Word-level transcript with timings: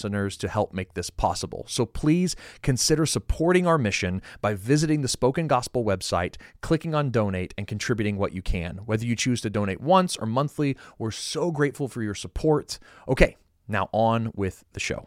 listeners 0.00 0.38
to 0.38 0.48
help 0.48 0.72
make 0.72 0.94
this 0.94 1.10
possible. 1.10 1.64
So 1.68 1.84
please 1.84 2.34
consider 2.62 3.04
supporting 3.04 3.66
our 3.66 3.76
mission 3.76 4.22
by 4.40 4.54
visiting 4.54 5.02
the 5.02 5.08
Spoken 5.08 5.46
Gospel 5.46 5.84
website, 5.84 6.36
clicking 6.62 6.94
on 6.94 7.10
donate, 7.10 7.52
and 7.58 7.66
contributing 7.66 8.16
what 8.16 8.32
you 8.32 8.40
can. 8.40 8.78
Whether 8.86 9.04
you 9.04 9.14
choose 9.14 9.42
to 9.42 9.50
donate 9.50 9.80
once 9.80 10.16
or 10.16 10.26
monthly, 10.26 10.74
we're 10.98 11.10
so 11.10 11.50
grateful 11.50 11.86
for 11.86 12.02
your 12.02 12.14
support. 12.14 12.78
Okay, 13.08 13.36
now 13.68 13.90
on 13.92 14.32
with 14.34 14.64
the 14.72 14.80
show. 14.80 15.06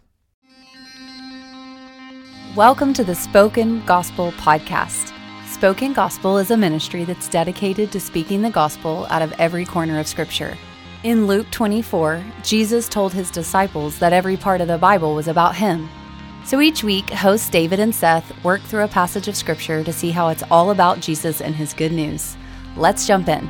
Welcome 2.56 2.94
to 2.94 3.04
the 3.04 3.16
Spoken 3.16 3.84
Gospel 3.88 4.32
Podcast. 4.34 5.12
Spoken 5.48 5.94
Gospel 5.94 6.38
is 6.38 6.52
a 6.52 6.58
ministry 6.58 7.04
that's 7.04 7.28
dedicated 7.28 7.92
to 7.92 8.00
speaking 8.00 8.44
the 8.44 8.52
gospel 8.52 9.08
out 9.10 9.24
of 9.24 9.34
every 9.40 9.66
corner 9.66 10.00
of 10.00 10.08
Scripture. 10.08 10.56
In 11.04 11.28
Luke 11.28 11.52
24, 11.52 12.24
Jesus 12.44 12.88
told 12.88 13.12
his 13.12 13.30
disciples 13.30 14.00
that 14.00 14.14
every 14.14 14.38
part 14.38 14.62
of 14.62 14.70
the 14.70 14.78
Bible 14.78 15.16
was 15.16 15.28
about 15.28 15.54
him. 15.54 15.90
So 16.46 16.62
each 16.62 16.82
week, 16.82 17.10
hosts 17.10 17.50
David 17.50 17.82
and 17.82 17.94
Seth 17.94 18.32
work 18.42 18.62
through 18.62 18.86
a 18.86 18.88
passage 18.88 19.28
of 19.28 19.36
Scripture 19.36 19.84
to 19.84 19.92
see 19.92 20.12
how 20.12 20.30
it's 20.30 20.44
all 20.50 20.72
about 20.72 21.02
Jesus 21.02 21.42
and 21.42 21.56
his 21.56 21.74
good 21.74 21.92
news. 21.92 22.38
Let's 22.78 23.06
jump 23.06 23.28
in. 23.28 23.44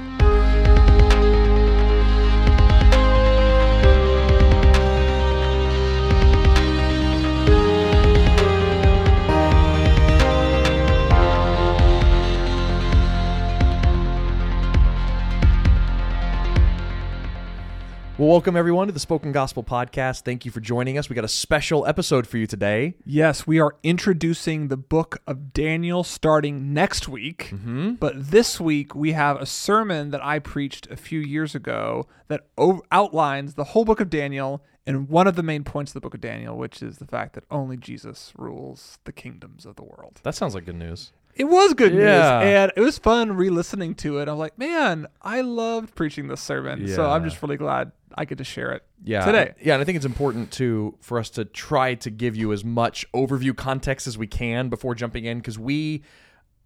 Well, 18.23 18.31
welcome 18.31 18.55
everyone 18.55 18.87
to 18.87 18.93
the 18.93 19.01
Spoken 19.01 19.33
Gospel 19.33 19.65
Podcast. 19.65 20.21
Thank 20.21 20.45
you 20.45 20.51
for 20.51 20.61
joining 20.61 20.97
us. 20.97 21.09
We 21.09 21.13
got 21.13 21.25
a 21.25 21.27
special 21.27 21.85
episode 21.85 22.25
for 22.25 22.37
you 22.37 22.47
today. 22.47 22.93
Yes, 23.05 23.45
we 23.45 23.59
are 23.59 23.75
introducing 23.83 24.69
the 24.69 24.77
book 24.77 25.21
of 25.27 25.51
Daniel 25.51 26.05
starting 26.05 26.73
next 26.73 27.09
week. 27.09 27.49
Mm-hmm. 27.51 27.95
But 27.95 28.31
this 28.31 28.61
week 28.61 28.95
we 28.95 29.11
have 29.11 29.41
a 29.41 29.45
sermon 29.45 30.11
that 30.11 30.23
I 30.23 30.39
preached 30.39 30.89
a 30.89 30.95
few 30.95 31.19
years 31.19 31.53
ago 31.53 32.07
that 32.29 32.45
o- 32.57 32.81
outlines 32.93 33.55
the 33.55 33.65
whole 33.65 33.83
book 33.83 33.99
of 33.99 34.09
Daniel 34.09 34.63
and 34.87 35.09
one 35.09 35.27
of 35.27 35.35
the 35.35 35.43
main 35.43 35.65
points 35.65 35.89
of 35.91 35.95
the 35.95 35.99
book 35.99 36.13
of 36.13 36.21
Daniel, 36.21 36.55
which 36.55 36.81
is 36.81 36.99
the 36.99 37.05
fact 37.05 37.33
that 37.33 37.43
only 37.51 37.75
Jesus 37.75 38.31
rules 38.37 38.99
the 39.03 39.11
kingdoms 39.11 39.65
of 39.65 39.75
the 39.75 39.83
world. 39.83 40.21
That 40.23 40.33
sounds 40.35 40.55
like 40.55 40.63
good 40.63 40.75
news. 40.77 41.11
It 41.35 41.45
was 41.45 41.73
good 41.73 41.93
Yeah. 41.93 41.99
news, 42.39 42.47
and 42.53 42.71
it 42.77 42.79
was 42.79 42.99
fun 42.99 43.35
re-listening 43.35 43.95
to 43.95 44.19
it. 44.19 44.29
I'm 44.29 44.37
like, 44.37 44.55
man, 44.57 45.07
I 45.19 45.41
loved 45.41 45.95
preaching 45.95 46.27
this 46.27 46.41
sermon, 46.41 46.87
so 46.87 47.09
I'm 47.09 47.23
just 47.23 47.41
really 47.41 47.57
glad 47.57 47.91
I 48.15 48.25
get 48.25 48.37
to 48.37 48.43
share 48.43 48.71
it 48.71 48.83
Yeah. 49.03 49.25
today. 49.25 49.53
Yeah, 49.61 49.73
and 49.73 49.81
I 49.81 49.85
think 49.85 49.95
it's 49.97 50.05
important 50.05 50.51
to 50.53 50.95
for 51.01 51.19
us 51.19 51.29
to 51.31 51.45
try 51.45 51.95
to 51.95 52.09
give 52.09 52.35
you 52.35 52.51
as 52.53 52.63
much 52.63 53.05
overview 53.13 53.55
context 53.55 54.07
as 54.07 54.17
we 54.17 54.27
can 54.27 54.69
before 54.69 54.95
jumping 54.95 55.25
in 55.25 55.39
because 55.39 55.57
we 55.59 56.03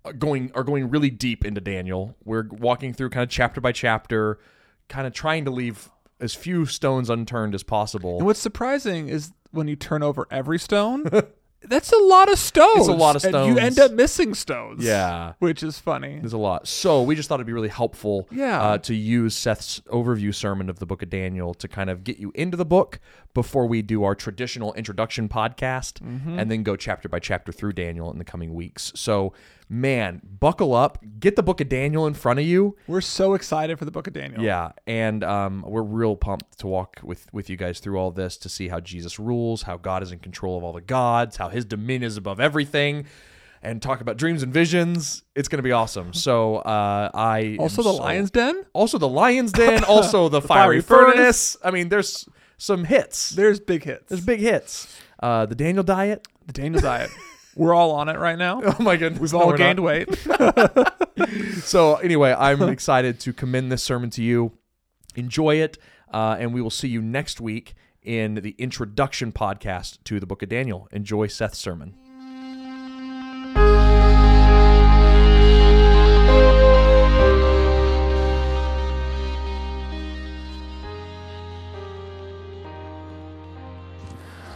are 0.06 0.14
going 0.14 0.52
are 0.56 0.64
going 0.64 0.90
really 0.90 1.10
deep 1.10 1.46
into 1.46 1.62
Daniel. 1.62 2.16
We're 2.26 2.48
walking 2.50 2.94
through 2.94 3.10
kind 3.12 3.24
of 3.24 3.30
chapter 3.30 3.60
by 3.62 3.72
chapter, 3.72 4.40
kind 4.90 5.08
of 5.08 5.14
trying 5.14 5.46
to 5.46 5.52
leave 5.52 5.90
as 6.20 6.34
few 6.34 6.66
stones 6.66 7.10
unturned 7.10 7.54
as 7.56 7.64
possible. 7.64 8.18
And 8.18 8.26
what's 8.26 8.40
surprising 8.40 9.08
is 9.10 9.32
when 9.52 9.68
you 9.68 9.76
turn 9.76 10.02
over 10.04 10.28
every 10.32 10.60
stone, 10.60 11.06
that's 11.64 11.92
a 11.92 11.98
lot 11.98 12.32
of 12.32 12.38
stones. 12.38 12.80
It's 12.82 12.88
a 12.88 12.94
lot 12.94 13.16
of 13.16 13.24
And 13.26 13.48
you 13.48 13.58
end 13.58 13.80
up 13.80 13.92
missing 13.92 14.34
stones. 14.36 14.84
Yeah. 14.84 15.34
Which 15.40 15.64
is 15.64 15.80
funny. 15.80 16.20
There's 16.20 16.34
a 16.34 16.38
lot. 16.38 16.68
So 16.68 17.02
we 17.02 17.16
just 17.16 17.28
thought 17.28 17.36
it'd 17.36 17.48
be 17.48 17.54
really 17.54 17.68
helpful 17.68 18.28
Yeah. 18.32 18.62
uh, 18.62 18.78
to 18.80 18.94
use 18.96 19.36
Seth's 19.36 19.80
overview 19.92 20.34
sermon 20.34 20.70
of 20.70 20.80
the 20.80 20.86
book 20.86 21.02
of 21.02 21.10
Daniel 21.10 21.54
to 21.56 21.68
kind 21.68 21.90
of 21.90 22.04
get 22.04 22.18
you 22.20 22.32
into 22.36 22.58
the 22.58 22.66
book 22.66 23.00
before 23.34 23.66
we 23.68 23.82
do 23.82 24.04
our 24.04 24.16
traditional 24.16 24.74
introduction 24.76 25.28
podcast 25.28 26.02
Mm-hmm. 26.02 26.38
and 26.40 26.50
then 26.52 26.64
go 26.64 26.76
chapter 26.76 27.10
by 27.10 27.20
chapter 27.20 27.52
through 27.52 27.74
Daniel 27.74 28.12
in 28.12 28.18
the 28.18 28.24
coming 28.26 28.54
weeks. 28.54 28.92
So, 28.96 29.34
man, 29.70 30.22
buckle 30.40 30.74
up, 30.74 30.98
get 31.20 31.36
the 31.36 31.44
book 31.44 31.60
of 31.62 31.70
Daniel 31.70 32.08
in 32.08 32.14
front 32.14 32.40
of 32.40 32.46
you. 32.46 32.76
We're 32.88 33.02
so 33.02 33.34
excited 33.34 33.78
for 33.80 33.86
the 33.86 33.92
book 33.92 34.08
of 34.08 34.14
Daniel. 34.14 34.42
Yeah, 34.42 34.72
and 34.86 35.24
um, 35.24 35.64
we're 35.68 35.82
real 35.84 36.16
pumped 36.16 36.60
to 36.60 36.68
walk 36.68 37.00
with 37.04 37.28
with 37.34 37.50
you 37.50 37.58
guys 37.58 37.80
through 37.80 37.98
all 37.98 38.12
this 38.12 38.38
to 38.38 38.50
see 38.50 38.68
how 38.70 38.80
Jesus 38.80 39.20
rules, 39.20 39.64
how 39.64 39.78
God 39.78 40.04
is 40.04 40.12
in 40.12 40.20
control 40.20 40.58
of 40.58 40.64
all 40.64 40.74
the 40.74 40.82
gods, 40.82 41.38
how 41.38 41.50
His 41.50 41.66
dominion 41.66 42.04
is 42.04 42.18
above 42.18 42.40
everything, 42.40 43.06
and 43.62 43.82
talk 43.82 44.02
about 44.02 44.18
dreams 44.18 44.44
and 44.44 44.54
visions. 44.54 45.24
It's 45.36 45.48
going 45.48 45.58
to 45.60 45.64
be 45.64 45.72
awesome. 45.72 46.14
So 46.14 46.58
uh, 46.58 47.10
I 47.14 47.58
Also, 47.60 47.84
the 47.84 47.94
so- 47.94 48.02
Lion's 48.04 48.32
Den. 48.32 48.66
also 48.74 48.98
the 48.98 49.08
Lion's 49.10 49.52
Den, 49.52 49.84
also 49.88 50.30
the, 50.30 50.42
fiery, 50.42 50.82
Fiery 50.82 51.14
furnace. 51.14 51.58
I 51.64 51.72
mean, 51.72 51.90
there's 51.90 52.28
some 52.58 52.86
hits. 52.86 53.32
There's 53.32 53.60
big 53.60 53.84
hits. 53.84 54.06
There's 54.10 54.26
big 54.26 54.40
hits. 54.40 54.96
Uh, 55.20 55.46
the 55.48 55.56
Daniel 55.56 55.84
Diet. 55.84 56.28
the 56.46 56.54
Daniel 56.54 56.82
diet. 56.82 57.10
We're 57.58 57.74
all 57.74 57.92
on 57.92 58.08
it 58.10 58.18
right 58.20 58.38
now. 58.38 58.62
Oh 58.80 58.84
my 58.84 58.96
goodness, 58.98 59.20
We've 59.22 59.34
all 59.34 59.54
gained 59.54 59.78
not. 59.78 59.84
weight. 59.84 60.08
So 61.64 61.96
anyway, 61.96 62.34
I'm 62.38 62.62
excited 62.70 63.20
to 63.22 63.34
commend 63.34 63.72
this 63.72 63.82
sermon 63.84 64.10
to 64.12 64.24
you. 64.24 64.52
Enjoy 65.16 65.56
it, 65.56 65.78
uh, 66.14 66.38
and 66.40 66.54
we 66.54 66.62
will 66.62 66.70
see 66.70 66.88
you 66.88 67.02
next 67.02 67.42
week 67.42 67.74
in 68.04 68.36
the 68.36 68.56
introduction 68.60 69.32
podcast 69.32 69.98
to 70.06 70.20
the 70.20 70.26
Book 70.28 70.44
of 70.44 70.50
Daniel. 70.50 70.88
Enjoy 70.92 71.28
Seth's 71.28 71.58
sermon. 71.58 71.96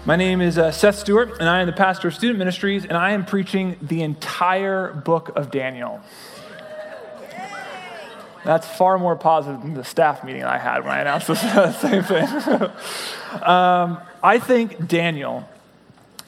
My 0.03 0.15
name 0.15 0.41
is 0.41 0.57
uh, 0.57 0.71
Seth 0.71 0.97
Stewart, 0.97 1.39
and 1.39 1.47
I 1.47 1.61
am 1.61 1.67
the 1.67 1.73
pastor 1.73 2.07
of 2.07 2.15
student 2.15 2.39
ministries, 2.39 2.85
and 2.85 2.93
I 2.93 3.11
am 3.11 3.23
preaching 3.23 3.77
the 3.83 4.01
entire 4.01 4.91
book 4.91 5.29
of 5.35 5.51
Daniel. 5.51 6.01
That's 8.43 8.65
far 8.65 8.97
more 8.97 9.15
positive 9.15 9.61
than 9.61 9.75
the 9.75 9.83
staff 9.83 10.23
meeting 10.23 10.43
I 10.43 10.57
had 10.57 10.79
when 10.79 10.93
I 10.93 11.01
announced 11.01 11.27
the 11.27 11.71
same 11.73 12.01
thing. 12.01 12.27
um, 13.43 13.99
I 14.23 14.39
think 14.39 14.87
Daniel 14.87 15.47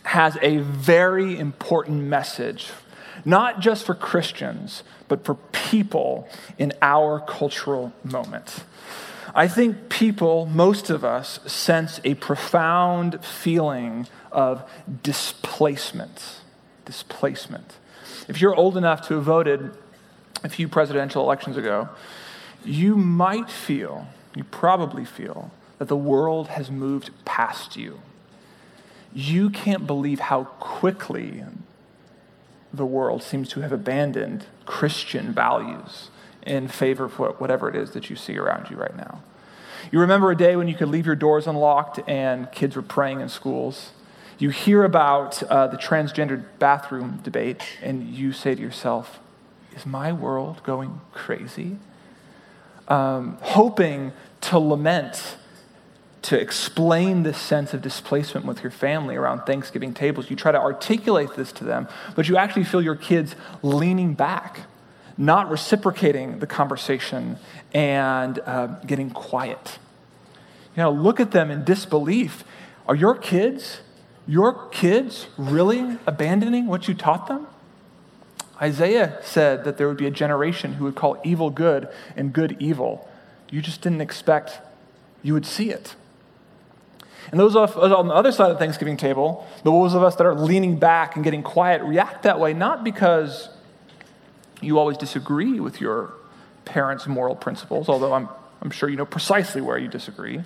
has 0.04 0.38
a 0.44 0.58
very 0.58 1.40
important 1.40 2.04
message, 2.04 2.70
not 3.26 3.60
just 3.60 3.88
for 3.88 3.96
Christians, 3.96 4.84
but 5.08 5.26
for 5.26 5.34
people 5.52 6.30
in 6.60 6.74
our 6.84 7.20
cultural 7.22 7.92
moment. 8.04 8.66
I 9.36 9.48
think 9.48 9.90
people, 9.90 10.46
most 10.46 10.90
of 10.92 11.04
us, 11.04 11.40
sense 11.52 12.00
a 12.04 12.14
profound 12.16 13.24
feeling 13.26 14.08
of 14.32 14.70
displacement. 15.02 16.42
Displacement. 16.86 17.78
If 18.28 18.40
you're 18.40 18.56
old 18.56 18.78
enough 18.78 19.08
to 19.08 19.16
have 19.16 19.24
voted 19.24 19.76
a 20.44 20.50
few 20.50 20.68
presidential 20.68 21.24
elections 21.24 21.58
ago, 21.58 21.90
you 22.64 22.96
might 22.96 23.50
feel, 23.50 24.08
you 24.36 24.44
probably 24.44 25.06
feel, 25.06 25.52
that 25.80 25.88
the 25.88 25.98
world 25.98 26.50
has 26.50 26.70
moved 26.70 27.10
past 27.26 27.76
you. 27.76 28.02
You 29.14 29.50
can't 29.50 29.88
believe 29.88 30.20
how 30.20 30.46
quickly 30.46 31.44
the 32.72 32.86
world 32.86 33.24
seems 33.24 33.50
to 33.50 33.62
have 33.62 33.72
abandoned 33.72 34.46
Christian 34.66 35.34
values 35.34 36.10
in 36.46 36.68
favor 36.68 37.06
of 37.06 37.14
whatever 37.40 37.70
it 37.70 37.76
is 37.76 37.92
that 37.92 38.10
you 38.10 38.16
see 38.16 38.38
around 38.38 38.70
you 38.70 38.78
right 38.78 38.96
now. 38.96 39.22
You 39.92 40.00
remember 40.00 40.32
a 40.32 40.38
day 40.38 40.56
when 40.56 40.68
you 40.68 40.76
could 40.76 40.90
leave 40.90 41.06
your 41.06 41.16
doors 41.16 41.48
unlocked 41.48 42.00
and 42.08 42.52
kids 42.52 42.76
were 42.76 42.82
praying 42.82 43.22
in 43.22 43.30
schools. 43.30 43.92
You 44.40 44.50
hear 44.50 44.84
about 44.84 45.44
uh, 45.44 45.68
the 45.68 45.78
transgendered 45.78 46.46
bathroom 46.60 47.20
debate, 47.24 47.64
and 47.82 48.10
you 48.10 48.34
say 48.34 48.56
to 48.56 48.62
yourself, 48.62 49.20
Is 49.76 49.86
my 49.86 50.12
world 50.12 50.62
going 50.64 51.02
crazy? 51.14 51.78
Um, 52.88 53.38
hoping 53.42 54.12
to 54.42 54.60
lament, 54.60 55.38
to 56.24 56.40
explain 56.40 57.24
this 57.24 57.38
sense 57.38 57.74
of 57.74 57.82
displacement 57.82 58.46
with 58.46 58.64
your 58.64 58.72
family 58.72 59.16
around 59.16 59.42
Thanksgiving 59.46 59.94
tables. 59.94 60.30
You 60.30 60.36
try 60.36 60.52
to 60.52 60.60
articulate 60.60 61.36
this 61.36 61.52
to 61.54 61.64
them, 61.64 61.88
but 62.16 62.28
you 62.28 62.36
actually 62.36 62.64
feel 62.64 62.82
your 62.82 62.96
kids 62.96 63.36
leaning 63.62 64.14
back, 64.14 64.62
not 65.18 65.50
reciprocating 65.50 66.40
the 66.40 66.48
conversation, 66.48 67.38
and 67.74 68.40
uh, 68.40 68.68
getting 68.86 69.10
quiet. 69.10 69.80
You 70.76 70.84
know, 70.84 70.92
look 70.92 71.20
at 71.20 71.32
them 71.32 71.52
in 71.52 71.64
disbelief. 71.64 72.44
Are 72.88 72.96
your 72.96 73.16
kids 73.16 73.82
Your 74.26 74.70
kids 74.70 75.28
really 75.38 75.98
abandoning 76.08 76.68
what 76.68 76.88
you 76.88 76.94
taught 76.94 77.28
them? 77.28 77.46
Isaiah 78.62 79.20
said 79.22 79.66
that 79.66 79.78
there 79.78 79.88
would 79.90 79.98
be 79.98 80.08
a 80.08 80.12
generation 80.12 80.74
who 80.74 80.86
would 80.86 80.96
call 80.96 81.20
evil 81.26 81.50
good 81.50 81.90
and 82.16 82.32
good 82.32 82.56
evil. 82.60 83.10
You 83.52 83.62
just 83.62 83.82
didn't 83.82 84.00
expect 84.00 84.62
you 85.22 85.34
would 85.34 85.46
see 85.46 85.70
it. 85.72 85.96
And 87.32 87.40
those 87.40 87.56
of 87.56 87.76
on 87.78 88.08
the 88.08 88.14
other 88.14 88.32
side 88.32 88.50
of 88.50 88.56
the 88.56 88.60
Thanksgiving 88.60 88.96
table, 88.96 89.46
those 89.64 89.94
of 89.94 90.04
us 90.04 90.16
that 90.16 90.26
are 90.26 90.36
leaning 90.36 90.80
back 90.80 91.16
and 91.16 91.24
getting 91.24 91.44
quiet, 91.44 91.82
react 91.82 92.24
that 92.24 92.40
way 92.40 92.54
not 92.54 92.84
because 92.84 93.50
you 94.64 94.80
always 94.80 94.98
disagree 94.98 95.60
with 95.60 95.82
your 95.82 96.14
parents' 96.66 97.08
moral 97.08 97.36
principles, 97.36 97.90
although 97.90 98.14
I'm, 98.14 98.30
I'm 98.62 98.72
sure 98.72 98.90
you 98.90 98.96
know 98.96 99.06
precisely 99.06 99.62
where 99.62 99.78
you 99.78 99.88
disagree, 99.88 100.42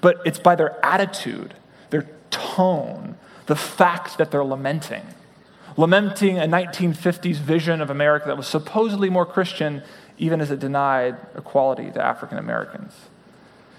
but 0.00 0.20
it's 0.24 0.38
by 0.38 0.54
their 0.54 0.84
attitude, 0.84 1.54
their 1.90 2.08
tone, 2.30 3.16
the 3.46 3.56
fact 3.56 4.18
that 4.18 4.30
they're 4.30 4.44
lamenting. 4.44 5.02
Lamenting 5.76 6.38
a 6.38 6.42
1950s 6.42 7.36
vision 7.36 7.80
of 7.80 7.90
America 7.90 8.26
that 8.26 8.36
was 8.36 8.46
supposedly 8.46 9.08
more 9.08 9.26
Christian, 9.26 9.82
even 10.18 10.40
as 10.40 10.50
it 10.50 10.60
denied 10.60 11.16
equality 11.36 11.90
to 11.90 12.02
African 12.02 12.38
Americans. 12.38 12.92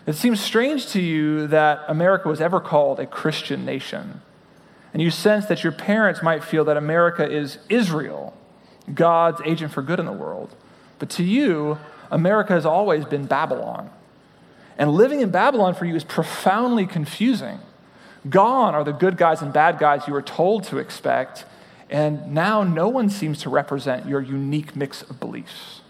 It 0.07 0.13
seems 0.13 0.41
strange 0.41 0.87
to 0.87 1.01
you 1.01 1.47
that 1.47 1.83
America 1.87 2.27
was 2.27 2.41
ever 2.41 2.59
called 2.59 2.99
a 2.99 3.05
Christian 3.05 3.65
nation. 3.65 4.21
And 4.93 5.01
you 5.01 5.11
sense 5.11 5.45
that 5.45 5.63
your 5.63 5.71
parents 5.71 6.21
might 6.23 6.43
feel 6.43 6.65
that 6.65 6.75
America 6.75 7.29
is 7.29 7.59
Israel, 7.69 8.35
God's 8.93 9.41
agent 9.45 9.71
for 9.71 9.81
good 9.81 9.99
in 9.99 10.05
the 10.05 10.11
world. 10.11 10.55
But 10.99 11.09
to 11.11 11.23
you, 11.23 11.77
America 12.09 12.53
has 12.53 12.65
always 12.65 13.05
been 13.05 13.25
Babylon. 13.25 13.89
And 14.77 14.91
living 14.91 15.21
in 15.21 15.31
Babylon 15.31 15.75
for 15.75 15.85
you 15.85 15.95
is 15.95 16.03
profoundly 16.03 16.85
confusing. 16.85 17.59
Gone 18.29 18.75
are 18.75 18.83
the 18.83 18.91
good 18.91 19.17
guys 19.17 19.41
and 19.41 19.51
bad 19.51 19.79
guys 19.79 20.07
you 20.07 20.13
were 20.13 20.21
told 20.21 20.63
to 20.65 20.77
expect, 20.77 21.45
and 21.89 22.33
now 22.33 22.63
no 22.63 22.87
one 22.87 23.09
seems 23.09 23.39
to 23.41 23.49
represent 23.49 24.07
your 24.07 24.21
unique 24.21 24.75
mix 24.75 25.01
of 25.01 25.19
beliefs. 25.19 25.81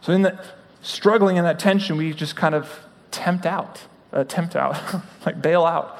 So, 0.00 0.12
in 0.12 0.22
the 0.22 0.38
struggling 0.80 1.36
in 1.36 1.44
that 1.44 1.58
tension, 1.58 1.96
we 1.96 2.12
just 2.12 2.36
kind 2.36 2.54
of 2.54 2.80
tempt 3.10 3.44
out, 3.44 3.82
uh, 4.12 4.24
tempt 4.24 4.56
out, 4.56 4.76
like 5.26 5.42
bail 5.42 5.64
out. 5.64 5.98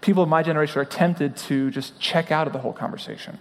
People 0.00 0.24
of 0.24 0.28
my 0.28 0.42
generation 0.42 0.80
are 0.80 0.84
tempted 0.84 1.36
to 1.36 1.70
just 1.70 2.00
check 2.00 2.32
out 2.32 2.48
of 2.48 2.52
the 2.52 2.58
whole 2.58 2.72
conversation. 2.72 3.38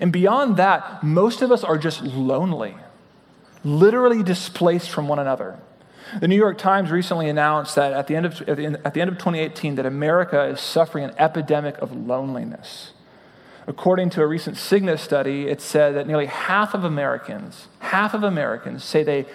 And 0.00 0.12
beyond 0.12 0.56
that, 0.56 1.02
most 1.02 1.42
of 1.42 1.50
us 1.50 1.64
are 1.64 1.78
just 1.78 2.02
lonely, 2.02 2.74
literally 3.62 4.22
displaced 4.22 4.90
from 4.90 5.08
one 5.08 5.18
another. 5.18 5.58
The 6.20 6.28
New 6.28 6.36
York 6.36 6.58
Times 6.58 6.90
recently 6.90 7.28
announced 7.28 7.74
that 7.74 7.92
at 7.92 8.06
the, 8.06 8.14
end 8.14 8.26
of, 8.26 8.40
at, 8.42 8.56
the 8.56 8.66
end, 8.66 8.78
at 8.84 8.94
the 8.94 9.00
end 9.00 9.10
of 9.10 9.16
2018 9.16 9.76
that 9.76 9.86
America 9.86 10.44
is 10.44 10.60
suffering 10.60 11.04
an 11.04 11.14
epidemic 11.18 11.78
of 11.78 11.92
loneliness. 11.92 12.92
According 13.66 14.10
to 14.10 14.22
a 14.22 14.26
recent 14.26 14.56
Cigna 14.56 14.98
study, 14.98 15.48
it 15.48 15.60
said 15.60 15.94
that 15.94 16.06
nearly 16.06 16.26
half 16.26 16.74
of 16.74 16.84
Americans, 16.84 17.68
half 17.78 18.12
of 18.12 18.22
Americans 18.22 18.84
say 18.84 19.02
they 19.02 19.26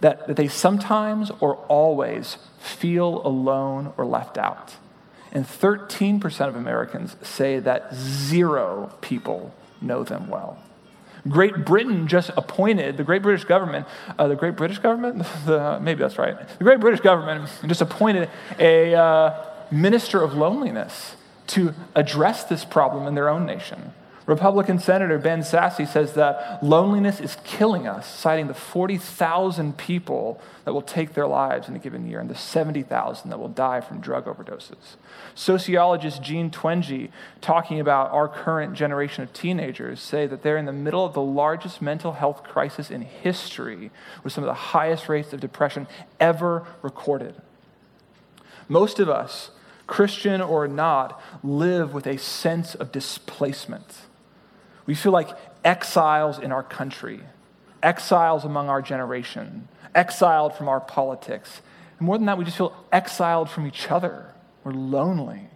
that, 0.00 0.26
that 0.26 0.36
they 0.36 0.48
sometimes 0.48 1.30
or 1.40 1.56
always 1.68 2.36
feel 2.58 3.26
alone 3.26 3.92
or 3.96 4.04
left 4.04 4.36
out. 4.36 4.76
And 5.32 5.44
13% 5.44 6.48
of 6.48 6.56
Americans 6.56 7.16
say 7.22 7.58
that 7.60 7.94
zero 7.94 8.92
people 9.00 9.54
know 9.80 10.04
them 10.04 10.28
well. 10.28 10.58
Great 11.28 11.64
Britain 11.64 12.06
just 12.06 12.30
appointed, 12.36 12.96
the 12.96 13.04
Great 13.04 13.22
British 13.22 13.44
government, 13.44 13.86
uh, 14.18 14.28
the 14.28 14.36
Great 14.36 14.56
British 14.56 14.78
government? 14.78 15.26
The, 15.46 15.78
maybe 15.80 16.00
that's 16.00 16.18
right. 16.18 16.36
The 16.58 16.64
Great 16.64 16.80
British 16.80 17.00
government 17.00 17.50
just 17.66 17.80
appointed 17.80 18.28
a 18.58 18.94
uh, 18.94 19.44
minister 19.70 20.22
of 20.22 20.34
loneliness 20.34 21.16
to 21.48 21.74
address 21.94 22.44
this 22.44 22.64
problem 22.64 23.06
in 23.06 23.14
their 23.14 23.28
own 23.28 23.46
nation. 23.46 23.92
Republican 24.26 24.80
Senator 24.80 25.18
Ben 25.18 25.42
Sasse 25.42 25.86
says 25.86 26.14
that 26.14 26.60
loneliness 26.60 27.20
is 27.20 27.36
killing 27.44 27.86
us, 27.86 28.12
citing 28.12 28.48
the 28.48 28.54
40,000 28.54 29.78
people 29.78 30.40
that 30.64 30.72
will 30.72 30.82
take 30.82 31.14
their 31.14 31.28
lives 31.28 31.68
in 31.68 31.76
a 31.76 31.78
given 31.78 32.08
year 32.08 32.18
and 32.18 32.28
the 32.28 32.34
70,000 32.34 33.30
that 33.30 33.38
will 33.38 33.48
die 33.48 33.80
from 33.80 34.00
drug 34.00 34.24
overdoses. 34.24 34.96
Sociologist 35.36 36.22
Jean 36.24 36.50
Twenge, 36.50 37.08
talking 37.40 37.78
about 37.78 38.10
our 38.10 38.26
current 38.26 38.74
generation 38.74 39.22
of 39.22 39.32
teenagers, 39.32 40.00
say 40.00 40.26
that 40.26 40.42
they're 40.42 40.56
in 40.56 40.66
the 40.66 40.72
middle 40.72 41.04
of 41.04 41.14
the 41.14 41.22
largest 41.22 41.80
mental 41.80 42.14
health 42.14 42.42
crisis 42.42 42.90
in 42.90 43.02
history 43.02 43.92
with 44.24 44.32
some 44.32 44.42
of 44.42 44.48
the 44.48 44.54
highest 44.54 45.08
rates 45.08 45.32
of 45.32 45.38
depression 45.38 45.86
ever 46.18 46.66
recorded. 46.82 47.36
Most 48.68 48.98
of 48.98 49.08
us, 49.08 49.50
Christian 49.86 50.40
or 50.40 50.66
not, 50.66 51.22
live 51.44 51.94
with 51.94 52.08
a 52.08 52.18
sense 52.18 52.74
of 52.74 52.90
displacement 52.90 54.05
we 54.86 54.94
feel 54.94 55.12
like 55.12 55.30
exiles 55.64 56.38
in 56.38 56.52
our 56.52 56.62
country, 56.62 57.20
exiles 57.82 58.44
among 58.44 58.68
our 58.68 58.80
generation, 58.80 59.68
exiled 59.94 60.54
from 60.54 60.68
our 60.68 60.80
politics. 60.80 61.60
And 61.98 62.06
more 62.06 62.16
than 62.16 62.26
that, 62.26 62.38
we 62.38 62.44
just 62.44 62.56
feel 62.56 62.74
exiled 62.92 63.50
from 63.50 63.66
each 63.66 63.90
other. 63.90 64.26
We're 64.64 64.72
lonely. 64.72 65.48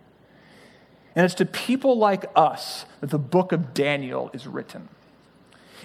And 1.15 1.25
it's 1.25 1.35
to 1.35 1.47
people 1.47 1.99
like 1.99 2.25
us 2.37 2.85
that 3.01 3.11
the 3.11 3.19
book 3.19 3.53
of 3.53 3.75
Daniel 3.75 4.31
is 4.33 4.47
written. 4.47 4.89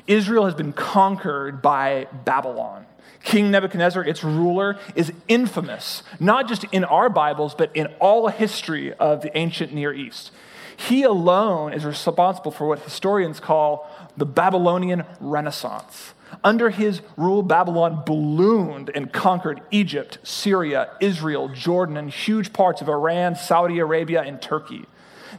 Israel 0.07 0.45
has 0.45 0.53
been 0.53 0.73
conquered 0.73 1.61
by 1.61 2.07
Babylon. 2.25 2.85
King 3.23 3.49
Nebuchadnezzar, 3.49 4.03
its 4.03 4.23
ruler, 4.23 4.77
is 4.93 5.11
infamous, 5.27 6.03
not 6.19 6.47
just 6.47 6.63
in 6.65 6.83
our 6.83 7.09
Bibles, 7.09 7.55
but 7.55 7.71
in 7.75 7.87
all 7.99 8.27
history 8.27 8.93
of 8.93 9.21
the 9.21 9.35
ancient 9.35 9.73
Near 9.73 9.93
East. 9.93 10.31
He 10.77 11.03
alone 11.03 11.73
is 11.73 11.85
responsible 11.85 12.51
for 12.51 12.67
what 12.67 12.79
historians 12.79 13.39
call 13.39 13.89
the 14.17 14.25
Babylonian 14.25 15.03
Renaissance. 15.19 16.13
Under 16.43 16.69
his 16.69 17.01
rule, 17.17 17.43
Babylon 17.43 18.03
ballooned 18.05 18.91
and 18.93 19.11
conquered 19.11 19.61
Egypt, 19.71 20.17
Syria, 20.23 20.89
Israel, 20.99 21.49
Jordan, 21.49 21.97
and 21.97 22.09
huge 22.09 22.51
parts 22.51 22.81
of 22.81 22.89
Iran, 22.89 23.35
Saudi 23.35 23.79
Arabia, 23.79 24.21
and 24.21 24.41
Turkey. 24.41 24.85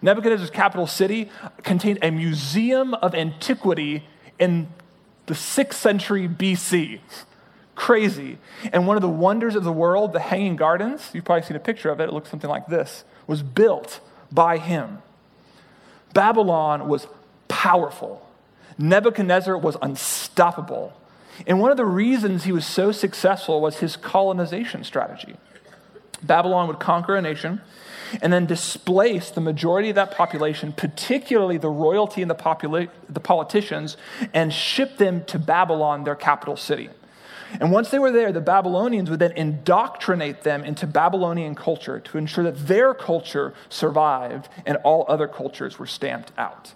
Nebuchadnezzar's 0.03 0.51
capital 0.51 0.87
city 0.87 1.31
contained 1.63 1.99
a 2.03 2.11
museum 2.11 2.95
of 2.95 3.15
antiquity 3.15 4.05
in 4.39 4.69
the 5.27 5.35
6th 5.35 5.75
century 5.75 6.29
BC. 6.29 7.01
Crazy. 7.75 8.39
And 8.73 8.87
one 8.87 8.97
of 8.97 9.03
the 9.03 9.09
wonders 9.09 9.55
of 9.55 9.65
the 9.65 9.73
world, 9.73 10.13
the 10.13 10.21
Hanging 10.21 10.57
Gardens, 10.57 11.11
you've 11.13 11.25
probably 11.25 11.47
seen 11.47 11.57
a 11.57 11.61
picture 11.61 11.91
of 11.91 12.01
it, 12.01 12.05
it 12.05 12.13
looks 12.13 12.31
something 12.31 12.51
like 12.51 12.67
this, 12.69 13.05
was 13.27 13.43
built 13.43 14.01
by 14.33 14.59
him. 14.59 15.03
Babylon 16.13 16.89
was 16.89 17.07
powerful. 17.49 18.27
Nebuchadnezzar 18.79 19.57
was 19.57 19.77
unstoppable. 19.81 20.93
And 21.47 21.61
one 21.61 21.71
of 21.71 21.77
the 21.77 21.85
reasons 21.85 22.45
he 22.45 22.53
was 22.53 22.67
so 22.67 22.93
successful 22.93 23.61
was 23.61 23.79
his 23.79 23.97
colonization 23.97 24.85
strategy. 24.85 25.37
Babylon 26.23 26.67
would 26.69 26.79
conquer 26.79 27.17
a 27.17 27.23
nation 27.23 27.61
and 28.23 28.33
then 28.33 28.47
displace 28.47 29.31
the 29.31 29.41
majority 29.41 29.91
of 29.91 29.97
that 29.97 30.13
population, 30.13 30.73
particularly 30.73 31.59
the 31.59 31.69
royalty 31.69 32.23
and 32.23 32.31
the, 32.31 32.35
popula- 32.35 32.89
the 33.09 33.21
politicians, 33.21 33.97
and 34.33 34.53
ship 34.53 34.97
them 34.97 35.25
to 35.25 35.39
Babylon, 35.39 36.05
their 36.05 36.15
capital 36.15 36.57
city. 36.57 36.89
And 37.61 37.73
once 37.73 37.91
they 37.91 37.99
were 37.99 38.13
there, 38.13 38.33
the 38.33 38.41
Babylonians 38.41 39.11
would 39.11 39.19
then 39.19 39.33
indoctrinate 39.33 40.43
them 40.43 40.65
into 40.65 40.87
Babylonian 40.87 41.55
culture 41.55 42.01
to 42.01 42.19
ensure 42.19 42.45
that 42.45 42.67
their 42.67 42.95
culture 42.95 43.55
survived 43.69 44.49
and 44.65 44.77
all 44.79 45.05
other 45.09 45.29
cultures 45.29 45.79
were 45.79 45.87
stamped 45.87 46.33
out. 46.37 46.75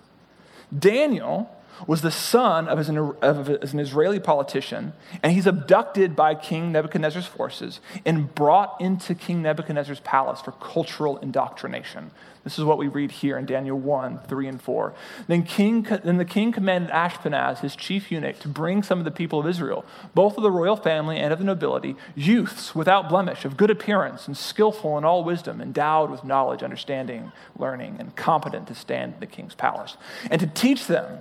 Daniel 0.77 1.51
was 1.87 2.03
the 2.03 2.11
son 2.11 2.69
of 2.69 2.89
an, 2.89 3.81
Israeli 3.81 4.21
politician, 4.21 4.93
and 5.23 5.33
he's 5.33 5.47
abducted 5.47 6.15
by 6.15 6.35
King 6.35 6.73
Nebuchadnezzar's 6.73 7.27
forces 7.27 7.81
and 8.05 8.35
brought 8.35 8.81
into 8.81 9.15
King 9.15 9.43
Nebuchadnezzar's 9.43 10.01
palace 10.01 10.41
for 10.41 10.53
cultural 10.53 11.19
indoctrination. 11.19 12.11
This 12.43 12.59
is 12.59 12.65
what 12.65 12.79
we 12.79 12.89
read 12.89 13.11
here 13.11 13.37
in 13.37 13.45
Daniel 13.45 13.79
1 13.79 14.21
3 14.27 14.49
and 14.49 14.63
4. 14.63 14.95
Then, 15.27 15.43
king, 15.43 15.83
then 15.83 16.17
the 16.17 16.25
king 16.25 16.53
commanded 16.53 16.91
Ashpenaz, 16.91 17.61
his 17.61 17.77
chief 17.77 18.11
eunuch, 18.11 18.39
to 18.41 18.49
bring 18.49 18.83
some 18.83 18.99
of 18.99 19.05
the 19.05 19.11
people 19.11 19.39
of 19.41 19.47
Israel, 19.47 19.85
both 20.15 20.37
of 20.37 20.43
the 20.43 20.51
royal 20.51 20.77
family 20.77 21.19
and 21.19 21.33
of 21.33 21.39
the 21.39 21.45
nobility, 21.45 21.97
youths 22.15 22.75
without 22.75 23.11
blemish, 23.11 23.45
of 23.45 23.59
good 23.59 23.71
appearance, 23.71 24.27
and 24.27 24.37
skillful 24.37 24.97
in 24.97 25.05
all 25.05 25.23
wisdom, 25.23 25.61
endowed 25.61 26.11
with 26.11 26.25
knowledge, 26.25 26.63
understanding, 26.63 27.31
learning, 27.59 27.97
and 27.99 28.17
competent 28.17 28.67
to 28.69 28.75
stand 28.75 29.15
in 29.15 29.21
the 29.21 29.27
king's 29.27 29.55
palace, 29.55 29.97
and 30.31 30.41
to 30.41 30.47
teach 30.47 30.87
them. 30.87 31.19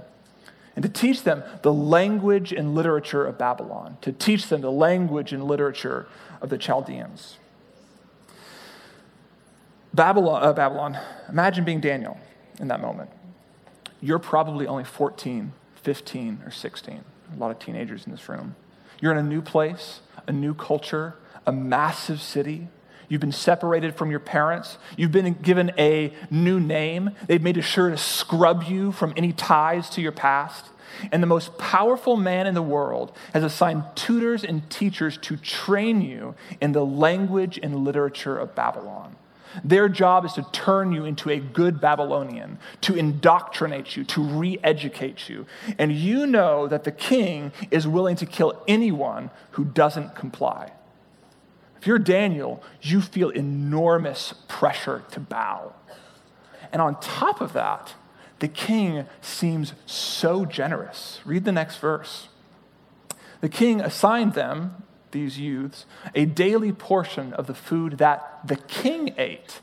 And 0.79 0.83
to 0.85 1.01
teach 1.01 1.23
them 1.23 1.43
the 1.61 1.73
language 1.73 2.53
and 2.53 2.73
literature 2.73 3.25
of 3.25 3.37
Babylon, 3.37 3.97
to 3.99 4.13
teach 4.13 4.47
them 4.47 4.61
the 4.61 4.71
language 4.71 5.33
and 5.33 5.43
literature 5.43 6.07
of 6.39 6.47
the 6.47 6.57
Chaldeans. 6.57 7.37
Babylon, 9.93 10.41
uh, 10.41 10.53
Babylon, 10.53 10.97
imagine 11.27 11.65
being 11.65 11.81
Daniel 11.81 12.17
in 12.61 12.69
that 12.69 12.79
moment. 12.79 13.09
You're 13.99 14.19
probably 14.19 14.67
only 14.67 14.85
14, 14.85 15.51
15, 15.75 16.43
or 16.45 16.51
16. 16.51 17.03
A 17.33 17.37
lot 17.37 17.51
of 17.51 17.59
teenagers 17.59 18.05
in 18.05 18.13
this 18.13 18.29
room. 18.29 18.55
You're 19.01 19.11
in 19.11 19.17
a 19.17 19.29
new 19.29 19.41
place, 19.41 19.99
a 20.27 20.31
new 20.31 20.53
culture, 20.53 21.15
a 21.45 21.51
massive 21.51 22.21
city. 22.21 22.69
You've 23.09 23.21
been 23.21 23.31
separated 23.31 23.95
from 23.95 24.11
your 24.11 24.19
parents. 24.19 24.77
You've 24.95 25.11
been 25.11 25.33
given 25.33 25.71
a 25.77 26.13
new 26.29 26.59
name. 26.59 27.11
They've 27.27 27.41
made 27.41 27.61
sure 27.63 27.89
to 27.89 27.97
scrub 27.97 28.63
you 28.63 28.91
from 28.91 29.13
any 29.17 29.33
ties 29.33 29.89
to 29.91 30.01
your 30.01 30.11
past. 30.11 30.67
And 31.11 31.21
the 31.21 31.27
most 31.27 31.57
powerful 31.57 32.15
man 32.15 32.47
in 32.47 32.53
the 32.53 32.61
world 32.61 33.15
has 33.33 33.43
assigned 33.43 33.83
tutors 33.95 34.43
and 34.43 34.69
teachers 34.69 35.17
to 35.17 35.37
train 35.37 36.01
you 36.01 36.35
in 36.61 36.71
the 36.71 36.85
language 36.85 37.59
and 37.61 37.83
literature 37.83 38.37
of 38.37 38.55
Babylon. 38.55 39.15
Their 39.63 39.89
job 39.89 40.25
is 40.25 40.33
to 40.33 40.45
turn 40.51 40.91
you 40.91 41.05
into 41.05 41.29
a 41.31 41.39
good 41.39 41.81
Babylonian, 41.81 42.59
to 42.81 42.95
indoctrinate 42.95 43.95
you, 43.97 44.03
to 44.05 44.21
re 44.21 44.59
educate 44.63 45.27
you. 45.27 45.47
And 45.77 45.91
you 45.91 46.27
know 46.27 46.67
that 46.67 46.83
the 46.83 46.91
king 46.91 47.51
is 47.71 47.87
willing 47.87 48.15
to 48.17 48.25
kill 48.25 48.61
anyone 48.67 49.31
who 49.51 49.65
doesn't 49.65 50.15
comply. 50.15 50.71
If 51.79 51.87
you're 51.87 51.99
Daniel, 51.99 52.61
you 52.81 52.99
feel 53.01 53.29
enormous 53.29 54.33
pressure 54.47 55.03
to 55.11 55.19
bow. 55.19 55.73
And 56.73 56.81
on 56.81 56.99
top 56.99 57.39
of 57.39 57.53
that, 57.53 57.93
the 58.39 58.49
king 58.49 59.05
seems 59.21 59.73
so 59.85 60.45
generous. 60.45 61.19
Read 61.25 61.45
the 61.45 61.51
next 61.51 61.77
verse. 61.77 62.27
The 63.41 63.49
king 63.49 63.79
assigned 63.79 64.33
them, 64.33 64.83
these 65.11 65.39
youths, 65.39 65.85
a 66.13 66.25
daily 66.25 66.73
portion 66.73 67.33
of 67.33 67.47
the 67.47 67.53
food 67.53 67.97
that 67.97 68.39
the 68.45 68.57
king 68.57 69.13
ate 69.17 69.61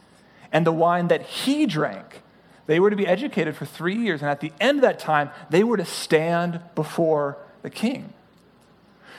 and 0.51 0.67
the 0.67 0.73
wine 0.73 1.09
that 1.09 1.23
he 1.23 1.67
drank. 1.67 2.23
They 2.67 2.81
were 2.81 2.91
to 2.91 2.97
be 2.97 3.07
educated 3.07 3.57
for 3.57 3.67
three 3.67 3.95
years, 3.95 4.23
and 4.23 4.31
at 4.31 4.41
the 4.41 4.53
end 4.59 4.79
of 4.79 4.83
that 4.83 4.99
time, 4.99 5.31
they 5.51 5.63
were 5.63 5.77
to 5.77 5.85
stand 5.85 6.61
before 6.75 7.37
the 7.63 7.71
king. 7.71 8.13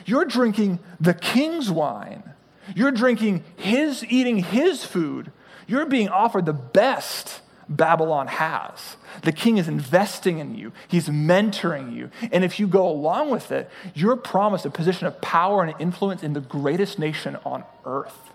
You're 0.05 0.25
drinking 0.25 0.79
the 0.99 1.13
king's 1.13 1.69
wine 1.69 2.33
you're 2.75 2.91
drinking 2.91 3.43
his, 3.55 4.03
eating 4.05 4.37
his 4.37 4.83
food. 4.83 5.31
You're 5.67 5.85
being 5.85 6.09
offered 6.09 6.45
the 6.45 6.53
best 6.53 7.41
Babylon 7.69 8.27
has. 8.27 8.95
The 9.23 9.31
king 9.31 9.57
is 9.57 9.67
investing 9.67 10.39
in 10.39 10.55
you, 10.55 10.71
he's 10.87 11.09
mentoring 11.09 11.93
you. 11.93 12.09
And 12.31 12.43
if 12.43 12.59
you 12.59 12.67
go 12.67 12.87
along 12.87 13.29
with 13.29 13.51
it, 13.51 13.69
you're 13.93 14.15
promised 14.15 14.65
a 14.65 14.69
position 14.69 15.07
of 15.07 15.19
power 15.21 15.63
and 15.63 15.73
influence 15.79 16.23
in 16.23 16.33
the 16.33 16.41
greatest 16.41 16.97
nation 16.97 17.37
on 17.45 17.63
earth. 17.85 18.31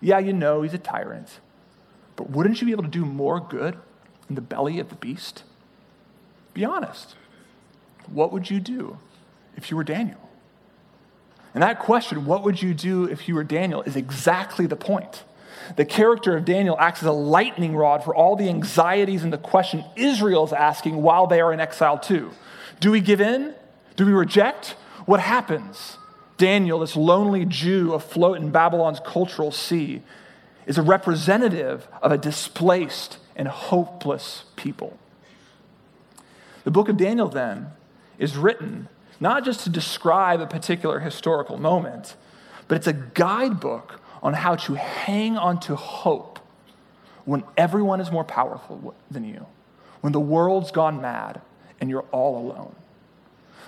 Yeah, 0.00 0.18
you 0.18 0.32
know 0.32 0.62
he's 0.62 0.74
a 0.74 0.78
tyrant, 0.78 1.40
but 2.16 2.30
wouldn't 2.30 2.60
you 2.60 2.66
be 2.66 2.72
able 2.72 2.82
to 2.82 2.88
do 2.88 3.04
more 3.04 3.40
good 3.40 3.78
in 4.28 4.34
the 4.34 4.40
belly 4.40 4.78
of 4.78 4.88
the 4.88 4.96
beast? 4.96 5.44
Be 6.54 6.64
honest. 6.64 7.14
What 8.06 8.32
would 8.32 8.50
you 8.50 8.60
do 8.60 8.98
if 9.56 9.70
you 9.70 9.76
were 9.76 9.84
Daniel? 9.84 10.25
And 11.56 11.62
that 11.62 11.78
question, 11.78 12.26
what 12.26 12.42
would 12.42 12.60
you 12.60 12.74
do 12.74 13.04
if 13.04 13.28
you 13.28 13.34
were 13.34 13.42
Daniel, 13.42 13.80
is 13.80 13.96
exactly 13.96 14.66
the 14.66 14.76
point. 14.76 15.24
The 15.76 15.86
character 15.86 16.36
of 16.36 16.44
Daniel 16.44 16.76
acts 16.78 17.00
as 17.00 17.06
a 17.06 17.12
lightning 17.12 17.74
rod 17.74 18.04
for 18.04 18.14
all 18.14 18.36
the 18.36 18.50
anxieties 18.50 19.24
and 19.24 19.32
the 19.32 19.38
question 19.38 19.82
Israel 19.96 20.44
is 20.44 20.52
asking 20.52 21.00
while 21.00 21.26
they 21.26 21.40
are 21.40 21.54
in 21.54 21.58
exile, 21.58 21.98
too. 21.98 22.30
Do 22.78 22.90
we 22.90 23.00
give 23.00 23.22
in? 23.22 23.54
Do 23.96 24.04
we 24.04 24.12
reject? 24.12 24.76
What 25.06 25.20
happens? 25.20 25.96
Daniel, 26.36 26.80
this 26.80 26.94
lonely 26.94 27.46
Jew 27.46 27.94
afloat 27.94 28.36
in 28.36 28.50
Babylon's 28.50 29.00
cultural 29.00 29.50
sea, 29.50 30.02
is 30.66 30.76
a 30.76 30.82
representative 30.82 31.88
of 32.02 32.12
a 32.12 32.18
displaced 32.18 33.16
and 33.34 33.48
hopeless 33.48 34.44
people. 34.56 34.98
The 36.64 36.70
book 36.70 36.90
of 36.90 36.98
Daniel, 36.98 37.28
then, 37.28 37.68
is 38.18 38.36
written 38.36 38.90
not 39.20 39.44
just 39.44 39.60
to 39.60 39.70
describe 39.70 40.40
a 40.40 40.46
particular 40.46 41.00
historical 41.00 41.56
moment, 41.56 42.16
but 42.68 42.76
it's 42.76 42.86
a 42.86 42.92
guidebook 42.92 44.00
on 44.22 44.34
how 44.34 44.56
to 44.56 44.74
hang 44.74 45.36
on 45.36 45.60
to 45.60 45.76
hope 45.76 46.38
when 47.24 47.44
everyone 47.56 48.00
is 48.00 48.10
more 48.10 48.24
powerful 48.24 48.94
than 49.10 49.24
you, 49.24 49.46
when 50.00 50.12
the 50.12 50.20
world's 50.20 50.70
gone 50.70 51.00
mad 51.00 51.40
and 51.80 51.90
you're 51.90 52.04
all 52.12 52.38
alone. 52.38 52.74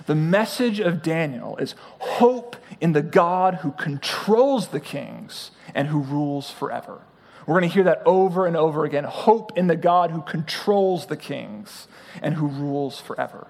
The 0.05 0.15
message 0.15 0.79
of 0.79 1.01
Daniel 1.01 1.57
is 1.57 1.75
hope 1.99 2.55
in 2.79 2.93
the 2.93 3.01
God 3.01 3.55
who 3.55 3.71
controls 3.73 4.69
the 4.69 4.79
kings 4.79 5.51
and 5.75 5.87
who 5.89 5.99
rules 5.99 6.49
forever. 6.49 7.01
We're 7.45 7.59
going 7.59 7.69
to 7.69 7.73
hear 7.73 7.83
that 7.83 8.03
over 8.05 8.45
and 8.45 8.55
over 8.55 8.85
again 8.85 9.03
hope 9.03 9.57
in 9.57 9.67
the 9.67 9.75
God 9.75 10.11
who 10.11 10.21
controls 10.21 11.07
the 11.07 11.17
kings 11.17 11.87
and 12.21 12.35
who 12.35 12.47
rules 12.47 12.99
forever. 12.99 13.47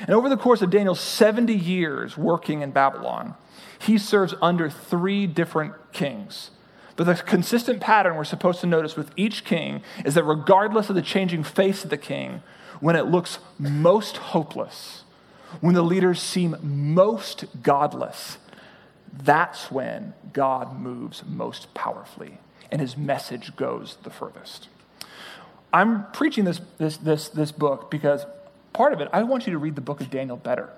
And 0.00 0.10
over 0.10 0.28
the 0.28 0.36
course 0.36 0.62
of 0.62 0.70
Daniel's 0.70 1.00
70 1.00 1.54
years 1.54 2.16
working 2.16 2.62
in 2.62 2.70
Babylon, 2.70 3.34
he 3.78 3.98
serves 3.98 4.34
under 4.42 4.68
three 4.68 5.26
different 5.26 5.74
kings. 5.92 6.50
But 6.96 7.04
the 7.04 7.14
consistent 7.14 7.80
pattern 7.80 8.16
we're 8.16 8.24
supposed 8.24 8.60
to 8.60 8.66
notice 8.66 8.96
with 8.96 9.10
each 9.16 9.44
king 9.44 9.82
is 10.04 10.14
that 10.14 10.24
regardless 10.24 10.88
of 10.88 10.94
the 10.94 11.02
changing 11.02 11.44
face 11.44 11.84
of 11.84 11.90
the 11.90 11.98
king, 11.98 12.42
when 12.80 12.96
it 12.96 13.06
looks 13.06 13.38
most 13.58 14.16
hopeless, 14.18 15.02
when 15.60 15.74
the 15.74 15.82
leaders 15.82 16.20
seem 16.20 16.56
most 16.62 17.44
godless, 17.62 18.38
that's 19.12 19.70
when 19.70 20.14
God 20.32 20.78
moves 20.78 21.22
most 21.26 21.72
powerfully 21.74 22.38
and 22.70 22.80
his 22.80 22.96
message 22.96 23.56
goes 23.56 23.96
the 24.02 24.10
furthest. 24.10 24.68
I'm 25.72 26.06
preaching 26.12 26.44
this, 26.44 26.60
this, 26.78 26.96
this, 26.96 27.28
this 27.28 27.52
book 27.52 27.90
because 27.90 28.26
part 28.76 28.92
of 28.92 29.00
it, 29.00 29.08
I 29.10 29.22
want 29.22 29.46
you 29.46 29.54
to 29.54 29.58
read 29.58 29.74
the 29.74 29.80
book 29.80 30.02
of 30.02 30.10
Daniel 30.10 30.36
better. 30.36 30.68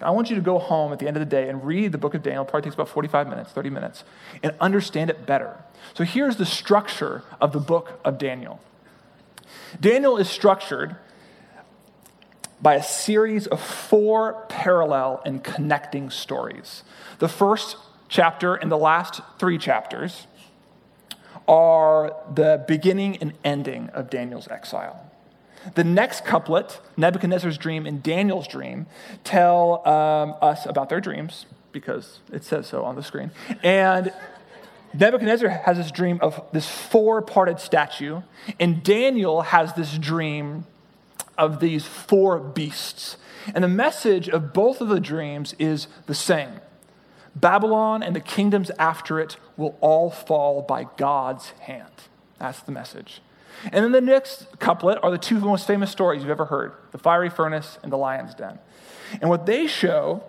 I 0.00 0.10
want 0.10 0.30
you 0.30 0.36
to 0.36 0.42
go 0.42 0.58
home 0.58 0.90
at 0.92 0.98
the 0.98 1.06
end 1.06 1.16
of 1.16 1.20
the 1.20 1.26
day 1.26 1.50
and 1.50 1.62
read 1.64 1.92
the 1.92 1.98
book 1.98 2.14
of 2.14 2.22
Daniel. 2.22 2.44
It 2.44 2.48
probably 2.48 2.62
takes 2.62 2.74
about 2.74 2.88
45 2.88 3.28
minutes, 3.28 3.52
30 3.52 3.70
minutes, 3.70 4.04
and 4.42 4.54
understand 4.58 5.10
it 5.10 5.26
better. 5.26 5.62
So 5.94 6.02
here's 6.02 6.36
the 6.36 6.46
structure 6.46 7.22
of 7.40 7.52
the 7.52 7.60
book 7.60 8.00
of 8.04 8.18
Daniel 8.18 8.58
Daniel 9.78 10.16
is 10.16 10.30
structured 10.30 10.96
by 12.62 12.74
a 12.74 12.82
series 12.82 13.46
of 13.46 13.60
four 13.60 14.46
parallel 14.48 15.20
and 15.26 15.44
connecting 15.44 16.08
stories. 16.08 16.84
The 17.18 17.28
first 17.28 17.76
chapter 18.08 18.54
and 18.54 18.72
the 18.72 18.78
last 18.78 19.20
three 19.38 19.58
chapters 19.58 20.26
are 21.46 22.16
the 22.32 22.64
beginning 22.66 23.18
and 23.18 23.34
ending 23.44 23.90
of 23.90 24.08
Daniel's 24.08 24.48
exile. 24.48 25.11
The 25.74 25.84
next 25.84 26.24
couplet, 26.24 26.80
Nebuchadnezzar's 26.96 27.58
dream 27.58 27.86
and 27.86 28.02
Daniel's 28.02 28.48
dream, 28.48 28.86
tell 29.24 29.86
um, 29.86 30.34
us 30.40 30.66
about 30.66 30.88
their 30.88 31.00
dreams 31.00 31.46
because 31.72 32.20
it 32.32 32.44
says 32.44 32.66
so 32.66 32.84
on 32.84 32.96
the 32.96 33.02
screen. 33.02 33.30
And 33.62 34.12
Nebuchadnezzar 34.94 35.48
has 35.48 35.78
this 35.78 35.90
dream 35.90 36.18
of 36.20 36.44
this 36.52 36.68
four 36.68 37.22
parted 37.22 37.60
statue, 37.60 38.22
and 38.60 38.82
Daniel 38.82 39.42
has 39.42 39.72
this 39.72 39.96
dream 39.96 40.66
of 41.38 41.60
these 41.60 41.86
four 41.86 42.38
beasts. 42.38 43.16
And 43.54 43.64
the 43.64 43.68
message 43.68 44.28
of 44.28 44.52
both 44.52 44.80
of 44.80 44.88
the 44.88 45.00
dreams 45.00 45.54
is 45.58 45.88
the 46.06 46.14
same 46.14 46.60
Babylon 47.34 48.02
and 48.02 48.14
the 48.14 48.20
kingdoms 48.20 48.70
after 48.78 49.18
it 49.18 49.36
will 49.56 49.78
all 49.80 50.10
fall 50.10 50.62
by 50.62 50.86
God's 50.96 51.50
hand. 51.60 51.90
That's 52.38 52.60
the 52.60 52.72
message. 52.72 53.22
And 53.72 53.84
then 53.84 53.92
the 53.92 54.00
next 54.00 54.46
couplet 54.58 54.98
are 55.02 55.10
the 55.10 55.18
two 55.18 55.38
most 55.38 55.66
famous 55.66 55.90
stories 55.90 56.22
you've 56.22 56.30
ever 56.30 56.46
heard 56.46 56.72
the 56.90 56.98
fiery 56.98 57.30
furnace 57.30 57.78
and 57.82 57.92
the 57.92 57.96
lion's 57.96 58.34
den. 58.34 58.58
And 59.20 59.28
what 59.28 59.46
they 59.46 59.66
show 59.66 60.24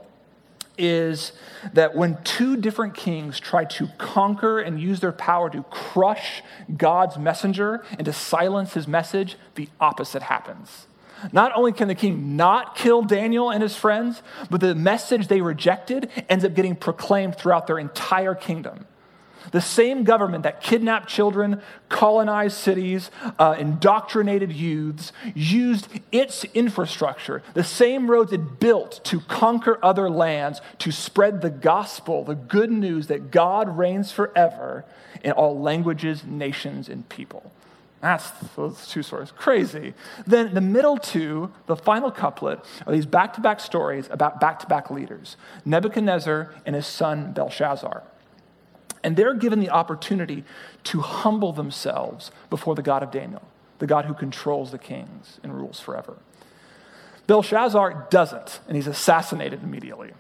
is 0.77 1.33
that 1.73 1.95
when 1.95 2.17
two 2.23 2.57
different 2.57 2.95
kings 2.95 3.39
try 3.39 3.63
to 3.63 3.87
conquer 3.97 4.59
and 4.59 4.79
use 4.79 4.99
their 4.99 5.11
power 5.11 5.49
to 5.49 5.63
crush 5.63 6.41
God's 6.75 7.17
messenger 7.17 7.83
and 7.91 8.05
to 8.05 8.13
silence 8.13 8.73
his 8.73 8.87
message, 8.87 9.37
the 9.55 9.69
opposite 9.79 10.23
happens. 10.23 10.87
Not 11.31 11.53
only 11.55 11.71
can 11.71 11.87
the 11.87 11.95
king 11.95 12.35
not 12.35 12.75
kill 12.75 13.01
Daniel 13.03 13.49
and 13.49 13.61
his 13.63 13.75
friends, 13.75 14.21
but 14.49 14.59
the 14.59 14.75
message 14.75 15.27
they 15.27 15.41
rejected 15.41 16.09
ends 16.27 16.43
up 16.43 16.53
getting 16.53 16.75
proclaimed 16.75 17.37
throughout 17.37 17.67
their 17.67 17.79
entire 17.79 18.35
kingdom. 18.35 18.85
The 19.51 19.61
same 19.61 20.03
government 20.03 20.43
that 20.43 20.61
kidnapped 20.61 21.09
children, 21.09 21.61
colonized 21.89 22.57
cities, 22.57 23.11
uh, 23.37 23.55
indoctrinated 23.57 24.51
youths, 24.51 25.11
used 25.35 25.87
its 26.11 26.43
infrastructure, 26.53 27.43
the 27.53 27.63
same 27.63 28.09
roads 28.09 28.31
it 28.31 28.59
built 28.59 29.03
to 29.05 29.19
conquer 29.21 29.79
other 29.83 30.09
lands, 30.09 30.61
to 30.79 30.91
spread 30.91 31.41
the 31.41 31.49
gospel, 31.49 32.23
the 32.23 32.35
good 32.35 32.71
news 32.71 33.07
that 33.07 33.31
God 33.31 33.77
reigns 33.77 34.11
forever 34.11 34.85
in 35.23 35.31
all 35.31 35.59
languages, 35.59 36.23
nations, 36.25 36.89
and 36.89 37.07
people. 37.09 37.51
That's 38.03 38.31
those 38.57 38.85
two 38.89 39.01
stories. 39.01 39.31
Crazy. 39.31 39.93
Then 40.27 40.53
the 40.53 40.59
middle 40.59 40.97
two, 40.97 41.53
the 41.67 41.77
final 41.77 42.11
couplet, 42.11 42.59
are 42.85 42.91
these 42.91 43.05
back 43.05 43.33
to 43.35 43.41
back 43.41 43.61
stories 43.61 44.09
about 44.11 44.41
back 44.41 44.59
to 44.59 44.67
back 44.67 44.91
leaders 44.91 45.37
Nebuchadnezzar 45.63 46.53
and 46.65 46.75
his 46.75 46.85
son 46.85 47.31
Belshazzar. 47.31 48.03
And 49.03 49.17
they're 49.17 49.33
given 49.33 49.59
the 49.59 49.69
opportunity 49.69 50.43
to 50.85 51.01
humble 51.01 51.51
themselves 51.51 52.31
before 52.49 52.75
the 52.75 52.81
God 52.81 53.03
of 53.03 53.11
Daniel, 53.11 53.41
the 53.79 53.87
God 53.87 54.05
who 54.05 54.13
controls 54.13 54.71
the 54.71 54.77
kings 54.77 55.39
and 55.43 55.53
rules 55.53 55.79
forever. 55.79 56.17
Belshazzar 57.27 58.07
doesn't, 58.09 58.59
and 58.67 58.75
he's 58.75 58.87
assassinated 58.87 59.63
immediately. 59.63 60.11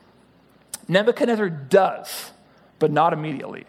Nebuchadnezzar 0.87 1.49
does, 1.49 2.31
but 2.79 2.91
not 2.91 3.13
immediately. 3.13 3.65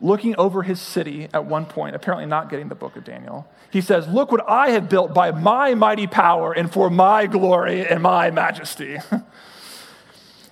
looking 0.00 0.34
over 0.36 0.62
his 0.62 0.80
city 0.80 1.28
at 1.34 1.44
one 1.44 1.66
point, 1.66 1.94
apparently 1.94 2.26
not 2.26 2.48
getting 2.48 2.68
the 2.68 2.74
book 2.74 2.96
of 2.96 3.04
Daniel, 3.04 3.46
he 3.70 3.80
says, 3.80 4.08
Look 4.08 4.32
what 4.32 4.48
I 4.48 4.70
have 4.70 4.88
built 4.88 5.14
by 5.14 5.30
my 5.30 5.74
mighty 5.74 6.06
power 6.06 6.52
and 6.52 6.72
for 6.72 6.90
my 6.90 7.26
glory 7.26 7.86
and 7.86 8.02
my 8.02 8.30
majesty. 8.30 8.98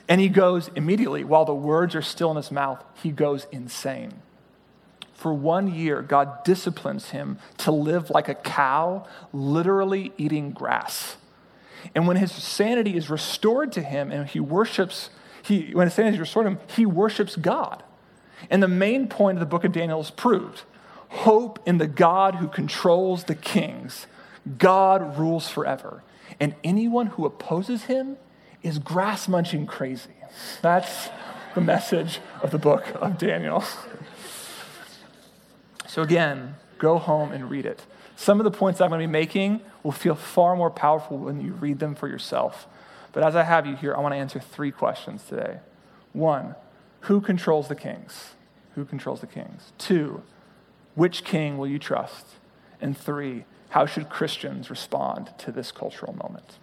and 0.08 0.20
he 0.20 0.28
goes 0.28 0.70
immediately, 0.74 1.22
while 1.22 1.44
the 1.44 1.54
words 1.54 1.94
are 1.94 2.02
still 2.02 2.30
in 2.30 2.36
his 2.36 2.50
mouth, 2.50 2.82
he 3.02 3.10
goes 3.10 3.46
insane. 3.52 4.22
For 5.12 5.34
one 5.34 5.74
year, 5.74 6.00
God 6.00 6.44
disciplines 6.44 7.10
him 7.10 7.38
to 7.58 7.72
live 7.72 8.08
like 8.10 8.28
a 8.28 8.34
cow, 8.34 9.06
literally 9.32 10.12
eating 10.16 10.52
grass. 10.52 11.16
And 11.94 12.06
when 12.06 12.16
his 12.16 12.32
sanity 12.32 12.96
is 12.96 13.10
restored 13.10 13.72
to 13.72 13.82
him 13.82 14.10
and 14.10 14.28
he 14.28 14.40
worships, 14.40 15.10
he, 15.42 15.70
when 15.72 15.86
his 15.86 15.94
sanity 15.94 16.16
is 16.16 16.20
restored 16.20 16.46
to 16.46 16.50
him, 16.52 16.60
he 16.74 16.86
worships 16.86 17.36
God. 17.36 17.82
And 18.48 18.62
the 18.62 18.68
main 18.68 19.08
point 19.08 19.36
of 19.36 19.40
the 19.40 19.46
book 19.46 19.64
of 19.64 19.72
Daniel 19.72 20.00
is 20.00 20.10
proved 20.10 20.62
hope 21.10 21.58
in 21.66 21.78
the 21.78 21.86
God 21.86 22.36
who 22.36 22.48
controls 22.48 23.24
the 23.24 23.34
kings. 23.34 24.06
God 24.58 25.18
rules 25.18 25.48
forever. 25.48 26.02
And 26.38 26.54
anyone 26.62 27.06
who 27.08 27.24
opposes 27.24 27.84
him 27.84 28.18
is 28.62 28.78
grass 28.78 29.28
munching 29.28 29.66
crazy. 29.66 30.10
That's 30.62 31.08
the 31.54 31.60
message 31.60 32.20
of 32.42 32.50
the 32.50 32.58
book 32.58 32.86
of 33.00 33.18
Daniel. 33.18 33.64
So, 35.86 36.02
again, 36.02 36.56
go 36.78 36.98
home 36.98 37.32
and 37.32 37.50
read 37.50 37.66
it. 37.66 37.84
Some 38.16 38.40
of 38.40 38.44
the 38.44 38.50
points 38.50 38.80
I'm 38.80 38.90
going 38.90 39.00
to 39.00 39.06
be 39.06 39.12
making 39.12 39.60
will 39.82 39.92
feel 39.92 40.14
far 40.14 40.56
more 40.56 40.70
powerful 40.70 41.18
when 41.18 41.40
you 41.40 41.52
read 41.52 41.78
them 41.78 41.94
for 41.94 42.08
yourself. 42.08 42.66
But 43.12 43.22
as 43.22 43.34
I 43.34 43.42
have 43.42 43.66
you 43.66 43.76
here, 43.76 43.94
I 43.94 44.00
want 44.00 44.12
to 44.12 44.18
answer 44.18 44.40
three 44.40 44.70
questions 44.70 45.22
today. 45.24 45.60
One, 46.12 46.54
who 47.02 47.20
controls 47.20 47.68
the 47.68 47.74
kings? 47.74 48.34
Who 48.74 48.84
controls 48.84 49.20
the 49.20 49.26
kings? 49.26 49.72
Two, 49.78 50.22
which 50.94 51.24
king 51.24 51.58
will 51.58 51.68
you 51.68 51.78
trust? 51.78 52.26
And 52.80 52.96
three, 52.96 53.44
how 53.70 53.86
should 53.86 54.08
Christians 54.08 54.70
respond 54.70 55.30
to 55.38 55.52
this 55.52 55.72
cultural 55.72 56.12
moment? 56.12 56.58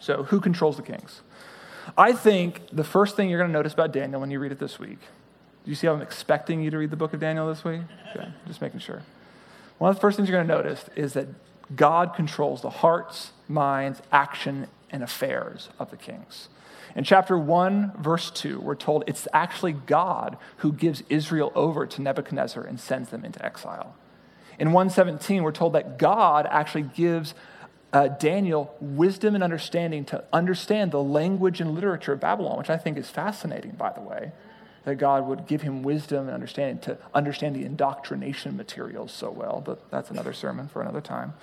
So, 0.00 0.24
who 0.24 0.40
controls 0.40 0.76
the 0.76 0.82
kings? 0.82 1.20
I 1.96 2.12
think 2.12 2.62
the 2.72 2.84
first 2.84 3.16
thing 3.16 3.28
you're 3.28 3.38
going 3.38 3.50
to 3.50 3.56
notice 3.56 3.72
about 3.72 3.92
Daniel 3.92 4.20
when 4.20 4.30
you 4.30 4.38
read 4.38 4.52
it 4.52 4.58
this 4.58 4.78
week, 4.78 4.98
do 5.64 5.70
you 5.70 5.74
see 5.74 5.86
how 5.86 5.92
I'm 5.92 6.02
expecting 6.02 6.62
you 6.62 6.70
to 6.70 6.78
read 6.78 6.90
the 6.90 6.96
book 6.96 7.12
of 7.12 7.20
Daniel 7.20 7.46
this 7.46 7.64
week? 7.64 7.82
Okay, 8.14 8.28
just 8.46 8.60
making 8.60 8.80
sure. 8.80 9.02
One 9.78 9.90
of 9.90 9.96
the 9.96 10.00
first 10.00 10.16
things 10.16 10.28
you're 10.28 10.38
going 10.38 10.48
to 10.48 10.54
notice 10.54 10.84
is 10.96 11.12
that 11.14 11.28
God 11.74 12.14
controls 12.14 12.62
the 12.62 12.70
hearts, 12.70 13.32
minds, 13.48 14.00
action, 14.10 14.66
and 14.90 15.02
affairs 15.02 15.68
of 15.78 15.90
the 15.90 15.96
kings. 15.96 16.48
In 16.96 17.04
chapter 17.04 17.38
1, 17.38 17.92
verse 17.98 18.30
2, 18.30 18.60
we're 18.60 18.74
told 18.74 19.04
it's 19.06 19.28
actually 19.32 19.72
God 19.72 20.36
who 20.58 20.72
gives 20.72 21.02
Israel 21.08 21.52
over 21.54 21.86
to 21.86 22.02
Nebuchadnezzar 22.02 22.64
and 22.64 22.80
sends 22.80 23.10
them 23.10 23.24
into 23.24 23.44
exile. 23.44 23.94
In 24.58 24.72
117, 24.72 25.42
we're 25.42 25.52
told 25.52 25.72
that 25.74 25.98
God 25.98 26.46
actually 26.50 26.82
gives 26.82 27.34
uh, 27.92 28.08
Daniel 28.08 28.74
wisdom 28.80 29.34
and 29.34 29.42
understanding 29.42 30.04
to 30.06 30.24
understand 30.32 30.92
the 30.92 31.02
language 31.02 31.60
and 31.60 31.74
literature 31.74 32.12
of 32.12 32.20
Babylon, 32.20 32.58
which 32.58 32.70
I 32.70 32.76
think 32.76 32.96
is 32.96 33.10
fascinating, 33.10 33.72
by 33.72 33.92
the 33.92 34.00
way 34.00 34.32
that 34.84 34.96
God 34.96 35.26
would 35.26 35.46
give 35.46 35.62
him 35.62 35.82
wisdom 35.82 36.26
and 36.26 36.34
understanding 36.34 36.78
to 36.78 36.98
understand 37.12 37.54
the 37.54 37.64
indoctrination 37.64 38.56
materials 38.56 39.12
so 39.12 39.30
well, 39.30 39.62
but 39.64 39.90
that's 39.90 40.10
another 40.10 40.32
sermon 40.32 40.68
for 40.68 40.80
another 40.80 41.00
time. 41.00 41.34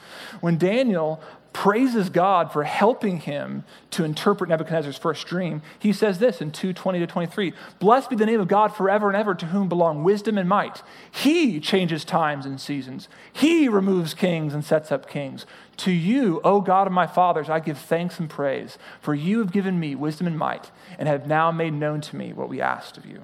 When 0.41 0.57
Daniel 0.57 1.21
praises 1.53 2.09
God 2.09 2.51
for 2.51 2.63
helping 2.63 3.19
him 3.19 3.63
to 3.91 4.03
interpret 4.03 4.49
Nebuchadnezzar's 4.49 4.97
first 4.97 5.25
dream, 5.27 5.61
he 5.79 5.91
says 5.91 6.19
this 6.19 6.41
in 6.41 6.51
2:20 6.51 6.99
to 6.99 7.07
23, 7.07 7.53
"Blessed 7.79 8.09
be 8.09 8.15
the 8.15 8.25
name 8.25 8.39
of 8.39 8.47
God 8.47 8.73
forever 8.73 9.07
and 9.07 9.17
ever 9.17 9.33
to 9.35 9.47
whom 9.47 9.67
belong 9.67 10.03
wisdom 10.03 10.37
and 10.37 10.47
might. 10.47 10.83
He 11.09 11.59
changes 11.59 12.05
times 12.05 12.45
and 12.45 12.59
seasons. 12.59 13.09
He 13.31 13.67
removes 13.67 14.13
kings 14.13 14.53
and 14.53 14.63
sets 14.63 14.91
up 14.91 15.07
kings. 15.07 15.45
To 15.77 15.91
you, 15.91 16.41
O 16.43 16.61
God 16.61 16.87
of 16.87 16.93
my 16.93 17.07
fathers, 17.07 17.49
I 17.49 17.59
give 17.59 17.77
thanks 17.77 18.19
and 18.19 18.29
praise, 18.29 18.77
for 19.01 19.13
you 19.13 19.39
have 19.39 19.51
given 19.51 19.79
me 19.79 19.95
wisdom 19.95 20.27
and 20.27 20.37
might, 20.37 20.71
and 20.97 21.07
have 21.07 21.27
now 21.27 21.51
made 21.51 21.73
known 21.73 22.01
to 22.01 22.15
me 22.15 22.33
what 22.33 22.49
we 22.49 22.61
asked 22.61 22.97
of 22.97 23.05
you. 23.05 23.23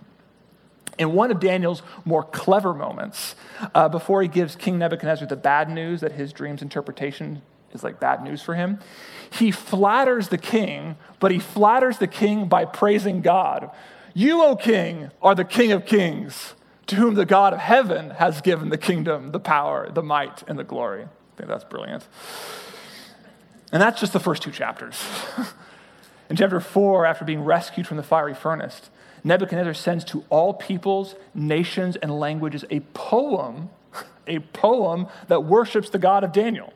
In 0.99 1.13
one 1.13 1.31
of 1.31 1.39
Daniel's 1.39 1.81
more 2.05 2.23
clever 2.23 2.73
moments, 2.73 3.35
uh, 3.73 3.89
before 3.89 4.21
he 4.21 4.27
gives 4.27 4.55
King 4.55 4.77
Nebuchadnezzar 4.77 5.27
the 5.27 5.35
bad 5.35 5.69
news 5.69 6.01
that 6.01 6.11
his 6.11 6.31
dream's 6.31 6.61
interpretation 6.61 7.41
is 7.73 7.83
like 7.83 7.99
bad 7.99 8.23
news 8.23 8.41
for 8.41 8.55
him, 8.55 8.79
he 9.31 9.51
flatters 9.51 10.29
the 10.29 10.37
king, 10.37 10.95
but 11.19 11.31
he 11.31 11.39
flatters 11.39 11.97
the 11.97 12.07
king 12.07 12.47
by 12.47 12.65
praising 12.65 13.21
God. 13.21 13.71
You, 14.13 14.43
O 14.43 14.55
king, 14.55 15.09
are 15.21 15.33
the 15.33 15.43
king 15.43 15.71
of 15.71 15.85
kings, 15.85 16.53
to 16.87 16.95
whom 16.95 17.15
the 17.15 17.25
God 17.25 17.53
of 17.53 17.59
heaven 17.59 18.11
has 18.11 18.41
given 18.41 18.69
the 18.69 18.77
kingdom, 18.77 19.31
the 19.31 19.39
power, 19.39 19.89
the 19.91 20.03
might, 20.03 20.43
and 20.47 20.59
the 20.59 20.63
glory. 20.63 21.03
I 21.03 21.37
think 21.37 21.49
that's 21.49 21.63
brilliant. 21.63 22.07
And 23.71 23.81
that's 23.81 23.99
just 23.99 24.13
the 24.13 24.19
first 24.19 24.43
two 24.43 24.51
chapters. 24.51 25.03
In 26.29 26.35
chapter 26.35 26.59
four, 26.59 27.05
after 27.05 27.25
being 27.25 27.43
rescued 27.43 27.87
from 27.87 27.97
the 27.97 28.03
fiery 28.03 28.35
furnace, 28.35 28.89
Nebuchadnezzar 29.23 29.73
sends 29.73 30.03
to 30.05 30.23
all 30.29 30.53
peoples, 30.53 31.15
nations, 31.33 31.95
and 31.95 32.19
languages 32.19 32.65
a 32.69 32.81
poem, 32.81 33.69
a 34.27 34.39
poem 34.39 35.07
that 35.27 35.43
worships 35.43 35.89
the 35.89 35.99
God 35.99 36.23
of 36.23 36.31
Daniel. 36.31 36.73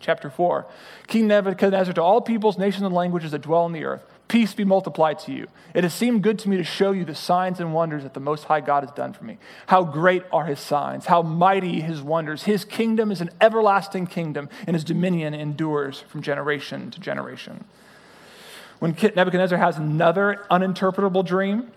Chapter 0.00 0.30
4 0.30 0.66
King 1.06 1.28
Nebuchadnezzar 1.28 1.94
to 1.94 2.02
all 2.02 2.20
peoples, 2.20 2.58
nations, 2.58 2.82
and 2.82 2.94
languages 2.94 3.30
that 3.32 3.42
dwell 3.42 3.62
on 3.62 3.72
the 3.72 3.84
earth. 3.84 4.02
Peace 4.28 4.54
be 4.54 4.64
multiplied 4.64 5.20
to 5.20 5.32
you. 5.32 5.46
It 5.72 5.84
has 5.84 5.94
seemed 5.94 6.22
good 6.22 6.38
to 6.40 6.48
me 6.48 6.56
to 6.56 6.64
show 6.64 6.90
you 6.90 7.04
the 7.04 7.14
signs 7.14 7.60
and 7.60 7.72
wonders 7.72 8.02
that 8.02 8.12
the 8.12 8.20
Most 8.20 8.44
High 8.44 8.60
God 8.60 8.82
has 8.82 8.90
done 8.90 9.12
for 9.12 9.22
me. 9.22 9.38
How 9.68 9.84
great 9.84 10.24
are 10.32 10.46
his 10.46 10.58
signs, 10.58 11.06
how 11.06 11.22
mighty 11.22 11.80
his 11.80 12.02
wonders. 12.02 12.42
His 12.42 12.64
kingdom 12.64 13.12
is 13.12 13.20
an 13.20 13.30
everlasting 13.40 14.08
kingdom, 14.08 14.48
and 14.66 14.74
his 14.74 14.82
dominion 14.82 15.32
endures 15.32 16.00
from 16.08 16.22
generation 16.22 16.90
to 16.90 17.00
generation. 17.00 17.64
When 18.80 18.92
Nebuchadnezzar 18.92 19.58
has 19.58 19.78
another 19.78 20.44
uninterpretable 20.50 21.24
dream, 21.24 21.70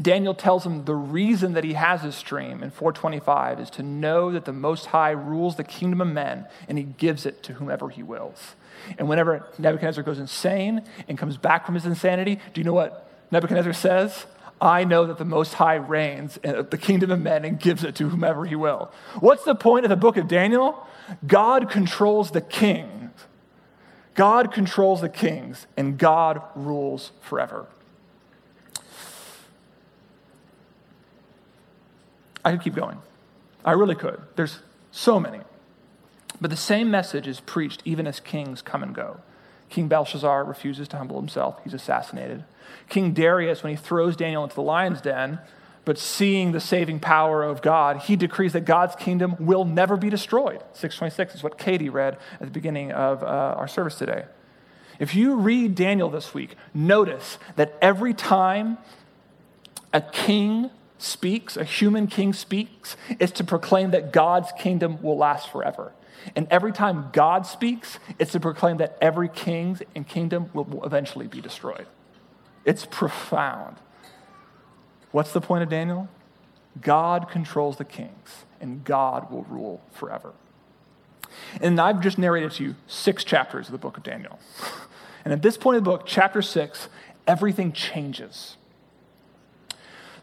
Daniel 0.00 0.34
tells 0.34 0.64
him 0.64 0.84
the 0.84 0.94
reason 0.94 1.54
that 1.54 1.64
he 1.64 1.72
has 1.72 2.02
this 2.02 2.22
dream 2.22 2.62
in 2.62 2.70
425 2.70 3.60
is 3.60 3.70
to 3.70 3.82
know 3.82 4.30
that 4.32 4.44
the 4.44 4.52
Most 4.52 4.86
High 4.86 5.10
rules 5.10 5.56
the 5.56 5.64
kingdom 5.64 6.00
of 6.00 6.08
men 6.08 6.46
and 6.68 6.78
he 6.78 6.84
gives 6.84 7.26
it 7.26 7.42
to 7.44 7.54
whomever 7.54 7.88
he 7.88 8.02
wills. 8.02 8.54
And 8.96 9.08
whenever 9.08 9.46
Nebuchadnezzar 9.58 10.04
goes 10.04 10.18
insane 10.18 10.82
and 11.08 11.18
comes 11.18 11.36
back 11.36 11.66
from 11.66 11.74
his 11.74 11.84
insanity, 11.84 12.38
do 12.54 12.60
you 12.60 12.64
know 12.64 12.72
what 12.72 13.10
Nebuchadnezzar 13.30 13.72
says? 13.72 14.26
I 14.60 14.84
know 14.84 15.06
that 15.06 15.18
the 15.18 15.24
Most 15.24 15.54
High 15.54 15.76
reigns 15.76 16.36
in 16.38 16.66
the 16.70 16.78
kingdom 16.78 17.10
of 17.10 17.20
men 17.20 17.44
and 17.44 17.58
gives 17.58 17.84
it 17.84 17.94
to 17.96 18.08
whomever 18.08 18.44
he 18.44 18.56
will. 18.56 18.92
What's 19.20 19.44
the 19.44 19.54
point 19.54 19.84
of 19.84 19.88
the 19.88 19.96
book 19.96 20.16
of 20.16 20.28
Daniel? 20.28 20.86
God 21.26 21.70
controls 21.70 22.30
the 22.30 22.40
kings. 22.40 23.10
God 24.14 24.52
controls 24.52 25.00
the 25.00 25.08
kings, 25.08 25.68
and 25.76 25.96
God 25.96 26.42
rules 26.56 27.12
forever. 27.20 27.66
I 32.44 32.52
could 32.52 32.62
keep 32.62 32.74
going. 32.74 32.98
I 33.64 33.72
really 33.72 33.94
could. 33.94 34.20
There's 34.36 34.60
so 34.90 35.18
many. 35.20 35.40
But 36.40 36.50
the 36.50 36.56
same 36.56 36.90
message 36.90 37.26
is 37.26 37.40
preached 37.40 37.82
even 37.84 38.06
as 38.06 38.20
kings 38.20 38.62
come 38.62 38.82
and 38.82 38.94
go. 38.94 39.20
King 39.68 39.88
Belshazzar 39.88 40.44
refuses 40.44 40.88
to 40.88 40.96
humble 40.96 41.18
himself, 41.18 41.60
he's 41.64 41.74
assassinated. 41.74 42.44
King 42.88 43.12
Darius, 43.12 43.62
when 43.62 43.70
he 43.70 43.76
throws 43.76 44.16
Daniel 44.16 44.42
into 44.44 44.54
the 44.54 44.62
lion's 44.62 45.00
den, 45.00 45.40
but 45.84 45.98
seeing 45.98 46.52
the 46.52 46.60
saving 46.60 47.00
power 47.00 47.42
of 47.42 47.62
God, 47.62 47.98
he 48.02 48.16
decrees 48.16 48.52
that 48.52 48.66
God's 48.66 48.94
kingdom 48.94 49.36
will 49.38 49.64
never 49.64 49.96
be 49.96 50.10
destroyed. 50.10 50.62
626 50.74 51.36
is 51.36 51.42
what 51.42 51.58
Katie 51.58 51.88
read 51.88 52.18
at 52.34 52.40
the 52.40 52.50
beginning 52.50 52.92
of 52.92 53.22
uh, 53.22 53.26
our 53.26 53.68
service 53.68 53.96
today. 53.96 54.24
If 54.98 55.14
you 55.14 55.36
read 55.36 55.74
Daniel 55.74 56.10
this 56.10 56.34
week, 56.34 56.56
notice 56.74 57.38
that 57.56 57.78
every 57.80 58.12
time 58.12 58.78
a 59.92 60.00
king 60.00 60.70
speaks, 60.98 61.56
a 61.56 61.64
human 61.64 62.06
king 62.06 62.32
speaks, 62.32 62.96
is 63.18 63.32
to 63.32 63.44
proclaim 63.44 63.92
that 63.92 64.12
God's 64.12 64.52
kingdom 64.58 65.00
will 65.02 65.16
last 65.16 65.50
forever. 65.50 65.92
And 66.36 66.46
every 66.50 66.72
time 66.72 67.10
God 67.12 67.46
speaks, 67.46 67.98
it's 68.18 68.32
to 68.32 68.40
proclaim 68.40 68.78
that 68.78 68.98
every 69.00 69.28
king 69.28 69.78
and 69.94 70.06
kingdom 70.06 70.50
will 70.52 70.84
eventually 70.84 71.26
be 71.26 71.40
destroyed. 71.40 71.86
It's 72.64 72.84
profound. 72.84 73.76
What's 75.10 75.32
the 75.32 75.40
point 75.40 75.62
of 75.62 75.70
Daniel? 75.70 76.08
God 76.80 77.30
controls 77.30 77.76
the 77.76 77.84
kings, 77.84 78.44
and 78.60 78.84
God 78.84 79.30
will 79.30 79.44
rule 79.44 79.80
forever. 79.92 80.32
And 81.60 81.80
I've 81.80 82.00
just 82.00 82.18
narrated 82.18 82.52
to 82.52 82.64
you 82.64 82.74
six 82.86 83.24
chapters 83.24 83.66
of 83.66 83.72
the 83.72 83.78
book 83.78 83.96
of 83.96 84.02
Daniel. 84.02 84.38
And 85.24 85.32
at 85.32 85.42
this 85.42 85.58
point 85.58 85.76
in 85.76 85.84
the 85.84 85.90
book, 85.90 86.04
chapter 86.06 86.40
six, 86.40 86.88
everything 87.26 87.72
changes. 87.72 88.56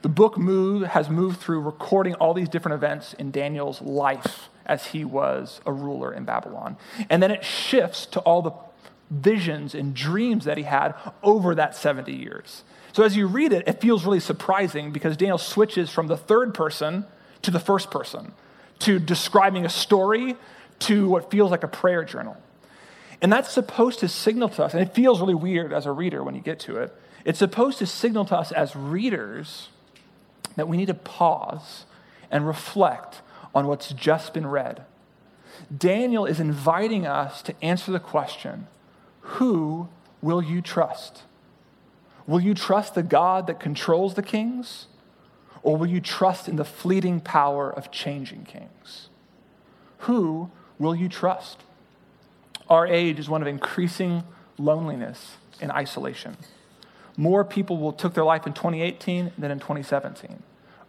The 0.05 0.09
book 0.09 0.37
move, 0.37 0.83
has 0.89 1.09
moved 1.09 1.39
through 1.39 1.61
recording 1.61 2.13
all 2.13 2.35
these 2.35 2.47
different 2.47 2.75
events 2.75 3.15
in 3.15 3.31
Daniel's 3.31 3.81
life 3.81 4.49
as 4.63 4.85
he 4.85 5.03
was 5.03 5.61
a 5.65 5.71
ruler 5.73 6.13
in 6.13 6.25
Babylon. 6.25 6.77
And 7.09 7.23
then 7.23 7.31
it 7.31 7.43
shifts 7.43 8.05
to 8.11 8.19
all 8.19 8.43
the 8.43 8.51
visions 9.09 9.73
and 9.73 9.95
dreams 9.95 10.45
that 10.45 10.57
he 10.57 10.63
had 10.63 10.93
over 11.23 11.55
that 11.55 11.75
70 11.75 12.13
years. 12.13 12.63
So 12.93 13.01
as 13.01 13.17
you 13.17 13.25
read 13.25 13.51
it, 13.51 13.67
it 13.67 13.81
feels 13.81 14.05
really 14.05 14.19
surprising 14.19 14.91
because 14.91 15.17
Daniel 15.17 15.39
switches 15.39 15.89
from 15.89 16.05
the 16.05 16.17
third 16.17 16.53
person 16.53 17.05
to 17.41 17.49
the 17.49 17.59
first 17.59 17.89
person, 17.89 18.31
to 18.81 18.99
describing 18.99 19.65
a 19.65 19.69
story 19.69 20.35
to 20.81 21.09
what 21.09 21.31
feels 21.31 21.49
like 21.49 21.63
a 21.63 21.67
prayer 21.67 22.03
journal. 22.03 22.37
And 23.23 23.33
that's 23.33 23.51
supposed 23.51 24.01
to 24.01 24.07
signal 24.07 24.49
to 24.49 24.65
us, 24.65 24.75
and 24.75 24.83
it 24.83 24.93
feels 24.93 25.19
really 25.19 25.33
weird 25.33 25.73
as 25.73 25.87
a 25.87 25.91
reader 25.91 26.23
when 26.23 26.35
you 26.35 26.41
get 26.41 26.59
to 26.59 26.77
it. 26.77 26.95
It's 27.23 27.39
supposed 27.39 27.79
to 27.79 27.87
signal 27.87 28.25
to 28.25 28.37
us 28.37 28.51
as 28.51 28.75
readers 28.75 29.69
that 30.55 30.67
we 30.67 30.77
need 30.77 30.87
to 30.87 30.93
pause 30.93 31.85
and 32.31 32.47
reflect 32.47 33.21
on 33.53 33.67
what's 33.67 33.91
just 33.91 34.33
been 34.33 34.47
read. 34.47 34.83
Daniel 35.75 36.25
is 36.25 36.39
inviting 36.39 37.05
us 37.05 37.41
to 37.43 37.55
answer 37.63 37.91
the 37.91 37.99
question 37.99 38.67
who 39.21 39.89
will 40.21 40.41
you 40.41 40.61
trust? 40.61 41.23
Will 42.27 42.39
you 42.39 42.53
trust 42.53 42.95
the 42.95 43.03
God 43.03 43.47
that 43.47 43.59
controls 43.59 44.13
the 44.15 44.21
kings? 44.21 44.87
Or 45.63 45.77
will 45.77 45.87
you 45.87 45.99
trust 45.99 46.47
in 46.47 46.57
the 46.57 46.65
fleeting 46.65 47.19
power 47.19 47.71
of 47.71 47.91
changing 47.91 48.45
kings? 48.45 49.09
Who 49.99 50.51
will 50.77 50.95
you 50.95 51.09
trust? 51.09 51.63
Our 52.69 52.85
age 52.85 53.17
is 53.17 53.29
one 53.29 53.41
of 53.41 53.47
increasing 53.47 54.23
loneliness 54.57 55.37
and 55.59 55.71
isolation. 55.71 56.37
More 57.17 57.43
people 57.43 57.77
will 57.77 57.93
took 57.93 58.13
their 58.13 58.25
life 58.25 58.45
in 58.45 58.53
2018 58.53 59.31
than 59.37 59.51
in 59.51 59.59
2017. 59.59 60.43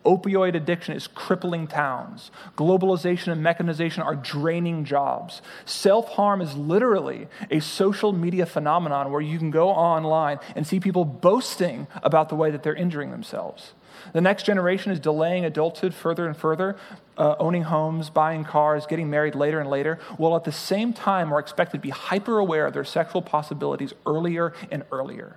Opioid 0.04 0.54
addiction 0.54 0.94
is 0.94 1.08
crippling 1.08 1.66
towns. 1.66 2.30
Globalization 2.56 3.32
and 3.32 3.42
mechanization 3.42 4.04
are 4.04 4.14
draining 4.14 4.84
jobs. 4.84 5.42
Self 5.64 6.10
harm 6.10 6.40
is 6.40 6.54
literally 6.56 7.26
a 7.50 7.60
social 7.60 8.12
media 8.12 8.46
phenomenon 8.46 9.10
where 9.10 9.20
you 9.20 9.36
can 9.36 9.50
go 9.50 9.68
online 9.68 10.38
and 10.54 10.64
see 10.64 10.78
people 10.78 11.04
boasting 11.04 11.88
about 12.04 12.28
the 12.28 12.36
way 12.36 12.52
that 12.52 12.62
they're 12.62 12.74
injuring 12.74 13.10
themselves. 13.10 13.72
The 14.12 14.20
next 14.20 14.44
generation 14.44 14.92
is 14.92 15.00
delaying 15.00 15.44
adulthood 15.44 15.92
further 15.92 16.28
and 16.28 16.36
further, 16.36 16.76
uh, 17.18 17.34
owning 17.40 17.64
homes, 17.64 18.08
buying 18.08 18.44
cars, 18.44 18.86
getting 18.86 19.10
married 19.10 19.34
later 19.34 19.58
and 19.58 19.68
later, 19.68 19.98
while 20.18 20.36
at 20.36 20.44
the 20.44 20.52
same 20.52 20.92
time 20.92 21.32
are 21.32 21.40
expected 21.40 21.78
to 21.78 21.82
be 21.82 21.90
hyper 21.90 22.38
aware 22.38 22.66
of 22.66 22.74
their 22.74 22.84
sexual 22.84 23.22
possibilities 23.22 23.92
earlier 24.06 24.52
and 24.70 24.84
earlier. 24.92 25.36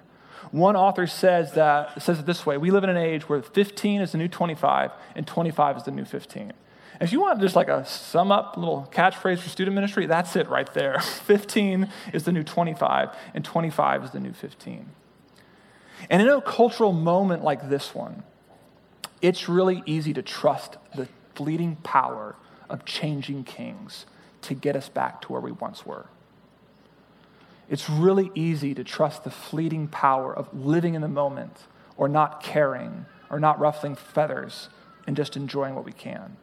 One 0.51 0.75
author 0.75 1.05
says 1.05 1.53
that 1.53 2.01
says 2.01 2.19
it 2.19 2.25
this 2.25 2.45
way: 2.45 2.57
We 2.57 2.71
live 2.71 2.83
in 2.83 2.89
an 2.89 2.97
age 2.97 3.29
where 3.29 3.41
15 3.41 4.01
is 4.01 4.11
the 4.13 4.17
new 4.17 4.27
25, 4.27 4.91
and 5.15 5.27
25 5.27 5.77
is 5.77 5.83
the 5.83 5.91
new 5.91 6.05
15. 6.05 6.53
If 7.01 7.13
you 7.13 7.21
want 7.21 7.39
just 7.39 7.55
like 7.55 7.69
a 7.69 7.85
sum 7.85 8.31
up 8.31 8.57
little 8.57 8.89
catchphrase 8.91 9.39
for 9.39 9.49
student 9.49 9.75
ministry, 9.75 10.05
that's 10.05 10.35
it 10.35 10.49
right 10.49 10.71
there. 10.73 10.99
15 10.99 11.89
is 12.13 12.23
the 12.23 12.31
new 12.31 12.43
25, 12.43 13.09
and 13.33 13.45
25 13.45 14.03
is 14.05 14.11
the 14.11 14.19
new 14.19 14.33
15. 14.33 14.89
And 16.09 16.21
in 16.21 16.27
a 16.27 16.41
cultural 16.41 16.91
moment 16.91 17.43
like 17.43 17.69
this 17.69 17.93
one, 17.93 18.23
it's 19.21 19.47
really 19.47 19.83
easy 19.85 20.13
to 20.13 20.21
trust 20.21 20.77
the 20.95 21.07
fleeting 21.35 21.77
power 21.77 22.35
of 22.69 22.85
changing 22.85 23.43
kings 23.43 24.05
to 24.41 24.53
get 24.53 24.75
us 24.75 24.89
back 24.89 25.21
to 25.21 25.31
where 25.31 25.41
we 25.41 25.51
once 25.51 25.85
were. 25.85 26.07
It's 27.69 27.89
really 27.89 28.31
easy 28.33 28.73
to 28.73 28.83
trust 28.83 29.23
the 29.23 29.31
fleeting 29.31 29.87
power 29.87 30.35
of 30.35 30.53
living 30.53 30.95
in 30.95 31.01
the 31.01 31.07
moment 31.07 31.67
or 31.97 32.09
not 32.09 32.41
caring 32.41 33.05
or 33.29 33.39
not 33.39 33.59
ruffling 33.59 33.95
feathers 33.95 34.69
and 35.05 35.15
just 35.15 35.37
enjoying 35.37 35.75
what 35.75 35.85
we 35.85 35.91
can. 35.91 36.37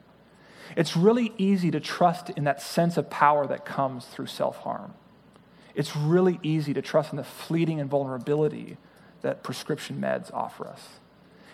It's 0.76 0.96
really 0.96 1.32
easy 1.38 1.70
to 1.70 1.80
trust 1.80 2.30
in 2.30 2.44
that 2.44 2.62
sense 2.62 2.96
of 2.96 3.10
power 3.10 3.46
that 3.46 3.64
comes 3.64 4.06
through 4.06 4.26
self 4.26 4.58
harm. 4.58 4.94
It's 5.74 5.94
really 5.94 6.40
easy 6.42 6.72
to 6.74 6.82
trust 6.82 7.12
in 7.12 7.16
the 7.16 7.24
fleeting 7.24 7.78
invulnerability 7.78 8.76
that 9.22 9.42
prescription 9.42 10.00
meds 10.00 10.32
offer 10.32 10.66
us. 10.66 10.88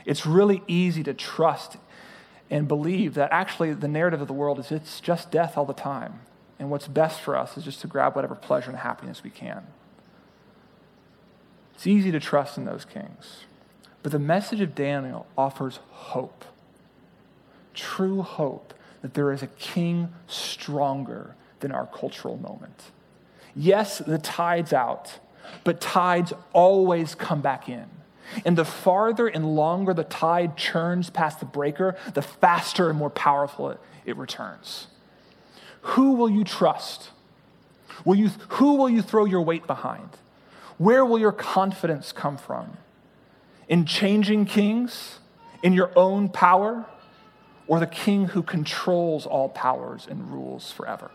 It's 0.04 0.26
really 0.26 0.62
easy 0.68 1.02
to 1.04 1.14
trust 1.14 1.76
and 2.50 2.68
believe 2.68 3.14
that 3.14 3.32
actually 3.32 3.72
the 3.72 3.88
narrative 3.88 4.20
of 4.20 4.28
the 4.28 4.34
world 4.34 4.58
is 4.58 4.70
it's 4.70 5.00
just 5.00 5.30
death 5.30 5.56
all 5.56 5.64
the 5.64 5.72
time. 5.72 6.20
And 6.62 6.70
what's 6.70 6.86
best 6.86 7.20
for 7.20 7.36
us 7.36 7.56
is 7.56 7.64
just 7.64 7.80
to 7.80 7.88
grab 7.88 8.14
whatever 8.14 8.36
pleasure 8.36 8.70
and 8.70 8.78
happiness 8.78 9.24
we 9.24 9.30
can. 9.30 9.66
It's 11.74 11.88
easy 11.88 12.12
to 12.12 12.20
trust 12.20 12.56
in 12.56 12.66
those 12.66 12.84
kings. 12.84 13.46
But 14.04 14.12
the 14.12 14.20
message 14.20 14.60
of 14.60 14.72
Daniel 14.72 15.26
offers 15.36 15.80
hope 15.90 16.44
true 17.74 18.22
hope 18.22 18.74
that 19.00 19.14
there 19.14 19.32
is 19.32 19.42
a 19.42 19.48
king 19.48 20.12
stronger 20.28 21.34
than 21.58 21.72
our 21.72 21.86
cultural 21.86 22.36
moment. 22.36 22.92
Yes, 23.56 23.98
the 23.98 24.18
tide's 24.18 24.72
out, 24.72 25.18
but 25.64 25.80
tides 25.80 26.32
always 26.52 27.16
come 27.16 27.40
back 27.40 27.68
in. 27.68 27.86
And 28.44 28.56
the 28.56 28.64
farther 28.64 29.26
and 29.26 29.56
longer 29.56 29.92
the 29.94 30.04
tide 30.04 30.56
churns 30.56 31.10
past 31.10 31.40
the 31.40 31.46
breaker, 31.46 31.96
the 32.14 32.22
faster 32.22 32.88
and 32.88 32.96
more 32.96 33.10
powerful 33.10 33.70
it, 33.70 33.80
it 34.04 34.16
returns. 34.16 34.86
Who 35.82 36.12
will 36.12 36.30
you 36.30 36.44
trust? 36.44 37.10
Will 38.04 38.14
you, 38.14 38.28
who 38.48 38.74
will 38.76 38.88
you 38.88 39.02
throw 39.02 39.24
your 39.24 39.42
weight 39.42 39.66
behind? 39.66 40.08
Where 40.78 41.04
will 41.04 41.18
your 41.18 41.32
confidence 41.32 42.12
come 42.12 42.36
from? 42.36 42.76
In 43.68 43.84
changing 43.84 44.46
kings? 44.46 45.18
In 45.62 45.72
your 45.72 45.90
own 45.96 46.28
power? 46.28 46.86
Or 47.66 47.78
the 47.78 47.86
king 47.86 48.28
who 48.28 48.42
controls 48.42 49.26
all 49.26 49.48
powers 49.48 50.06
and 50.08 50.32
rules 50.32 50.72
forever? 50.72 51.10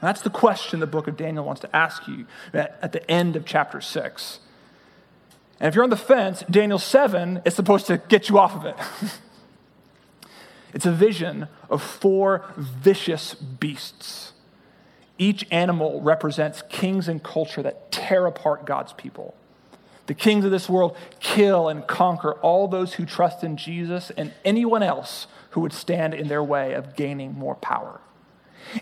And 0.00 0.08
that's 0.08 0.22
the 0.22 0.30
question 0.30 0.80
the 0.80 0.86
book 0.86 1.08
of 1.08 1.16
Daniel 1.16 1.44
wants 1.44 1.60
to 1.62 1.74
ask 1.74 2.06
you 2.06 2.26
at 2.52 2.92
the 2.92 3.10
end 3.10 3.36
of 3.36 3.44
chapter 3.44 3.80
6. 3.80 4.38
And 5.60 5.68
if 5.68 5.74
you're 5.74 5.84
on 5.84 5.90
the 5.90 5.96
fence, 5.96 6.44
Daniel 6.50 6.78
7 6.78 7.42
is 7.44 7.54
supposed 7.54 7.86
to 7.86 7.98
get 8.08 8.28
you 8.28 8.38
off 8.38 8.54
of 8.54 8.64
it. 8.66 8.76
it's 10.74 10.86
a 10.86 10.92
vision 10.92 11.48
of 11.70 11.82
four 11.82 12.44
vicious 12.56 13.34
beasts. 13.34 14.32
Each 15.16 15.46
animal 15.50 16.00
represents 16.02 16.62
kings 16.68 17.08
and 17.08 17.22
culture 17.22 17.62
that 17.62 17.92
tear 17.92 18.26
apart 18.26 18.66
God's 18.66 18.92
people. 18.92 19.34
The 20.06 20.14
kings 20.14 20.44
of 20.44 20.50
this 20.50 20.68
world 20.68 20.96
kill 21.20 21.68
and 21.68 21.86
conquer 21.86 22.34
all 22.40 22.68
those 22.68 22.94
who 22.94 23.06
trust 23.06 23.42
in 23.42 23.56
Jesus 23.56 24.10
and 24.16 24.34
anyone 24.44 24.82
else 24.82 25.28
who 25.50 25.60
would 25.60 25.72
stand 25.72 26.12
in 26.12 26.28
their 26.28 26.42
way 26.42 26.74
of 26.74 26.96
gaining 26.96 27.32
more 27.34 27.54
power. 27.54 28.00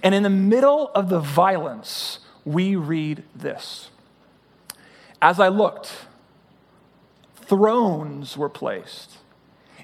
And 0.02 0.14
in 0.14 0.22
the 0.22 0.30
middle 0.30 0.90
of 0.94 1.10
the 1.10 1.20
violence, 1.20 2.20
we 2.44 2.74
read 2.74 3.22
this 3.34 3.90
As 5.20 5.38
I 5.38 5.48
looked, 5.48 6.06
thrones 7.36 8.36
were 8.36 8.48
placed, 8.48 9.18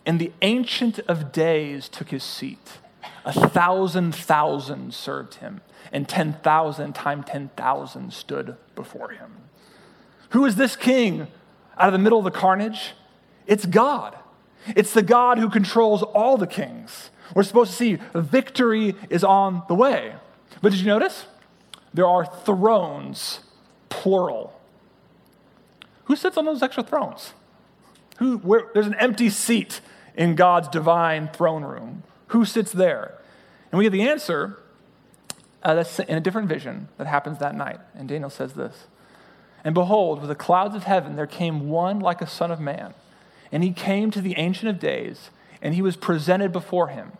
and 0.08 0.18
the 0.18 0.32
Ancient 0.40 1.00
of 1.00 1.32
Days 1.32 1.86
took 1.86 2.08
his 2.08 2.24
seat. 2.24 2.78
A 3.26 3.48
thousand 3.50 4.14
thousand 4.14 4.94
served 4.94 5.34
him, 5.34 5.60
and 5.92 6.08
10,000 6.08 6.94
times 6.94 7.26
10,000 7.26 8.12
stood 8.14 8.56
before 8.74 9.10
him. 9.10 9.32
Who 10.30 10.46
is 10.46 10.56
this 10.56 10.76
king 10.76 11.28
out 11.76 11.88
of 11.88 11.92
the 11.92 11.98
middle 11.98 12.16
of 12.16 12.24
the 12.24 12.30
carnage? 12.30 12.92
It's 13.46 13.66
God. 13.66 14.16
It's 14.74 14.94
the 14.94 15.02
God 15.02 15.36
who 15.36 15.50
controls 15.50 16.02
all 16.02 16.38
the 16.38 16.46
kings. 16.46 17.10
We're 17.34 17.42
supposed 17.42 17.72
to 17.72 17.76
see 17.76 17.98
victory 18.14 18.94
is 19.10 19.22
on 19.22 19.62
the 19.68 19.74
way. 19.74 20.14
But 20.62 20.72
did 20.72 20.80
you 20.80 20.86
notice? 20.86 21.26
There 21.92 22.06
are 22.06 22.24
thrones, 22.24 23.40
plural. 23.90 24.58
Who 26.04 26.16
sits 26.16 26.38
on 26.38 26.46
those 26.46 26.62
extra 26.62 26.82
thrones? 26.82 27.34
Who, 28.20 28.38
where, 28.38 28.70
there's 28.72 28.86
an 28.86 28.94
empty 28.94 29.28
seat 29.28 29.82
in 30.18 30.34
God's 30.34 30.68
divine 30.68 31.28
throne 31.28 31.62
room. 31.62 32.02
Who 32.28 32.44
sits 32.44 32.72
there? 32.72 33.14
And 33.70 33.78
we 33.78 33.84
get 33.84 33.92
the 33.92 34.02
answer 34.02 34.58
uh, 35.62 35.84
in 36.08 36.16
a 36.16 36.20
different 36.20 36.48
vision 36.48 36.88
that 36.98 37.06
happens 37.06 37.38
that 37.38 37.54
night. 37.54 37.78
And 37.94 38.08
Daniel 38.08 38.28
says 38.28 38.52
this 38.52 38.88
And 39.64 39.74
behold, 39.74 40.20
with 40.20 40.28
the 40.28 40.34
clouds 40.34 40.74
of 40.74 40.82
heaven 40.82 41.16
there 41.16 41.26
came 41.26 41.68
one 41.68 42.00
like 42.00 42.20
a 42.20 42.26
son 42.26 42.50
of 42.50 42.60
man. 42.60 42.92
And 43.50 43.62
he 43.62 43.72
came 43.72 44.10
to 44.10 44.20
the 44.20 44.36
Ancient 44.36 44.68
of 44.68 44.78
Days, 44.78 45.30
and 45.62 45.74
he 45.74 45.80
was 45.80 45.96
presented 45.96 46.52
before 46.52 46.88
him. 46.88 47.12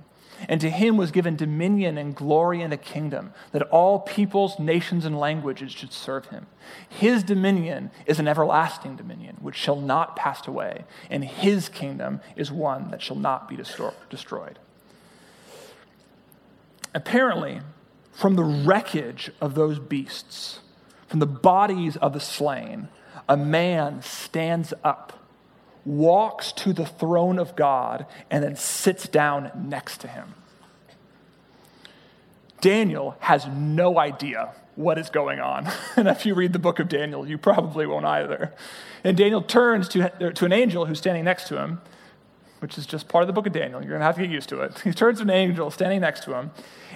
And 0.47 0.61
to 0.61 0.71
him 0.71 0.97
was 0.97 1.11
given 1.11 1.37
dominion 1.37 1.99
and 1.99 2.15
glory 2.15 2.61
and 2.61 2.73
a 2.73 2.77
kingdom, 2.77 3.33
that 3.53 3.63
all 3.63 4.01
peoples, 4.01 4.59
nations, 4.59 5.05
and 5.05 5.19
languages 5.19 5.73
should 5.73 5.93
serve 5.93 6.27
him. 6.27 6.47
His 6.89 7.23
dominion 7.23 7.91
is 8.07 8.19
an 8.19 8.29
everlasting 8.29 8.97
dominion, 8.97 9.39
which 9.41 9.57
shall 9.57 9.81
not 9.81 10.17
pass 10.17 10.47
away, 10.47 10.85
and 11.11 11.25
his 11.25 11.69
kingdom 11.69 12.21
is 12.37 12.53
one 12.53 12.91
that 12.91 13.03
shall 13.03 13.17
not 13.17 13.49
be 13.49 13.57
destroyed. 13.57 14.59
Apparently, 16.95 17.61
from 18.13 18.35
the 18.35 18.45
wreckage 18.45 19.31
of 19.41 19.55
those 19.55 19.79
beasts, 19.79 20.61
from 21.07 21.21
the 21.21 21.27
bodies 21.27 21.97
of 21.97 22.13
the 22.13 22.21
slain, 22.21 22.89
a 23.29 23.37
man 23.37 24.03
stands 24.03 24.73
up 24.85 25.18
walks 25.89 26.53
to 26.53 26.73
the 26.75 26.85
throne 26.85 27.39
of 27.39 27.57
God, 27.57 28.07
and 28.31 28.45
then 28.45 28.55
sits 28.57 29.09
down 29.09 29.51
next 29.57 29.99
to 30.03 30.09
him. 30.09 30.35
Daniel 32.61 33.17
has 33.21 33.47
no 33.47 33.99
idea 33.99 34.53
what 34.75 34.99
is 34.99 35.09
going 35.09 35.41
on. 35.41 35.69
and 35.97 36.07
if 36.07 36.27
you 36.27 36.35
read 36.35 36.53
the 36.53 36.59
book 36.59 36.79
of 36.79 36.89
Daniel, 36.89 37.27
you 37.27 37.39
probably 37.39 37.87
won't 37.87 38.05
either. 38.05 38.53
And 39.03 39.17
Daniel 39.17 39.41
turns 39.41 39.89
to, 39.89 40.33
to 40.33 40.45
an 40.45 40.53
angel 40.53 40.87
who's 40.87 40.99
standing 40.99 41.25
next 41.25 41.49
to 41.49 41.59
him, 41.59 41.81
which 42.59 42.77
is 42.77 42.85
just 42.85 43.09
part 43.09 43.23
of 43.23 43.27
the 43.27 43.33
book 43.33 43.47
of 43.47 43.53
Daniel. 43.53 43.81
You're 43.81 43.91
going 43.91 44.01
to 44.01 44.07
have 44.07 44.17
to 44.17 44.23
get 44.23 44.31
used 44.31 44.49
to 44.51 44.61
it. 44.61 44.81
He 44.85 44.93
turns 44.93 45.19
to 45.19 45.25
an 45.25 45.31
angel 45.31 45.71
standing 45.71 46.01
next 46.03 46.25
to 46.25 46.35
him, 46.35 46.51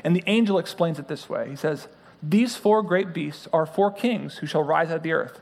and 0.04 0.14
the 0.14 0.24
angel 0.26 0.58
explains 0.58 0.98
it 0.98 1.08
this 1.08 1.30
way 1.30 1.48
He 1.48 1.56
says, 1.56 1.88
These 2.22 2.56
four 2.56 2.82
great 2.82 3.14
beasts 3.14 3.48
are 3.52 3.64
four 3.64 3.90
kings 3.90 4.38
who 4.38 4.46
shall 4.46 4.62
rise 4.62 4.90
out 4.90 4.98
of 4.98 5.02
the 5.02 5.12
earth, 5.12 5.40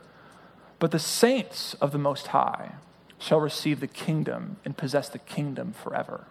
but 0.79 0.91
the 0.91 0.99
saints 0.99 1.73
of 1.75 1.91
the 1.91 1.97
Most 1.97 2.27
High 2.27 2.75
shall 3.21 3.39
receive 3.39 3.79
the 3.79 3.87
kingdom 3.87 4.57
and 4.65 4.75
possess 4.75 5.07
the 5.07 5.19
kingdom 5.19 5.73
forever, 5.73 6.25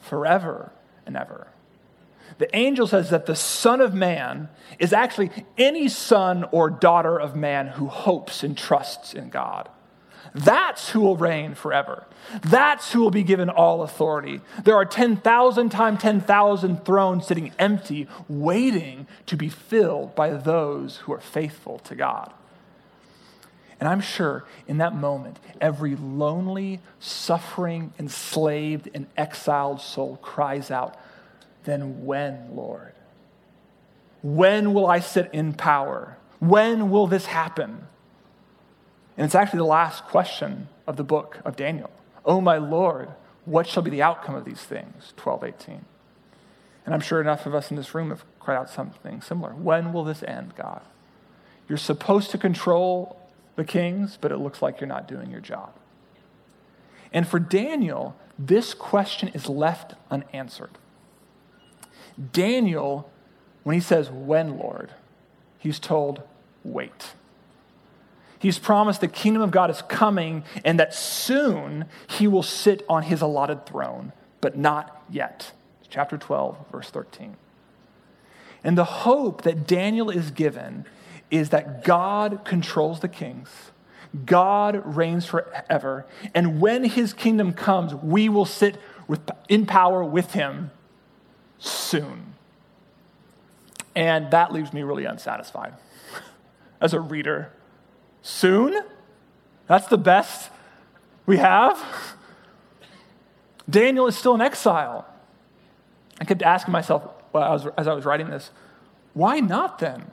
forever 0.00 0.72
and 1.06 1.16
ever. 1.16 1.48
The 2.38 2.54
angel 2.56 2.86
says 2.86 3.10
that 3.10 3.26
the 3.26 3.36
Son 3.36 3.82
of 3.82 3.92
Man 3.92 4.48
is 4.78 4.94
actually 4.94 5.30
any 5.58 5.88
son 5.88 6.44
or 6.50 6.70
daughter 6.70 7.18
of 7.18 7.36
man 7.36 7.68
who 7.68 7.88
hopes 7.88 8.42
and 8.42 8.56
trusts 8.56 9.12
in 9.12 9.28
God. 9.28 9.68
That's 10.34 10.88
who 10.88 11.00
will 11.00 11.18
reign 11.18 11.54
forever. 11.54 12.06
That's 12.42 12.92
who 12.92 13.00
will 13.00 13.10
be 13.10 13.22
given 13.22 13.50
all 13.50 13.82
authority. 13.82 14.40
There 14.64 14.76
are 14.76 14.86
10,000 14.86 15.68
times 15.68 16.00
10,000 16.00 16.84
thrones 16.86 17.26
sitting 17.26 17.52
empty, 17.58 18.08
waiting 18.28 19.06
to 19.26 19.36
be 19.36 19.50
filled 19.50 20.14
by 20.14 20.30
those 20.30 20.98
who 20.98 21.12
are 21.12 21.20
faithful 21.20 21.80
to 21.80 21.94
God. 21.94 22.32
And 23.82 23.88
I'm 23.88 24.00
sure 24.00 24.44
in 24.68 24.78
that 24.78 24.94
moment, 24.94 25.40
every 25.60 25.96
lonely, 25.96 26.78
suffering, 27.00 27.92
enslaved, 27.98 28.88
and 28.94 29.08
exiled 29.16 29.80
soul 29.80 30.20
cries 30.22 30.70
out, 30.70 30.96
Then 31.64 32.06
when, 32.06 32.54
Lord? 32.54 32.92
When 34.22 34.72
will 34.72 34.86
I 34.86 35.00
sit 35.00 35.30
in 35.32 35.54
power? 35.54 36.16
When 36.38 36.90
will 36.92 37.08
this 37.08 37.26
happen? 37.26 37.88
And 39.16 39.24
it's 39.24 39.34
actually 39.34 39.58
the 39.58 39.64
last 39.64 40.04
question 40.04 40.68
of 40.86 40.96
the 40.96 41.02
book 41.02 41.38
of 41.44 41.56
Daniel. 41.56 41.90
Oh, 42.24 42.40
my 42.40 42.58
Lord, 42.58 43.08
what 43.46 43.66
shall 43.66 43.82
be 43.82 43.90
the 43.90 44.02
outcome 44.02 44.36
of 44.36 44.44
these 44.44 44.62
things? 44.62 45.12
1218. 45.20 45.84
And 46.86 46.94
I'm 46.94 47.00
sure 47.00 47.20
enough 47.20 47.46
of 47.46 47.54
us 47.56 47.72
in 47.72 47.76
this 47.76 47.96
room 47.96 48.10
have 48.10 48.24
cried 48.38 48.58
out 48.58 48.70
something 48.70 49.20
similar. 49.22 49.52
When 49.56 49.92
will 49.92 50.04
this 50.04 50.22
end, 50.22 50.54
God? 50.54 50.82
You're 51.68 51.78
supposed 51.78 52.30
to 52.30 52.38
control 52.38 53.18
the 53.56 53.64
kings, 53.64 54.18
but 54.20 54.32
it 54.32 54.38
looks 54.38 54.62
like 54.62 54.80
you're 54.80 54.88
not 54.88 55.08
doing 55.08 55.30
your 55.30 55.40
job. 55.40 55.74
And 57.12 57.28
for 57.28 57.38
Daniel, 57.38 58.16
this 58.38 58.74
question 58.74 59.28
is 59.28 59.48
left 59.48 59.94
unanswered. 60.10 60.78
Daniel, 62.32 63.10
when 63.62 63.74
he 63.74 63.80
says, 63.80 64.10
When, 64.10 64.58
Lord, 64.58 64.92
he's 65.58 65.78
told, 65.78 66.22
Wait. 66.64 67.12
He's 68.38 68.58
promised 68.58 69.00
the 69.00 69.08
kingdom 69.08 69.40
of 69.40 69.52
God 69.52 69.70
is 69.70 69.82
coming 69.82 70.42
and 70.64 70.80
that 70.80 70.92
soon 70.92 71.84
he 72.08 72.26
will 72.26 72.42
sit 72.42 72.84
on 72.88 73.04
his 73.04 73.22
allotted 73.22 73.66
throne, 73.66 74.12
but 74.40 74.58
not 74.58 75.04
yet. 75.08 75.52
Chapter 75.88 76.18
12, 76.18 76.56
verse 76.72 76.90
13. 76.90 77.36
And 78.64 78.76
the 78.76 78.84
hope 78.84 79.42
that 79.42 79.66
Daniel 79.66 80.10
is 80.10 80.32
given 80.32 80.86
is 81.32 81.48
that 81.48 81.82
God 81.82 82.44
controls 82.44 83.00
the 83.00 83.08
kings, 83.08 83.48
God 84.24 84.80
reigns 84.96 85.26
forever, 85.26 86.06
and 86.34 86.60
when 86.60 86.84
his 86.84 87.12
kingdom 87.12 87.52
comes, 87.52 87.92
we 87.94 88.28
will 88.28 88.44
sit 88.44 88.76
with, 89.08 89.28
in 89.48 89.66
power 89.66 90.04
with 90.04 90.32
him 90.32 90.70
soon. 91.58 92.34
And 93.96 94.30
that 94.30 94.52
leaves 94.52 94.72
me 94.72 94.82
really 94.82 95.04
unsatisfied 95.04 95.74
as 96.80 96.94
a 96.94 97.00
reader 97.00 97.50
Soon? 98.22 98.84
That's 99.66 99.88
the 99.88 99.98
best 99.98 100.50
we 101.26 101.38
have? 101.38 101.84
Daniel 103.68 104.06
is 104.06 104.16
still 104.16 104.34
in 104.34 104.40
exile. 104.40 105.06
I 106.20 106.24
kept 106.24 106.42
asking 106.42 106.72
myself 106.72 107.02
as 107.34 107.88
I 107.88 107.92
was 107.92 108.04
writing 108.04 108.30
this, 108.30 108.50
why 109.12 109.40
not 109.40 109.78
then? 109.78 110.10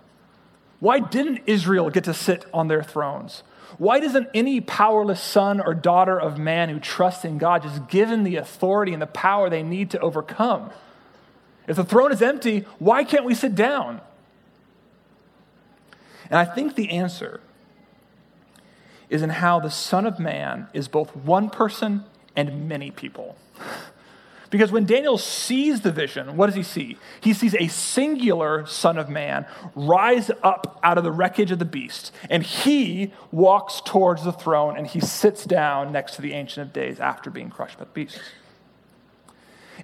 Why 0.79 0.99
didn't 0.99 1.41
Israel 1.45 1.89
get 1.89 2.05
to 2.05 2.13
sit 2.13 2.45
on 2.53 2.67
their 2.67 2.83
thrones? 2.83 3.43
Why 3.77 3.99
doesn't 3.99 4.29
any 4.33 4.61
powerless 4.61 5.21
son 5.21 5.61
or 5.61 5.73
daughter 5.73 6.19
of 6.19 6.37
man 6.37 6.69
who 6.69 6.79
trusts 6.79 7.23
in 7.23 7.37
God 7.37 7.63
just 7.63 7.87
given 7.87 8.23
the 8.23 8.37
authority 8.37 8.93
and 8.93 9.01
the 9.01 9.07
power 9.07 9.49
they 9.49 9.63
need 9.63 9.91
to 9.91 9.99
overcome? 9.99 10.71
If 11.67 11.75
the 11.75 11.83
throne 11.83 12.11
is 12.11 12.21
empty, 12.21 12.65
why 12.79 13.03
can't 13.03 13.25
we 13.25 13.35
sit 13.35 13.55
down? 13.55 14.01
And 16.29 16.37
I 16.37 16.45
think 16.45 16.75
the 16.75 16.89
answer 16.89 17.41
is 19.09 19.21
in 19.21 19.29
how 19.29 19.59
the 19.59 19.71
Son 19.71 20.05
of 20.05 20.19
Man 20.19 20.67
is 20.73 20.87
both 20.87 21.15
one 21.15 21.49
person 21.49 22.05
and 22.35 22.67
many 22.67 22.91
people. 22.91 23.37
Because 24.49 24.71
when 24.71 24.85
Daniel 24.85 25.17
sees 25.17 25.81
the 25.81 25.91
vision, 25.91 26.35
what 26.35 26.47
does 26.47 26.55
he 26.55 26.63
see? 26.63 26.97
He 27.21 27.33
sees 27.33 27.53
a 27.55 27.67
singular 27.67 28.65
Son 28.65 28.97
of 28.97 29.07
Man 29.07 29.45
rise 29.75 30.31
up 30.41 30.79
out 30.83 30.97
of 30.97 31.03
the 31.03 31.11
wreckage 31.11 31.51
of 31.51 31.59
the 31.59 31.65
beast, 31.65 32.11
and 32.29 32.41
he 32.41 33.13
walks 33.31 33.81
towards 33.85 34.23
the 34.23 34.31
throne 34.31 34.75
and 34.75 34.87
he 34.87 34.99
sits 34.99 35.45
down 35.45 35.91
next 35.91 36.15
to 36.15 36.21
the 36.21 36.33
Ancient 36.33 36.67
of 36.67 36.73
Days 36.73 36.99
after 36.99 37.29
being 37.29 37.49
crushed 37.49 37.77
by 37.77 37.83
the 37.83 37.91
beast. 37.91 38.19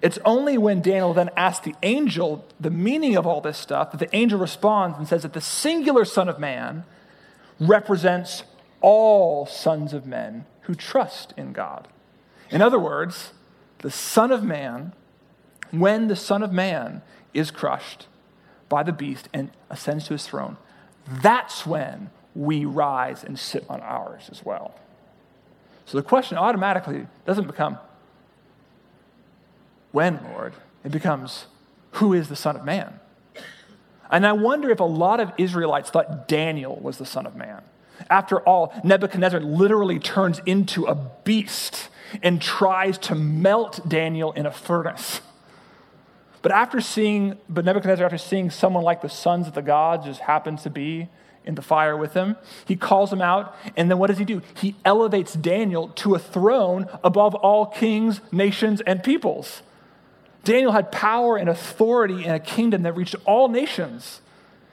It's 0.01 0.19
only 0.25 0.57
when 0.57 0.81
Daniel 0.81 1.13
then 1.13 1.29
asks 1.37 1.63
the 1.63 1.75
angel 1.83 2.45
the 2.59 2.69
meaning 2.69 3.15
of 3.15 3.25
all 3.25 3.41
this 3.41 3.57
stuff 3.57 3.91
that 3.91 3.99
the 3.99 4.13
angel 4.15 4.39
responds 4.39 4.97
and 4.97 5.07
says 5.07 5.21
that 5.21 5.33
the 5.33 5.41
singular 5.41 6.05
Son 6.05 6.27
of 6.27 6.39
Man 6.39 6.83
represents 7.59 8.43
all 8.81 9.45
sons 9.45 9.93
of 9.93 10.05
men 10.05 10.45
who 10.61 10.75
trust 10.75 11.33
in 11.37 11.53
God. 11.53 11.87
In 12.49 12.61
other 12.61 12.79
words, 12.79 13.31
the 13.79 13.91
Son 13.91 14.31
of 14.31 14.43
Man, 14.43 14.93
when 15.71 16.07
the 16.07 16.15
Son 16.15 16.43
of 16.43 16.51
Man 16.51 17.01
is 17.33 17.51
crushed 17.51 18.07
by 18.69 18.83
the 18.83 18.91
beast 18.91 19.29
and 19.33 19.51
ascends 19.69 20.07
to 20.07 20.13
his 20.13 20.25
throne, 20.25 20.57
that's 21.07 21.65
when 21.65 22.09
we 22.33 22.65
rise 22.65 23.23
and 23.23 23.37
sit 23.37 23.65
on 23.69 23.81
ours 23.81 24.29
as 24.31 24.43
well. 24.43 24.75
So 25.85 25.97
the 25.97 26.03
question 26.03 26.37
automatically 26.37 27.07
doesn't 27.25 27.47
become, 27.47 27.77
when, 29.91 30.19
Lord? 30.33 30.53
It 30.83 30.91
becomes, 30.91 31.45
who 31.91 32.13
is 32.13 32.27
the 32.27 32.35
Son 32.35 32.55
of 32.55 32.65
Man? 32.65 32.99
And 34.11 34.25
I 34.25 34.33
wonder 34.33 34.69
if 34.69 34.79
a 34.79 34.83
lot 34.83 35.19
of 35.19 35.31
Israelites 35.37 35.89
thought 35.89 36.27
Daniel 36.27 36.75
was 36.75 36.97
the 36.97 37.05
Son 37.05 37.25
of 37.25 37.35
Man. 37.35 37.61
After 38.09 38.39
all, 38.41 38.73
Nebuchadnezzar 38.83 39.39
literally 39.39 39.99
turns 39.99 40.41
into 40.45 40.85
a 40.85 40.95
beast 40.95 41.89
and 42.21 42.41
tries 42.41 42.97
to 42.99 43.15
melt 43.15 43.87
Daniel 43.87 44.31
in 44.33 44.45
a 44.45 44.51
furnace. 44.51 45.21
But 46.41 46.51
after 46.51 46.79
seeing, 46.79 47.37
but 47.49 47.65
Nebuchadnezzar, 47.65 48.05
after 48.05 48.19
seeing 48.19 48.51
someone 48.51 48.83
like 48.83 49.01
the 49.01 49.09
sons 49.09 49.47
of 49.47 49.53
the 49.53 49.63
gods 49.63 50.05
just 50.05 50.21
happens 50.21 50.63
to 50.63 50.69
be 50.69 51.09
in 51.43 51.55
the 51.55 51.61
fire 51.61 51.97
with 51.97 52.13
him, 52.13 52.35
he 52.65 52.75
calls 52.75 53.11
him 53.11 53.21
out, 53.21 53.55
and 53.75 53.89
then 53.89 53.97
what 53.97 54.07
does 54.07 54.19
he 54.19 54.25
do? 54.25 54.41
He 54.55 54.75
elevates 54.85 55.33
Daniel 55.33 55.89
to 55.89 56.15
a 56.15 56.19
throne 56.19 56.87
above 57.03 57.33
all 57.33 57.65
kings, 57.65 58.21
nations, 58.31 58.81
and 58.81 59.03
peoples. 59.03 59.63
Daniel 60.43 60.71
had 60.71 60.91
power 60.91 61.35
and 61.35 61.49
authority 61.49 62.23
in 62.23 62.31
a 62.31 62.39
kingdom 62.39 62.83
that 62.83 62.95
reached 62.95 63.15
all 63.25 63.49
nations. 63.49 64.21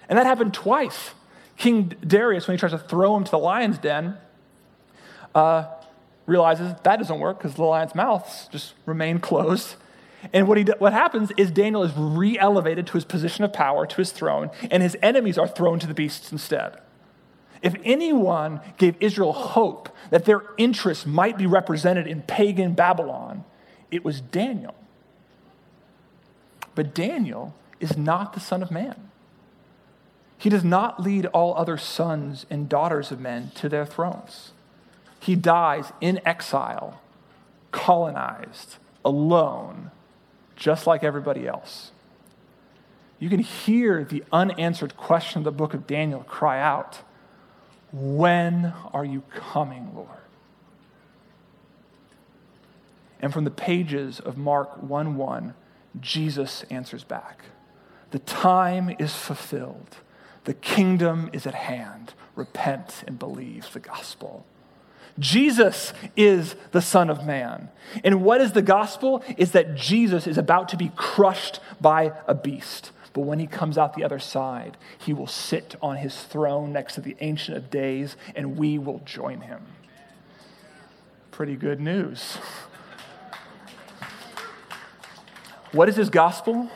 And 0.08 0.18
that 0.18 0.26
happened 0.26 0.52
twice. 0.52 1.12
King 1.56 1.94
Darius, 2.06 2.46
when 2.46 2.56
he 2.56 2.60
tries 2.60 2.72
to 2.72 2.78
throw 2.78 3.16
him 3.16 3.24
to 3.24 3.30
the 3.30 3.38
lion's 3.38 3.78
den, 3.78 4.18
uh, 5.34 5.64
realizes 6.26 6.74
that 6.82 6.98
doesn't 6.98 7.18
work 7.18 7.38
because 7.38 7.54
the 7.54 7.64
lion's 7.64 7.94
mouths 7.94 8.48
just 8.52 8.74
remain 8.86 9.18
closed. 9.18 9.76
And 10.32 10.46
what, 10.46 10.56
he, 10.58 10.64
what 10.78 10.92
happens 10.92 11.32
is 11.36 11.50
Daniel 11.50 11.82
is 11.82 11.92
re 11.96 12.38
elevated 12.38 12.86
to 12.88 12.92
his 12.92 13.04
position 13.04 13.44
of 13.44 13.52
power, 13.52 13.86
to 13.86 13.96
his 13.96 14.12
throne, 14.12 14.50
and 14.70 14.82
his 14.82 14.96
enemies 15.02 15.36
are 15.36 15.48
thrown 15.48 15.78
to 15.80 15.86
the 15.86 15.94
beasts 15.94 16.30
instead. 16.30 16.78
If 17.60 17.74
anyone 17.84 18.60
gave 18.76 18.96
Israel 19.00 19.32
hope 19.32 19.88
that 20.10 20.24
their 20.24 20.42
interests 20.58 21.06
might 21.06 21.38
be 21.38 21.46
represented 21.46 22.06
in 22.06 22.22
pagan 22.22 22.74
Babylon, 22.74 23.44
it 23.90 24.04
was 24.04 24.20
Daniel. 24.20 24.74
But 26.74 26.94
Daniel 26.94 27.54
is 27.80 27.96
not 27.96 28.32
the 28.32 28.40
Son 28.40 28.62
of 28.62 28.70
Man. 28.70 29.10
He 30.38 30.48
does 30.48 30.64
not 30.64 31.00
lead 31.00 31.26
all 31.26 31.56
other 31.56 31.76
sons 31.76 32.46
and 32.50 32.68
daughters 32.68 33.12
of 33.12 33.20
men 33.20 33.52
to 33.56 33.68
their 33.68 33.86
thrones. 33.86 34.51
He 35.22 35.36
dies 35.36 35.92
in 36.00 36.20
exile, 36.26 37.00
colonized, 37.70 38.78
alone, 39.04 39.92
just 40.56 40.84
like 40.84 41.04
everybody 41.04 41.46
else. 41.46 41.92
You 43.20 43.28
can 43.28 43.38
hear 43.38 44.02
the 44.02 44.24
unanswered 44.32 44.96
question 44.96 45.38
of 45.38 45.44
the 45.44 45.52
book 45.52 45.74
of 45.74 45.86
Daniel 45.86 46.24
cry 46.24 46.60
out 46.60 47.02
When 47.92 48.72
are 48.92 49.04
you 49.04 49.22
coming, 49.32 49.94
Lord? 49.94 50.08
And 53.20 53.32
from 53.32 53.44
the 53.44 53.50
pages 53.52 54.18
of 54.18 54.36
Mark 54.36 54.82
1 54.82 55.14
1, 55.14 55.54
Jesus 56.00 56.64
answers 56.68 57.04
back 57.04 57.44
The 58.10 58.18
time 58.18 58.96
is 58.98 59.14
fulfilled. 59.14 59.98
The 60.46 60.54
kingdom 60.54 61.30
is 61.32 61.46
at 61.46 61.54
hand. 61.54 62.14
Repent 62.34 63.04
and 63.06 63.20
believe 63.20 63.72
the 63.72 63.78
gospel. 63.78 64.44
Jesus 65.18 65.92
is 66.16 66.56
the 66.70 66.80
Son 66.80 67.10
of 67.10 67.26
Man. 67.26 67.68
And 68.02 68.22
what 68.22 68.40
is 68.40 68.52
the 68.52 68.62
gospel? 68.62 69.22
Is 69.36 69.52
that 69.52 69.74
Jesus 69.74 70.26
is 70.26 70.38
about 70.38 70.68
to 70.70 70.76
be 70.76 70.90
crushed 70.96 71.60
by 71.80 72.12
a 72.26 72.34
beast. 72.34 72.90
But 73.12 73.22
when 73.22 73.38
he 73.38 73.46
comes 73.46 73.76
out 73.76 73.94
the 73.94 74.04
other 74.04 74.18
side, 74.18 74.76
he 74.98 75.12
will 75.12 75.26
sit 75.26 75.76
on 75.82 75.96
his 75.96 76.22
throne 76.22 76.72
next 76.72 76.94
to 76.94 77.00
the 77.02 77.16
Ancient 77.20 77.56
of 77.56 77.70
Days, 77.70 78.16
and 78.34 78.56
we 78.56 78.78
will 78.78 79.02
join 79.04 79.42
him. 79.42 79.60
Pretty 81.30 81.56
good 81.56 81.80
news. 81.80 82.38
What 85.72 85.88
is 85.88 85.96
his 85.96 86.10
gospel? 86.10 86.70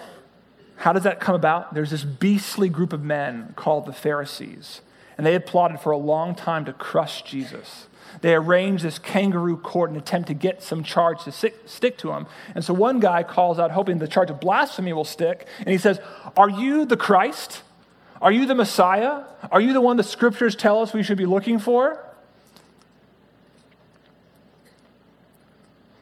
How 0.77 0.93
does 0.93 1.05
that 1.05 1.21
come 1.21 1.35
about? 1.35 1.75
There's 1.75 1.91
this 1.91 2.05
beastly 2.05 2.69
group 2.69 2.93
of 2.93 3.03
men 3.03 3.55
called 3.57 3.87
the 3.87 3.93
Pharisees, 3.93 4.83
and 5.17 5.27
they 5.27 5.33
had 5.33 5.47
plotted 5.47 5.81
for 5.81 5.91
a 5.91 5.97
long 5.97 6.35
time 6.35 6.65
to 6.67 6.73
crush 6.73 7.23
Jesus. 7.23 7.87
They 8.21 8.35
arrange 8.35 8.83
this 8.83 8.99
kangaroo 8.99 9.57
court 9.57 9.91
and 9.91 9.99
attempt 9.99 10.29
to 10.29 10.35
get 10.35 10.63
some 10.63 10.83
charge 10.83 11.25
to 11.25 11.33
stick 11.33 11.99
to 11.99 12.13
him. 12.13 12.27
And 12.55 12.65
so 12.65 12.75
one 12.75 13.01
guy 13.01 13.23
calls 13.23 13.59
out, 13.59 13.71
hoping 13.71 13.99
the 13.99 14.09
charge 14.09 14.31
of 14.31 14.41
blasphemy 14.41 14.93
will 14.93 15.05
stick, 15.05 15.47
and 15.59 15.69
he 15.69 15.79
says, 15.79 16.01
Are 16.37 16.49
you 16.49 16.85
the 16.85 16.97
Christ? 16.97 17.63
Are 18.21 18.33
you 18.33 18.47
the 18.47 18.55
Messiah? 18.55 19.25
Are 19.51 19.61
you 19.61 19.73
the 19.73 19.81
one 19.81 19.97
the 19.97 20.03
scriptures 20.03 20.57
tell 20.57 20.81
us 20.81 20.93
we 20.93 21.03
should 21.03 21.19
be 21.19 21.27
looking 21.27 21.59
for? 21.59 22.03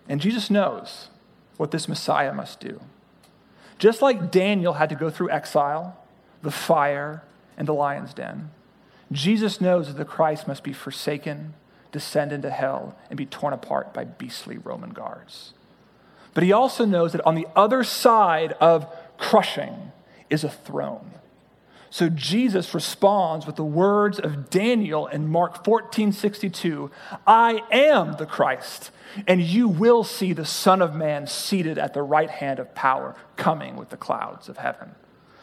And 0.08 0.20
Jesus 0.20 0.50
knows 0.50 1.08
what 1.56 1.70
this 1.70 1.88
Messiah 1.88 2.32
must 2.32 2.60
do. 2.60 2.80
Just 3.78 4.02
like 4.02 4.30
Daniel 4.30 4.74
had 4.74 4.88
to 4.90 4.94
go 4.94 5.10
through 5.10 5.30
exile, 5.30 5.98
the 6.42 6.50
fire, 6.50 7.22
and 7.56 7.66
the 7.66 7.74
lion's 7.74 8.14
den, 8.14 8.50
Jesus 9.10 9.60
knows 9.60 9.88
that 9.88 9.96
the 9.96 10.04
Christ 10.04 10.48
must 10.48 10.62
be 10.62 10.72
forsaken, 10.72 11.54
descend 11.94 12.32
into 12.32 12.50
hell, 12.50 12.94
and 13.08 13.16
be 13.16 13.24
torn 13.24 13.54
apart 13.54 13.94
by 13.94 14.04
beastly 14.04 14.58
Roman 14.58 14.90
guards. 14.90 15.54
But 16.34 16.42
he 16.42 16.52
also 16.52 16.84
knows 16.84 17.12
that 17.12 17.24
on 17.24 17.36
the 17.36 17.46
other 17.56 17.82
side 17.84 18.52
of 18.60 18.86
crushing 19.16 19.92
is 20.28 20.44
a 20.44 20.50
throne. 20.50 21.12
So 21.94 22.08
Jesus 22.08 22.74
responds 22.74 23.46
with 23.46 23.54
the 23.54 23.64
words 23.64 24.18
of 24.18 24.50
Daniel 24.50 25.06
in 25.06 25.28
Mark 25.28 25.64
14 25.64 26.10
62 26.10 26.90
I 27.24 27.62
am 27.70 28.16
the 28.16 28.26
Christ, 28.26 28.90
and 29.28 29.40
you 29.40 29.68
will 29.68 30.02
see 30.02 30.32
the 30.32 30.44
Son 30.44 30.82
of 30.82 30.96
Man 30.96 31.28
seated 31.28 31.78
at 31.78 31.94
the 31.94 32.02
right 32.02 32.30
hand 32.30 32.58
of 32.58 32.74
power, 32.74 33.14
coming 33.36 33.76
with 33.76 33.90
the 33.90 33.96
clouds 33.96 34.48
of 34.48 34.56
heaven. 34.56 34.96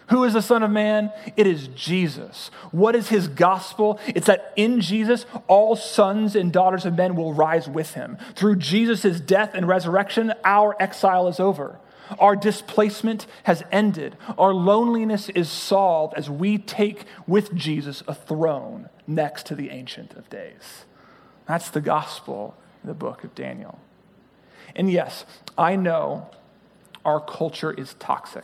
Who 0.10 0.24
is 0.24 0.34
the 0.34 0.42
Son 0.42 0.64
of 0.64 0.72
Man? 0.72 1.12
It 1.38 1.48
is 1.48 1.68
Jesus. 1.70 2.52
What 2.72 2.96
is 2.96 3.10
his 3.10 3.28
gospel? 3.28 4.00
It's 4.08 4.28
that 4.28 4.52
in 4.56 4.82
Jesus, 4.82 5.26
all 5.48 5.76
sons 5.76 6.36
and 6.36 6.52
daughters 6.52 6.86
of 6.86 6.98
men 6.98 7.16
will 7.16 7.34
rise 7.34 7.70
with 7.70 7.94
him. 7.94 8.18
Through 8.36 8.58
Jesus' 8.58 9.22
death 9.22 9.52
and 9.54 9.68
resurrection, 9.68 10.34
our 10.44 10.76
exile 10.82 11.28
is 11.28 11.40
over. 11.40 11.80
Our 12.20 12.36
displacement 12.36 13.26
has 13.44 13.64
ended. 13.72 14.18
Our 14.38 14.54
loneliness 14.54 15.30
is 15.30 15.50
solved 15.50 16.14
as 16.16 16.30
we 16.30 16.58
take 16.58 17.06
with 17.26 17.54
Jesus 17.54 18.04
a 18.08 18.14
throne 18.14 18.90
next 19.08 19.46
to 19.48 19.56
the 19.56 19.70
Ancient 19.70 20.14
of 20.14 20.30
Days. 20.30 20.86
That's 21.48 21.70
the 21.70 21.82
gospel 21.82 22.58
in 22.84 22.90
the 22.90 22.94
book 22.94 23.24
of 23.24 23.34
Daniel. 23.34 23.80
And 24.76 24.92
yes, 24.92 25.26
I 25.58 25.76
know 25.76 26.30
our 27.04 27.20
culture 27.20 27.72
is 27.72 27.96
toxic, 27.96 28.44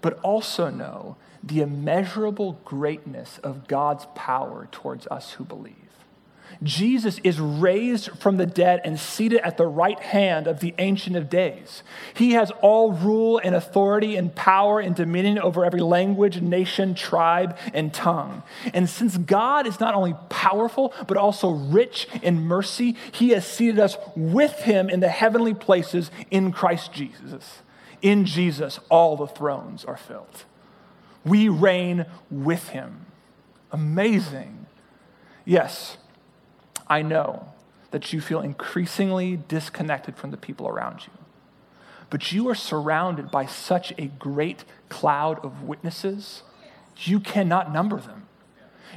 but 0.00 0.18
also 0.20 0.70
know 0.70 1.16
the 1.42 1.60
immeasurable 1.60 2.60
greatness 2.64 3.38
of 3.42 3.68
God's 3.68 4.06
power 4.14 4.68
towards 4.70 5.06
us 5.08 5.32
who 5.32 5.44
believe. 5.44 5.74
Jesus 6.62 7.20
is 7.22 7.38
raised 7.38 8.10
from 8.18 8.36
the 8.36 8.46
dead 8.46 8.80
and 8.84 8.98
seated 8.98 9.40
at 9.46 9.56
the 9.56 9.66
right 9.66 9.98
hand 10.00 10.46
of 10.46 10.60
the 10.60 10.74
Ancient 10.78 11.14
of 11.14 11.30
Days. 11.30 11.82
He 12.14 12.32
has 12.32 12.50
all 12.62 12.92
rule 12.92 13.38
and 13.38 13.54
authority 13.54 14.16
and 14.16 14.34
power 14.34 14.80
and 14.80 14.94
dominion 14.96 15.38
over 15.38 15.64
every 15.64 15.80
language, 15.80 16.40
nation, 16.40 16.94
tribe, 16.94 17.56
and 17.72 17.94
tongue. 17.94 18.42
And 18.74 18.88
since 18.88 19.16
God 19.16 19.66
is 19.66 19.78
not 19.78 19.94
only 19.94 20.14
powerful, 20.30 20.92
but 21.06 21.16
also 21.16 21.50
rich 21.50 22.08
in 22.22 22.40
mercy, 22.40 22.96
he 23.12 23.30
has 23.30 23.46
seated 23.46 23.78
us 23.78 23.96
with 24.16 24.60
him 24.60 24.90
in 24.90 25.00
the 25.00 25.08
heavenly 25.08 25.54
places 25.54 26.10
in 26.30 26.52
Christ 26.52 26.92
Jesus. 26.92 27.62
In 28.00 28.24
Jesus, 28.24 28.78
all 28.88 29.16
the 29.16 29.26
thrones 29.26 29.84
are 29.84 29.96
filled. 29.96 30.44
We 31.24 31.48
reign 31.48 32.06
with 32.30 32.68
him. 32.68 33.06
Amazing. 33.72 34.66
Yes 35.44 35.98
I 36.88 37.02
know 37.02 37.48
that 37.90 38.12
you 38.12 38.20
feel 38.20 38.40
increasingly 38.40 39.36
disconnected 39.36 40.16
from 40.16 40.30
the 40.30 40.36
people 40.36 40.68
around 40.68 41.06
you. 41.06 41.12
But 42.10 42.32
you 42.32 42.48
are 42.48 42.54
surrounded 42.54 43.30
by 43.30 43.46
such 43.46 43.92
a 43.98 44.06
great 44.06 44.64
cloud 44.88 45.44
of 45.44 45.62
witnesses, 45.62 46.42
you 46.96 47.20
cannot 47.20 47.72
number 47.72 48.00
them. 48.00 48.27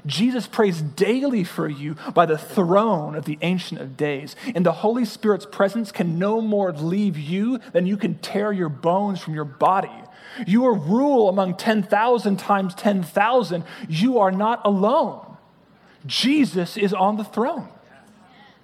Jesus 0.06 0.48
prays 0.48 0.82
daily 0.82 1.44
for 1.44 1.68
you 1.68 1.96
by 2.14 2.26
the 2.26 2.38
throne 2.38 3.16
of 3.16 3.26
the 3.26 3.38
Ancient 3.42 3.80
of 3.80 3.98
Days. 3.98 4.36
And 4.56 4.66
the 4.66 4.72
Holy 4.72 5.06
Spirit's 5.06 5.46
presence 5.46 5.92
can 5.92 6.18
no 6.18 6.42
more 6.42 6.72
leave 6.72 7.18
you 7.18 7.60
than 7.72 7.86
you 7.86 7.98
can 7.98 8.16
tear 8.16 8.52
your 8.52 8.70
bones 8.70 9.20
from 9.22 9.36
your 9.36 9.46
body. 9.46 9.92
You 10.48 10.66
are 10.66 10.74
rule 10.74 11.30
among 11.30 11.56
10,000 11.56 12.38
times 12.38 12.74
10,000. 12.76 13.64
You 13.88 14.20
are 14.20 14.32
not 14.32 14.62
alone. 14.66 15.38
Jesus 16.06 16.78
is 16.78 16.94
on 16.94 17.18
the 17.18 17.24
throne. 17.24 17.68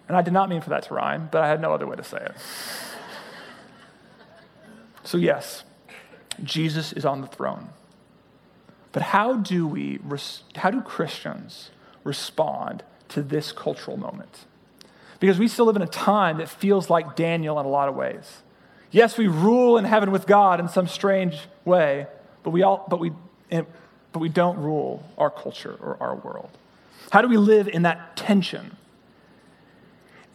And 0.08 0.16
I 0.16 0.22
did 0.22 0.34
not 0.34 0.50
mean 0.50 0.62
for 0.62 0.70
that 0.70 0.84
to 0.84 0.94
rhyme, 0.94 1.30
but 1.32 1.44
I 1.44 1.48
had 1.48 1.62
no 1.62 1.74
other 1.74 1.86
way 1.86 1.98
to 1.98 2.04
say 2.04 2.18
it. 2.18 2.36
So, 5.04 5.18
yes, 5.18 5.64
Jesus 6.44 6.94
is 6.94 7.06
on 7.06 7.22
the 7.22 7.28
throne. 7.28 7.70
But 8.92 9.02
how 9.02 9.36
do 9.36 9.68
we, 9.68 10.00
how 10.56 10.72
do 10.72 10.82
Christians 10.82 11.72
respond 12.04 12.84
to 13.10 13.22
this 13.22 13.52
cultural 13.52 13.98
moment? 13.98 14.46
Because 15.20 15.40
we 15.40 15.48
still 15.48 15.66
live 15.66 15.76
in 15.76 15.82
a 15.82 15.88
time 15.88 16.38
that 16.38 16.50
feels 16.50 16.90
like 16.90 17.16
Daniel 17.16 17.60
in 17.60 17.66
a 17.66 17.70
lot 17.70 17.90
of 17.90 17.96
ways. 17.96 18.42
Yes, 18.92 19.18
we 19.18 19.28
rule 19.28 19.78
in 19.78 19.86
heaven 19.86 20.12
with 20.12 20.26
God 20.26 20.60
in 20.60 20.70
some 20.70 20.88
strange 20.88 21.40
way, 21.66 22.08
but 22.44 22.52
we, 22.52 22.64
all, 22.64 22.86
but 22.90 23.00
we, 23.00 23.12
eh, 23.52 23.64
but 24.14 24.20
we 24.20 24.30
don't 24.30 24.58
rule 24.58 25.04
our 25.18 25.30
culture 25.30 25.78
or 25.82 25.98
our 26.00 26.16
world. 26.16 26.50
How 27.12 27.22
do 27.22 27.28
we 27.28 27.38
live 27.38 27.68
in 27.68 27.82
that 27.84 28.16
tension? 28.16 28.78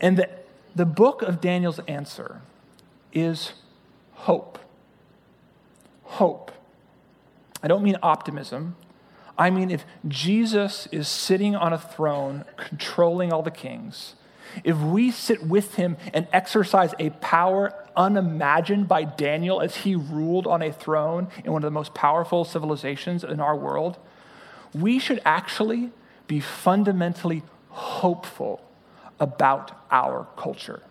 And 0.01 0.17
the, 0.17 0.29
the 0.75 0.85
book 0.85 1.23
of 1.23 1.41
Daniel's 1.41 1.79
answer 1.81 2.43
is 3.13 3.53
hope. 4.13 4.59
Hope. 6.05 6.51
I 7.63 7.69
don't 7.69 7.83
mean 7.83 7.97
optimism. 8.03 8.77
I 9.39 9.51
mean, 9.51 9.71
if 9.71 9.85
Jesus 10.09 10.89
is 10.93 11.09
sitting 11.09 11.55
on 11.57 11.73
a 11.73 11.79
throne 11.79 12.45
controlling 12.57 13.33
all 13.33 13.43
the 13.43 13.51
kings, 13.51 14.15
if 14.65 14.77
we 14.77 15.11
sit 15.11 15.47
with 15.47 15.77
him 15.77 15.97
and 16.13 16.27
exercise 16.33 16.95
a 16.99 17.11
power 17.11 17.73
unimagined 17.97 18.89
by 18.89 19.05
Daniel 19.05 19.61
as 19.61 19.77
he 19.77 19.95
ruled 19.95 20.47
on 20.47 20.63
a 20.63 20.73
throne 20.73 21.29
in 21.45 21.53
one 21.53 21.63
of 21.63 21.67
the 21.67 21.71
most 21.71 21.95
powerful 21.95 22.45
civilizations 22.45 23.25
in 23.25 23.41
our 23.41 23.57
world, 23.57 23.99
we 24.75 24.99
should 24.99 25.21
actually 25.25 25.91
be 26.27 26.41
fundamentally 26.41 27.43
hopeful 27.69 28.63
about 29.19 29.73
our 29.91 30.27
culture. 30.37 30.83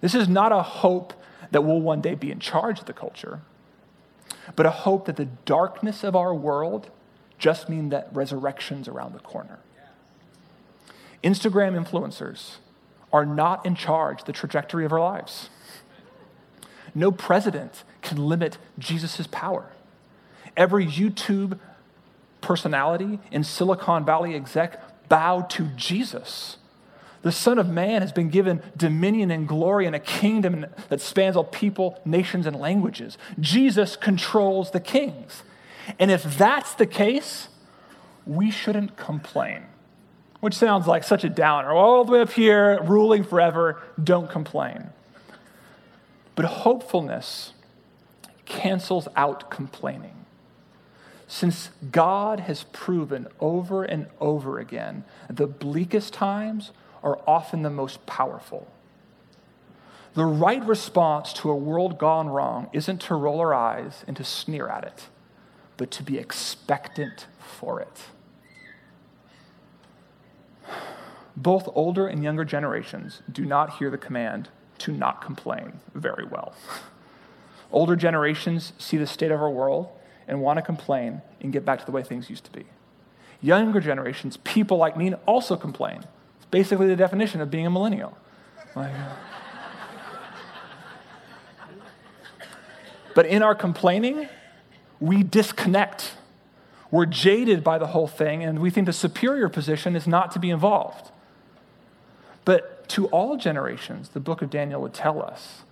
This 0.00 0.14
is 0.14 0.28
not 0.28 0.52
a 0.52 0.62
hope 0.62 1.12
that 1.50 1.62
we'll 1.62 1.80
one 1.80 2.00
day 2.00 2.14
be 2.14 2.30
in 2.30 2.40
charge 2.40 2.80
of 2.80 2.86
the 2.86 2.92
culture, 2.92 3.40
but 4.54 4.66
a 4.66 4.70
hope 4.70 5.06
that 5.06 5.16
the 5.16 5.24
darkness 5.24 6.04
of 6.04 6.14
our 6.14 6.34
world 6.34 6.90
just 7.38 7.68
mean 7.68 7.88
that 7.90 8.08
resurrection's 8.12 8.88
around 8.88 9.14
the 9.14 9.20
corner. 9.20 9.58
Instagram 11.24 11.82
influencers 11.82 12.56
are 13.12 13.26
not 13.26 13.64
in 13.66 13.74
charge 13.74 14.24
the 14.24 14.32
trajectory 14.32 14.84
of 14.84 14.92
our 14.92 15.00
lives. 15.00 15.48
No 16.94 17.10
president 17.10 17.84
can 18.02 18.18
limit 18.18 18.58
Jesus' 18.78 19.26
power. 19.30 19.70
Every 20.56 20.86
YouTube 20.86 21.58
personality 22.40 23.18
in 23.30 23.44
Silicon 23.44 24.04
Valley 24.04 24.34
exec 24.34 25.08
bow 25.08 25.42
to 25.42 25.64
Jesus 25.76 26.56
the 27.26 27.32
Son 27.32 27.58
of 27.58 27.68
Man 27.68 28.02
has 28.02 28.12
been 28.12 28.28
given 28.28 28.62
dominion 28.76 29.32
and 29.32 29.48
glory 29.48 29.84
and 29.84 29.96
a 29.96 29.98
kingdom 29.98 30.64
that 30.90 31.00
spans 31.00 31.34
all 31.34 31.42
people, 31.42 32.00
nations, 32.04 32.46
and 32.46 32.54
languages. 32.54 33.18
Jesus 33.40 33.96
controls 33.96 34.70
the 34.70 34.78
kings. 34.78 35.42
And 35.98 36.12
if 36.12 36.38
that's 36.38 36.74
the 36.74 36.86
case, 36.86 37.48
we 38.26 38.52
shouldn't 38.52 38.96
complain, 38.96 39.64
which 40.38 40.54
sounds 40.54 40.86
like 40.86 41.02
such 41.02 41.24
a 41.24 41.28
downer. 41.28 41.72
All 41.72 42.04
the 42.04 42.12
way 42.12 42.20
up 42.20 42.30
here, 42.30 42.80
ruling 42.84 43.24
forever, 43.24 43.82
don't 44.00 44.30
complain. 44.30 44.90
But 46.36 46.44
hopefulness 46.44 47.54
cancels 48.44 49.08
out 49.16 49.50
complaining. 49.50 50.14
Since 51.26 51.70
God 51.90 52.38
has 52.38 52.62
proven 52.72 53.26
over 53.40 53.82
and 53.82 54.06
over 54.20 54.60
again 54.60 55.02
the 55.28 55.48
bleakest 55.48 56.12
times 56.12 56.70
are 57.06 57.20
often 57.24 57.62
the 57.62 57.70
most 57.70 58.04
powerful. 58.04 58.66
The 60.14 60.24
right 60.24 60.64
response 60.64 61.32
to 61.34 61.50
a 61.50 61.54
world 61.54 61.98
gone 61.98 62.28
wrong 62.28 62.68
isn't 62.72 63.00
to 63.02 63.14
roll 63.14 63.38
our 63.38 63.54
eyes 63.54 64.04
and 64.08 64.16
to 64.16 64.24
sneer 64.24 64.66
at 64.66 64.82
it, 64.82 65.06
but 65.76 65.92
to 65.92 66.02
be 66.02 66.18
expectant 66.18 67.28
for 67.38 67.80
it. 67.80 68.06
Both 71.36 71.68
older 71.74 72.08
and 72.08 72.24
younger 72.24 72.44
generations 72.44 73.22
do 73.30 73.44
not 73.44 73.78
hear 73.78 73.90
the 73.90 73.98
command 73.98 74.48
to 74.78 74.90
not 74.90 75.22
complain 75.22 75.74
very 75.94 76.24
well. 76.24 76.54
Older 77.70 77.94
generations 77.94 78.72
see 78.78 78.96
the 78.96 79.06
state 79.06 79.30
of 79.30 79.40
our 79.40 79.50
world 79.50 79.88
and 80.26 80.40
want 80.40 80.56
to 80.56 80.62
complain 80.62 81.22
and 81.40 81.52
get 81.52 81.64
back 81.64 81.78
to 81.78 81.86
the 81.86 81.92
way 81.92 82.02
things 82.02 82.30
used 82.30 82.44
to 82.46 82.50
be. 82.50 82.64
Younger 83.40 83.80
generations, 83.80 84.38
people 84.38 84.78
like 84.78 84.96
me, 84.96 85.14
also 85.26 85.56
complain. 85.56 86.02
Basically 86.56 86.86
the 86.86 86.96
definition 86.96 87.42
of 87.42 87.50
being 87.50 87.66
a 87.66 87.70
millennial. 87.70 88.16
Like, 88.74 88.94
but 93.14 93.26
in 93.26 93.42
our 93.42 93.54
complaining, 93.54 94.26
we 94.98 95.22
disconnect. 95.22 96.14
We're 96.90 97.04
jaded 97.04 97.62
by 97.62 97.76
the 97.76 97.88
whole 97.88 98.08
thing, 98.08 98.42
and 98.42 98.58
we 98.60 98.70
think 98.70 98.86
the 98.86 98.94
superior 98.94 99.50
position 99.50 99.94
is 99.94 100.06
not 100.06 100.30
to 100.30 100.38
be 100.38 100.48
involved. 100.48 101.10
But 102.46 102.88
to 102.88 103.04
all 103.08 103.36
generations, 103.36 104.08
the 104.08 104.20
book 104.20 104.40
of 104.40 104.48
Daniel 104.48 104.80
would 104.80 104.94
tell 104.94 105.22
us 105.22 105.62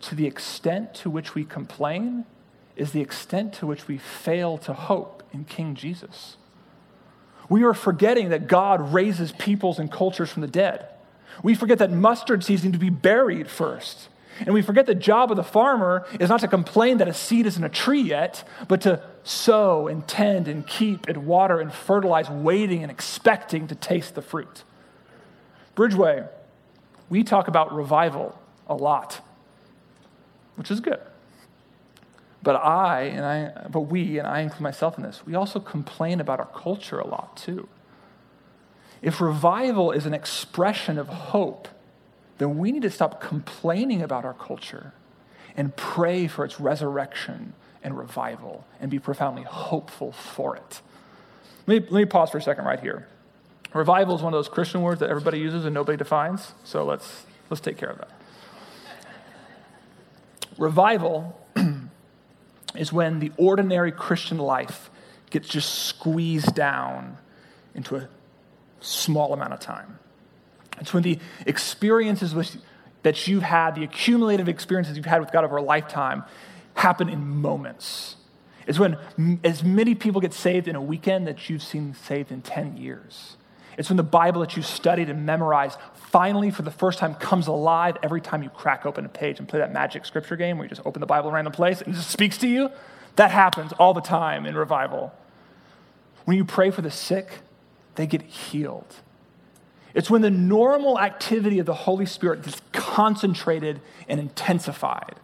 to 0.00 0.14
the 0.14 0.26
extent 0.26 0.94
to 0.94 1.10
which 1.10 1.34
we 1.34 1.44
complain 1.44 2.24
is 2.74 2.92
the 2.92 3.02
extent 3.02 3.52
to 3.52 3.66
which 3.66 3.86
we 3.86 3.98
fail 3.98 4.56
to 4.56 4.72
hope 4.72 5.22
in 5.30 5.44
King 5.44 5.74
Jesus. 5.74 6.38
We 7.52 7.64
are 7.64 7.74
forgetting 7.74 8.30
that 8.30 8.46
God 8.46 8.94
raises 8.94 9.30
peoples 9.30 9.78
and 9.78 9.92
cultures 9.92 10.30
from 10.30 10.40
the 10.40 10.48
dead. 10.48 10.86
We 11.42 11.54
forget 11.54 11.76
that 11.80 11.90
mustard 11.92 12.42
seeds 12.42 12.64
need 12.64 12.72
to 12.72 12.78
be 12.78 12.88
buried 12.88 13.46
first. 13.46 14.08
And 14.40 14.54
we 14.54 14.62
forget 14.62 14.86
the 14.86 14.94
job 14.94 15.30
of 15.30 15.36
the 15.36 15.44
farmer 15.44 16.06
is 16.18 16.30
not 16.30 16.40
to 16.40 16.48
complain 16.48 16.96
that 16.96 17.08
a 17.08 17.12
seed 17.12 17.44
isn't 17.44 17.62
a 17.62 17.68
tree 17.68 18.00
yet, 18.00 18.42
but 18.68 18.80
to 18.80 19.02
sow 19.22 19.86
and 19.86 20.08
tend 20.08 20.48
and 20.48 20.66
keep 20.66 21.06
and 21.08 21.26
water 21.26 21.60
and 21.60 21.70
fertilize, 21.70 22.30
waiting 22.30 22.80
and 22.82 22.90
expecting 22.90 23.68
to 23.68 23.74
taste 23.74 24.14
the 24.14 24.22
fruit. 24.22 24.64
Bridgeway, 25.76 26.26
we 27.10 27.22
talk 27.22 27.48
about 27.48 27.74
revival 27.74 28.40
a 28.66 28.74
lot, 28.74 29.20
which 30.56 30.70
is 30.70 30.80
good. 30.80 31.02
But 32.42 32.56
I, 32.56 33.02
and 33.02 33.24
I, 33.24 33.68
but 33.68 33.82
we, 33.82 34.18
and 34.18 34.26
I 34.26 34.40
include 34.40 34.62
myself 34.62 34.96
in 34.96 35.04
this, 35.04 35.22
we 35.24 35.34
also 35.34 35.60
complain 35.60 36.20
about 36.20 36.40
our 36.40 36.46
culture 36.46 36.98
a 36.98 37.06
lot 37.06 37.36
too. 37.36 37.68
If 39.00 39.20
revival 39.20 39.92
is 39.92 40.06
an 40.06 40.14
expression 40.14 40.98
of 40.98 41.08
hope, 41.08 41.68
then 42.38 42.58
we 42.58 42.72
need 42.72 42.82
to 42.82 42.90
stop 42.90 43.20
complaining 43.20 44.02
about 44.02 44.24
our 44.24 44.34
culture 44.34 44.92
and 45.56 45.76
pray 45.76 46.26
for 46.26 46.44
its 46.44 46.58
resurrection 46.58 47.52
and 47.84 47.96
revival 47.96 48.64
and 48.80 48.90
be 48.90 48.98
profoundly 48.98 49.42
hopeful 49.42 50.12
for 50.12 50.56
it. 50.56 50.80
Let 51.66 51.82
me, 51.82 51.88
let 51.90 52.00
me 52.00 52.04
pause 52.06 52.30
for 52.30 52.38
a 52.38 52.42
second 52.42 52.64
right 52.64 52.80
here. 52.80 53.06
Revival 53.72 54.16
is 54.16 54.22
one 54.22 54.34
of 54.34 54.38
those 54.38 54.48
Christian 54.48 54.82
words 54.82 55.00
that 55.00 55.10
everybody 55.10 55.38
uses 55.38 55.64
and 55.64 55.74
nobody 55.74 55.96
defines, 55.96 56.52
so 56.64 56.84
let's, 56.84 57.24
let's 57.50 57.60
take 57.60 57.76
care 57.76 57.90
of 57.90 57.98
that. 57.98 58.10
Revival 60.58 61.38
is 62.76 62.92
when 62.92 63.18
the 63.18 63.32
ordinary 63.36 63.92
Christian 63.92 64.38
life 64.38 64.90
gets 65.30 65.48
just 65.48 65.86
squeezed 65.86 66.54
down 66.54 67.18
into 67.74 67.96
a 67.96 68.08
small 68.80 69.32
amount 69.32 69.52
of 69.52 69.60
time. 69.60 69.98
It's 70.80 70.92
when 70.92 71.02
the 71.02 71.18
experiences 71.46 72.34
which, 72.34 72.52
that 73.02 73.26
you've 73.28 73.42
had, 73.42 73.74
the 73.74 73.84
accumulative 73.84 74.48
experiences 74.48 74.96
you've 74.96 75.06
had 75.06 75.20
with 75.20 75.32
God 75.32 75.44
over 75.44 75.56
a 75.56 75.62
lifetime, 75.62 76.24
happen 76.74 77.08
in 77.08 77.26
moments. 77.26 78.16
It's 78.66 78.78
when 78.78 78.96
as 79.44 79.62
many 79.62 79.94
people 79.94 80.20
get 80.20 80.32
saved 80.32 80.68
in 80.68 80.76
a 80.76 80.82
weekend 80.82 81.26
that 81.26 81.48
you've 81.50 81.62
seen 81.62 81.94
saved 81.94 82.30
in 82.30 82.42
10 82.42 82.76
years. 82.76 83.36
It's 83.78 83.88
when 83.88 83.96
the 83.96 84.02
Bible 84.02 84.40
that 84.40 84.56
you 84.56 84.62
studied 84.62 85.08
and 85.08 85.24
memorized 85.24 85.78
finally, 85.94 86.50
for 86.50 86.62
the 86.62 86.70
first 86.70 86.98
time, 86.98 87.14
comes 87.14 87.46
alive 87.46 87.96
every 88.02 88.20
time 88.20 88.42
you 88.42 88.50
crack 88.50 88.84
open 88.84 89.04
a 89.04 89.08
page 89.08 89.38
and 89.38 89.48
play 89.48 89.60
that 89.60 89.72
magic 89.72 90.04
scripture 90.04 90.36
game 90.36 90.58
where 90.58 90.64
you 90.64 90.68
just 90.68 90.86
open 90.86 91.00
the 91.00 91.06
Bible 91.06 91.28
in 91.28 91.32
a 91.32 91.36
random 91.36 91.52
place 91.52 91.80
and 91.80 91.94
it 91.94 91.96
just 91.96 92.10
speaks 92.10 92.36
to 92.38 92.48
you. 92.48 92.70
That 93.16 93.30
happens 93.30 93.72
all 93.74 93.94
the 93.94 94.00
time 94.00 94.46
in 94.46 94.54
revival. 94.54 95.12
When 96.24 96.36
you 96.36 96.44
pray 96.44 96.70
for 96.70 96.82
the 96.82 96.90
sick, 96.90 97.40
they 97.94 98.06
get 98.06 98.22
healed. 98.22 98.94
It's 99.94 100.08
when 100.08 100.22
the 100.22 100.30
normal 100.30 100.98
activity 100.98 101.58
of 101.58 101.66
the 101.66 101.74
Holy 101.74 102.06
Spirit 102.06 102.46
is 102.46 102.60
concentrated 102.72 103.80
and 104.08 104.20
intensified. 104.20 105.16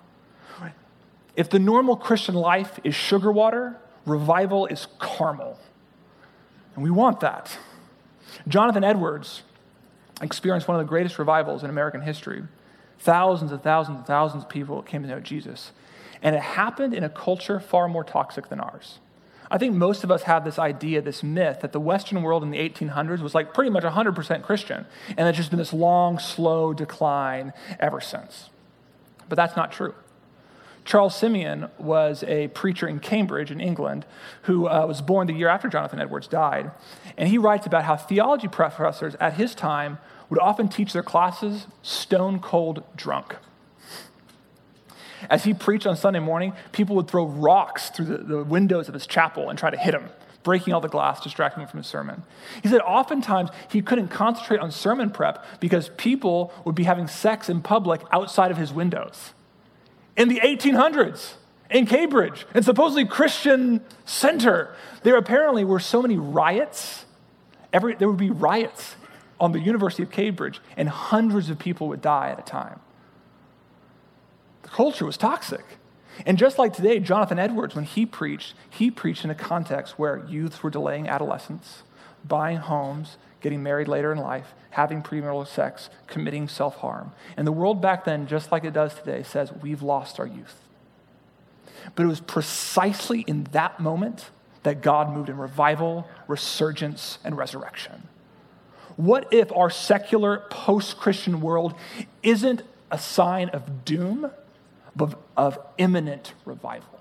If 1.39 1.49
the 1.51 1.61
normal 1.61 1.95
Christian 1.95 2.35
life 2.35 2.81
is 2.83 2.97
sugar 2.97 3.31
water, 3.31 3.77
revival 4.05 4.67
is 4.67 4.89
caramel. 5.01 5.57
And 6.75 6.83
we 6.83 6.91
want 6.91 7.21
that. 7.21 7.57
Jonathan 8.49 8.83
Edwards 8.83 9.43
experienced 10.23 10.67
one 10.67 10.81
of 10.81 10.85
the 10.85 10.89
greatest 10.89 11.19
revivals 11.19 11.63
in 11.63 11.71
American 11.71 12.01
history. 12.01 12.43
Thousands 12.99 13.53
and 13.53 13.63
thousands 13.63 13.99
and 13.99 14.07
thousands 14.07 14.45
of 14.45 14.49
people 14.49 14.83
came 14.83 15.03
to 15.03 15.09
know 15.09 15.21
Jesus. 15.21 15.71
And 16.23 16.35
it 16.35 16.43
happened 16.43 16.95
in 16.95 17.05
a 17.05 17.09
culture 17.09 17.61
far 17.61 17.89
more 17.89 18.03
toxic 18.03 18.49
than 18.49 18.59
ours. 18.59 18.99
I 19.51 19.59
think 19.59 19.75
most 19.75 20.05
of 20.05 20.11
us 20.11 20.25
have 20.25 20.45
this 20.45 20.59
idea, 20.59 21.01
this 21.01 21.23
myth, 21.23 21.61
that 21.61 21.73
the 21.73 21.81
Western 21.81 22.23
world 22.23 22.43
in 22.43 22.51
the 22.51 22.59
1800s 22.59 23.21
was 23.21 23.35
like 23.35 23.55
pretty 23.55 23.71
much 23.71 23.85
100% 23.85 24.43
Christian, 24.43 24.85
and 25.17 25.29
it's 25.29 25.39
just 25.39 25.51
been 25.51 25.59
this 25.59 25.73
long, 25.73 26.19
slow 26.19 26.75
decline 26.75 27.53
ever 27.79 28.01
since. 28.01 28.51
But 29.29 29.37
that's 29.37 29.57
not 29.57 29.73
true. 29.73 29.95
Charles 30.89 31.15
Simeon 31.15 31.69
was 31.77 32.25
a 32.25 32.49
preacher 32.49 32.89
in 32.89 32.99
Cambridge, 32.99 33.51
in 33.51 33.61
England, 33.61 34.07
who 34.45 34.67
uh, 34.67 34.87
was 34.87 35.03
born 35.03 35.27
the 35.27 35.35
year 35.35 35.49
after 35.49 35.69
Jonathan 35.69 36.01
Edwards 36.01 36.27
died. 36.27 36.71
And 37.19 37.29
he 37.29 37.37
writes 37.37 37.67
about 37.67 37.85
how 37.85 37.99
theology 37.99 38.49
professors 38.49 39.15
at 39.21 39.35
his 39.35 39.55
time 39.55 39.99
would 40.31 40.39
often 40.39 40.67
teach 40.67 40.95
their 40.95 41.03
classes 41.03 41.67
stone 41.83 42.41
cold 42.41 42.85
drunk. 42.97 43.37
As 45.29 45.45
he 45.45 45.53
preached 45.53 45.87
on 45.87 45.95
Sunday 45.95 46.21
morning, 46.21 46.55
people 46.73 46.97
would 46.97 47.07
throw 47.07 47.27
rocks 47.27 47.91
through 47.91 48.07
the, 48.07 48.17
the 48.17 48.45
windows 48.45 48.89
of 48.89 48.95
his 48.95 49.07
chapel 49.07 49.51
and 49.51 49.59
try 49.59 49.69
to 49.69 49.77
hit 49.77 49.93
him, 49.93 50.09
breaking 50.43 50.73
all 50.73 50.81
the 50.81 50.89
glass, 50.89 51.21
distracting 51.21 51.63
him 51.63 51.69
from 51.69 51.81
his 51.81 51.87
sermon. 51.87 52.23
He 52.63 52.71
said 52.71 52.81
oftentimes 52.81 53.51
he 53.71 53.83
couldn't 53.83 54.09
concentrate 54.09 54.61
on 54.61 54.71
sermon 54.71 55.11
prep 55.11 55.45
because 55.61 55.91
people 55.99 56.51
would 56.65 56.75
be 56.75 56.85
having 56.85 57.09
sex 57.09 57.51
in 57.51 57.61
public 57.61 58.01
outside 58.11 58.51
of 58.51 58.57
his 58.57 58.73
windows 58.73 59.35
in 60.19 60.29
the 60.29 60.41
1800s 60.41 61.35
in 61.71 61.87
Cambridge, 61.87 62.47
and 62.53 62.65
supposedly 62.65 63.05
Christian 63.07 63.81
center. 64.05 64.75
There 65.03 65.17
apparently 65.17 65.65
were 65.65 65.81
so 65.81 66.03
many 66.03 66.17
riots. 66.17 67.05
Every, 67.73 67.95
there 67.95 68.09
would 68.09 68.19
be 68.19 68.31
riots 68.31 68.97
on 69.39 69.53
the 69.53 69.61
University 69.61 70.03
of 70.03 70.11
Cambridge, 70.11 70.61
and 70.77 70.89
hundreds 70.89 71.51
of 71.51 71.59
people 71.59 71.89
would 71.89 72.03
die 72.03 72.31
at 72.31 72.39
a 72.39 72.43
time. 72.43 72.81
The 74.63 74.69
culture 74.69 75.05
was 75.05 75.17
toxic. 75.17 75.65
And 76.27 76.37
just 76.37 76.59
like 76.59 76.73
today, 76.73 76.99
Jonathan 76.99 77.39
Edwards, 77.39 77.77
when 77.77 77.85
he 77.85 78.05
preached, 78.05 78.55
he 78.69 78.91
preached 78.91 79.25
in 79.25 79.31
a 79.31 79.35
context 79.37 79.99
where 79.99 80.25
youths 80.27 80.63
were 80.63 80.71
delaying 80.71 81.07
adolescence, 81.07 81.85
buying 82.27 82.57
homes, 82.57 83.19
getting 83.41 83.63
married 83.63 83.89
later 83.89 84.13
in 84.13 84.19
life, 84.19 84.55
having 84.71 85.03
premarital 85.03 85.47
sex, 85.47 85.91
committing 86.07 86.49
self 86.49 86.77
harm. 86.77 87.13
And 87.37 87.47
the 87.47 87.53
world 87.53 87.81
back 87.81 88.05
then, 88.05 88.27
just 88.27 88.51
like 88.53 88.65
it 88.65 88.73
does 88.73 88.95
today, 88.95 89.23
says 89.23 89.53
we've 89.53 89.83
lost 89.83 90.19
our 90.19 90.27
youth. 90.27 90.57
But 91.95 92.05
it 92.05 92.07
was 92.09 92.21
precisely 92.21 93.23
in 93.23 93.45
that 93.53 93.81
moment 93.81 94.31
that 94.63 94.83
God 94.83 95.15
moved 95.15 95.29
in 95.29 95.39
revival, 95.39 96.09
resurgence, 96.27 97.19
and 97.25 97.37
resurrection. 97.37 98.09
What 98.97 99.33
if 99.33 99.53
our 99.53 99.71
secular 99.71 100.45
post 100.51 100.99
Christian 100.99 101.41
world 101.41 101.75
isn't 102.23 102.63
a 102.91 102.99
sign 102.99 103.49
of 103.51 103.85
doom, 103.85 104.31
but 104.97 105.19
of 105.37 105.59
imminent 105.79 106.35
revival? 106.45 106.99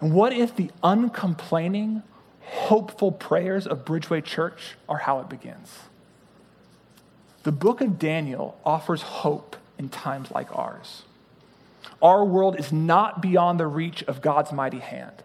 And 0.00 0.14
what 0.14 0.32
if 0.32 0.54
the 0.54 0.70
uncomplaining, 0.82 2.02
hopeful 2.44 3.12
prayers 3.12 3.66
of 3.66 3.84
Bridgeway 3.84 4.24
Church 4.24 4.76
are 4.88 4.98
how 4.98 5.20
it 5.20 5.28
begins. 5.28 5.78
The 7.42 7.52
book 7.52 7.80
of 7.80 7.98
Daniel 7.98 8.58
offers 8.64 9.02
hope 9.02 9.56
in 9.78 9.88
times 9.88 10.30
like 10.30 10.54
ours. 10.56 11.02
Our 12.00 12.24
world 12.24 12.58
is 12.58 12.72
not 12.72 13.20
beyond 13.20 13.58
the 13.58 13.66
reach 13.66 14.02
of 14.04 14.22
God's 14.22 14.52
mighty 14.52 14.78
hand. 14.78 15.22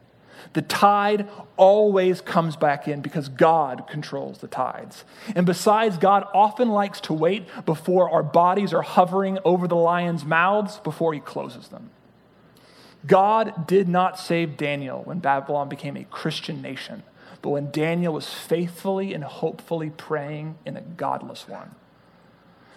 The 0.53 0.61
tide 0.61 1.27
always 1.57 2.21
comes 2.21 2.55
back 2.55 2.87
in 2.87 3.01
because 3.01 3.29
God 3.29 3.87
controls 3.87 4.39
the 4.39 4.47
tides. 4.47 5.03
And 5.35 5.45
besides, 5.45 5.97
God 5.97 6.25
often 6.33 6.69
likes 6.69 7.01
to 7.01 7.13
wait 7.13 7.47
before 7.65 8.09
our 8.09 8.23
bodies 8.23 8.73
are 8.73 8.81
hovering 8.81 9.39
over 9.43 9.67
the 9.67 9.75
lion's 9.75 10.23
mouths 10.23 10.79
before 10.83 11.13
he 11.13 11.19
closes 11.19 11.67
them. 11.67 11.89
God 13.07 13.67
did 13.67 13.87
not 13.87 14.19
save 14.19 14.57
Daniel 14.57 15.01
when 15.03 15.19
Babylon 15.19 15.69
became 15.69 15.97
a 15.97 16.03
Christian 16.03 16.61
nation, 16.61 17.03
but 17.41 17.49
when 17.49 17.71
Daniel 17.71 18.13
was 18.13 18.33
faithfully 18.33 19.13
and 19.13 19.23
hopefully 19.23 19.89
praying 19.89 20.57
in 20.65 20.77
a 20.77 20.81
godless 20.81 21.47
one. 21.47 21.75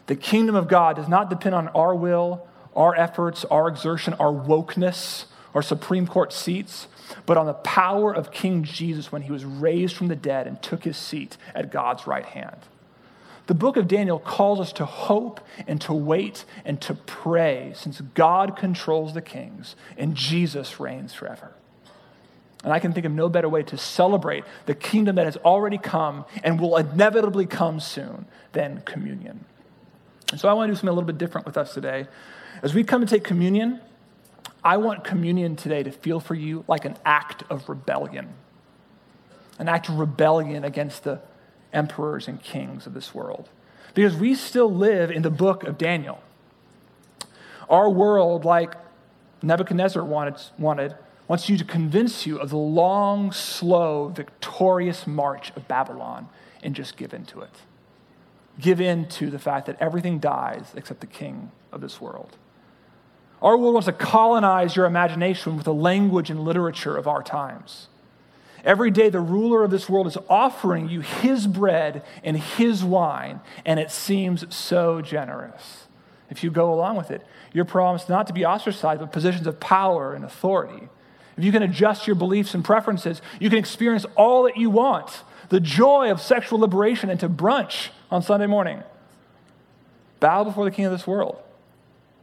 The 0.06 0.16
kingdom 0.16 0.54
of 0.54 0.68
God 0.68 0.96
does 0.96 1.08
not 1.08 1.30
depend 1.30 1.54
on 1.54 1.68
our 1.68 1.94
will, 1.94 2.46
our 2.74 2.94
efforts, 2.94 3.44
our 3.46 3.68
exertion, 3.68 4.14
our 4.14 4.32
wokeness, 4.32 5.26
our 5.54 5.62
Supreme 5.62 6.06
Court 6.06 6.32
seats, 6.32 6.86
but 7.26 7.36
on 7.36 7.46
the 7.46 7.54
power 7.54 8.14
of 8.14 8.30
King 8.30 8.62
Jesus 8.62 9.10
when 9.10 9.22
he 9.22 9.32
was 9.32 9.44
raised 9.44 9.96
from 9.96 10.08
the 10.08 10.16
dead 10.16 10.46
and 10.46 10.62
took 10.62 10.84
his 10.84 10.96
seat 10.96 11.36
at 11.54 11.72
God's 11.72 12.06
right 12.06 12.24
hand. 12.24 12.56
The 13.50 13.54
book 13.54 13.76
of 13.76 13.88
Daniel 13.88 14.20
calls 14.20 14.60
us 14.60 14.72
to 14.74 14.84
hope 14.84 15.40
and 15.66 15.80
to 15.80 15.92
wait 15.92 16.44
and 16.64 16.80
to 16.82 16.94
pray 16.94 17.72
since 17.74 18.00
God 18.00 18.56
controls 18.56 19.12
the 19.12 19.20
kings 19.20 19.74
and 19.98 20.14
Jesus 20.14 20.78
reigns 20.78 21.14
forever. 21.14 21.50
And 22.62 22.72
I 22.72 22.78
can 22.78 22.92
think 22.92 23.06
of 23.06 23.10
no 23.10 23.28
better 23.28 23.48
way 23.48 23.64
to 23.64 23.76
celebrate 23.76 24.44
the 24.66 24.74
kingdom 24.76 25.16
that 25.16 25.24
has 25.24 25.36
already 25.38 25.78
come 25.78 26.26
and 26.44 26.60
will 26.60 26.76
inevitably 26.76 27.44
come 27.44 27.80
soon 27.80 28.26
than 28.52 28.82
communion. 28.82 29.44
And 30.30 30.40
so 30.40 30.48
I 30.48 30.52
want 30.52 30.68
to 30.68 30.72
do 30.72 30.76
something 30.76 30.90
a 30.90 30.92
little 30.92 31.08
bit 31.08 31.18
different 31.18 31.44
with 31.44 31.56
us 31.56 31.74
today. 31.74 32.06
As 32.62 32.72
we 32.72 32.84
come 32.84 33.02
and 33.02 33.10
take 33.10 33.24
communion, 33.24 33.80
I 34.62 34.76
want 34.76 35.02
communion 35.02 35.56
today 35.56 35.82
to 35.82 35.90
feel 35.90 36.20
for 36.20 36.36
you 36.36 36.64
like 36.68 36.84
an 36.84 36.96
act 37.04 37.42
of 37.50 37.68
rebellion, 37.68 38.32
an 39.58 39.68
act 39.68 39.88
of 39.88 39.98
rebellion 39.98 40.62
against 40.62 41.02
the 41.02 41.20
emperors 41.72 42.28
and 42.28 42.42
kings 42.42 42.86
of 42.86 42.94
this 42.94 43.14
world. 43.14 43.48
Because 43.94 44.16
we 44.16 44.34
still 44.34 44.72
live 44.72 45.10
in 45.10 45.22
the 45.22 45.30
book 45.30 45.64
of 45.64 45.78
Daniel. 45.78 46.22
Our 47.68 47.88
world, 47.88 48.44
like 48.44 48.74
Nebuchadnezzar 49.42 50.04
wanted, 50.04 50.36
wanted, 50.58 50.94
wants 51.28 51.48
you 51.48 51.56
to 51.56 51.64
convince 51.64 52.26
you 52.26 52.38
of 52.38 52.50
the 52.50 52.56
long, 52.56 53.32
slow, 53.32 54.08
victorious 54.08 55.06
march 55.06 55.52
of 55.56 55.68
Babylon 55.68 56.28
and 56.62 56.74
just 56.74 56.96
give 56.96 57.14
in 57.14 57.24
to 57.26 57.40
it. 57.40 57.62
Give 58.58 58.80
in 58.80 59.06
to 59.08 59.30
the 59.30 59.38
fact 59.38 59.66
that 59.66 59.76
everything 59.80 60.18
dies 60.18 60.72
except 60.74 61.00
the 61.00 61.06
king 61.06 61.52
of 61.72 61.80
this 61.80 62.00
world. 62.00 62.36
Our 63.40 63.56
world 63.56 63.74
wants 63.74 63.86
to 63.86 63.92
colonize 63.92 64.76
your 64.76 64.84
imagination 64.84 65.56
with 65.56 65.64
the 65.64 65.72
language 65.72 66.30
and 66.30 66.40
literature 66.40 66.96
of 66.96 67.06
our 67.06 67.22
times. 67.22 67.88
Every 68.64 68.90
day, 68.90 69.08
the 69.08 69.20
ruler 69.20 69.64
of 69.64 69.70
this 69.70 69.88
world 69.88 70.06
is 70.06 70.18
offering 70.28 70.88
you 70.88 71.00
his 71.00 71.46
bread 71.46 72.02
and 72.22 72.36
his 72.36 72.84
wine, 72.84 73.40
and 73.64 73.80
it 73.80 73.90
seems 73.90 74.54
so 74.54 75.00
generous. 75.00 75.86
If 76.28 76.44
you 76.44 76.50
go 76.50 76.72
along 76.72 76.96
with 76.96 77.10
it, 77.10 77.26
you're 77.52 77.64
promised 77.64 78.08
not 78.08 78.26
to 78.28 78.32
be 78.32 78.44
ostracized, 78.44 79.00
but 79.00 79.12
positions 79.12 79.46
of 79.46 79.58
power 79.58 80.14
and 80.14 80.24
authority. 80.24 80.88
If 81.36 81.44
you 81.44 81.52
can 81.52 81.62
adjust 81.62 82.06
your 82.06 82.16
beliefs 82.16 82.54
and 82.54 82.64
preferences, 82.64 83.22
you 83.40 83.48
can 83.48 83.58
experience 83.58 84.04
all 84.16 84.44
that 84.44 84.56
you 84.56 84.70
want 84.70 85.22
the 85.48 85.60
joy 85.60 86.10
of 86.12 86.20
sexual 86.20 86.60
liberation 86.60 87.10
and 87.10 87.18
to 87.18 87.28
brunch 87.28 87.88
on 88.10 88.22
Sunday 88.22 88.46
morning. 88.46 88.82
Bow 90.20 90.44
before 90.44 90.64
the 90.64 90.70
king 90.70 90.84
of 90.84 90.92
this 90.92 91.06
world, 91.06 91.42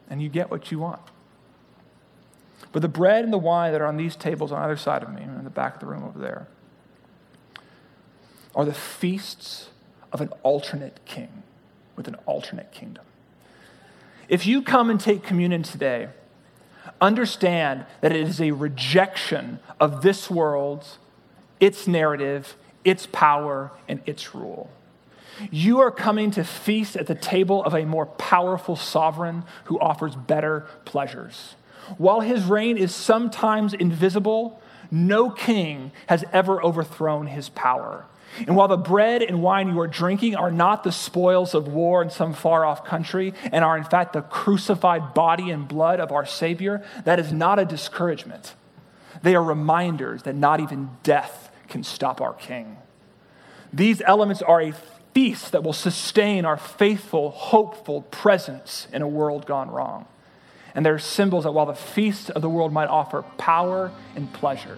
and 0.09 0.21
you 0.21 0.29
get 0.29 0.49
what 0.49 0.71
you 0.71 0.79
want. 0.79 1.01
But 2.77 2.83
the 2.83 2.89
bread 2.89 3.23
and 3.23 3.33
the 3.33 3.39
wine 3.39 3.71
that 3.71 3.81
are 3.81 3.87
on 3.87 3.97
these 3.97 4.15
tables 4.15 4.51
on 4.51 4.61
either 4.61 4.77
side 4.77 5.01
of 5.01 5.11
me, 5.11 5.23
in 5.23 5.43
the 5.43 5.49
back 5.49 5.73
of 5.73 5.79
the 5.79 5.87
room 5.87 6.03
over 6.03 6.19
there, 6.19 6.45
are 8.53 8.65
the 8.65 8.73
feasts 8.75 9.69
of 10.13 10.21
an 10.21 10.29
alternate 10.43 10.99
king 11.03 11.41
with 11.95 12.07
an 12.07 12.13
alternate 12.27 12.71
kingdom. 12.71 13.03
If 14.29 14.45
you 14.45 14.61
come 14.61 14.91
and 14.91 14.99
take 14.99 15.23
communion 15.23 15.63
today, 15.63 16.09
understand 17.01 17.87
that 18.01 18.11
it 18.11 18.21
is 18.21 18.39
a 18.39 18.51
rejection 18.51 19.57
of 19.79 20.03
this 20.03 20.29
world's, 20.29 20.99
its 21.59 21.87
narrative, 21.87 22.55
its 22.85 23.07
power, 23.07 23.71
and 23.87 24.01
its 24.05 24.35
rule. 24.35 24.69
You 25.49 25.79
are 25.79 25.89
coming 25.89 26.29
to 26.29 26.43
feast 26.43 26.95
at 26.95 27.07
the 27.07 27.15
table 27.15 27.63
of 27.63 27.73
a 27.73 27.85
more 27.85 28.05
powerful 28.05 28.75
sovereign 28.75 29.45
who 29.63 29.79
offers 29.79 30.15
better 30.15 30.67
pleasures. 30.85 31.55
While 31.97 32.21
his 32.21 32.43
reign 32.45 32.77
is 32.77 32.93
sometimes 32.93 33.73
invisible, 33.73 34.61
no 34.91 35.29
king 35.29 35.91
has 36.07 36.23
ever 36.33 36.61
overthrown 36.61 37.27
his 37.27 37.49
power. 37.49 38.05
And 38.45 38.55
while 38.55 38.67
the 38.67 38.77
bread 38.77 39.23
and 39.23 39.41
wine 39.41 39.69
you 39.69 39.79
are 39.79 39.87
drinking 39.87 40.35
are 40.35 40.51
not 40.51 40.83
the 40.83 40.91
spoils 40.91 41.55
of 41.55 41.67
war 41.67 42.01
in 42.01 42.09
some 42.09 42.33
far 42.33 42.65
off 42.65 42.85
country 42.85 43.33
and 43.51 43.63
are 43.63 43.77
in 43.77 43.83
fact 43.83 44.13
the 44.13 44.21
crucified 44.21 45.13
body 45.13 45.49
and 45.49 45.67
blood 45.67 45.99
of 45.99 46.11
our 46.11 46.25
Savior, 46.25 46.85
that 47.05 47.19
is 47.19 47.31
not 47.31 47.57
a 47.57 47.65
discouragement. 47.65 48.53
They 49.23 49.33
are 49.33 49.43
reminders 49.43 50.23
that 50.23 50.35
not 50.35 50.59
even 50.59 50.91
death 51.03 51.49
can 51.67 51.83
stop 51.83 52.21
our 52.21 52.33
King. 52.33 52.77
These 53.73 54.01
elements 54.05 54.41
are 54.41 54.61
a 54.61 54.73
feast 55.13 55.51
that 55.51 55.63
will 55.63 55.73
sustain 55.73 56.45
our 56.45 56.57
faithful, 56.57 57.31
hopeful 57.31 58.03
presence 58.03 58.87
in 58.93 59.01
a 59.01 59.07
world 59.07 59.45
gone 59.45 59.71
wrong. 59.71 60.05
And 60.77 60.85
they're 60.85 60.99
symbols 60.99 61.45
that 61.45 61.53
while 61.53 61.65
the 61.65 61.73
feasts 61.73 62.29
of 62.29 62.43
the 62.43 62.49
world 62.49 62.71
might 62.71 62.87
offer 62.87 63.23
power 63.39 63.91
and 64.15 64.31
pleasure, 64.31 64.77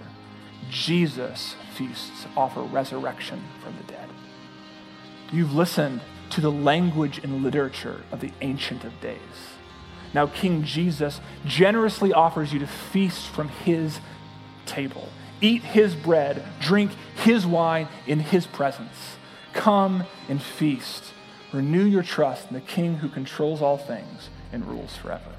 Jesus' 0.69 1.55
feasts 1.75 2.25
offer 2.37 2.61
resurrection 2.61 3.43
from 3.61 3.75
the 3.75 3.83
dead. 3.83 4.07
You've 5.33 5.53
listened 5.53 5.99
to 6.29 6.39
the 6.39 6.51
language 6.51 7.19
and 7.21 7.43
literature 7.43 8.03
of 8.13 8.21
the 8.21 8.31
Ancient 8.39 8.85
of 8.85 9.01
Days. 9.01 9.19
Now, 10.13 10.27
King 10.27 10.63
Jesus 10.63 11.19
generously 11.45 12.13
offers 12.13 12.53
you 12.53 12.59
to 12.59 12.67
feast 12.67 13.27
from 13.27 13.49
his 13.49 13.99
table, 14.65 15.09
eat 15.41 15.63
his 15.63 15.95
bread, 15.95 16.45
drink 16.61 16.91
his 17.23 17.45
wine 17.45 17.89
in 18.07 18.21
his 18.21 18.47
presence. 18.47 19.17
Come 19.51 20.05
and 20.29 20.41
feast. 20.41 21.03
Renew 21.51 21.83
your 21.83 22.03
trust 22.03 22.47
in 22.47 22.53
the 22.53 22.61
King 22.61 22.95
who 22.95 23.09
controls 23.09 23.61
all 23.61 23.77
things 23.77 24.29
and 24.53 24.65
rules 24.65 24.95
forever. 24.95 25.38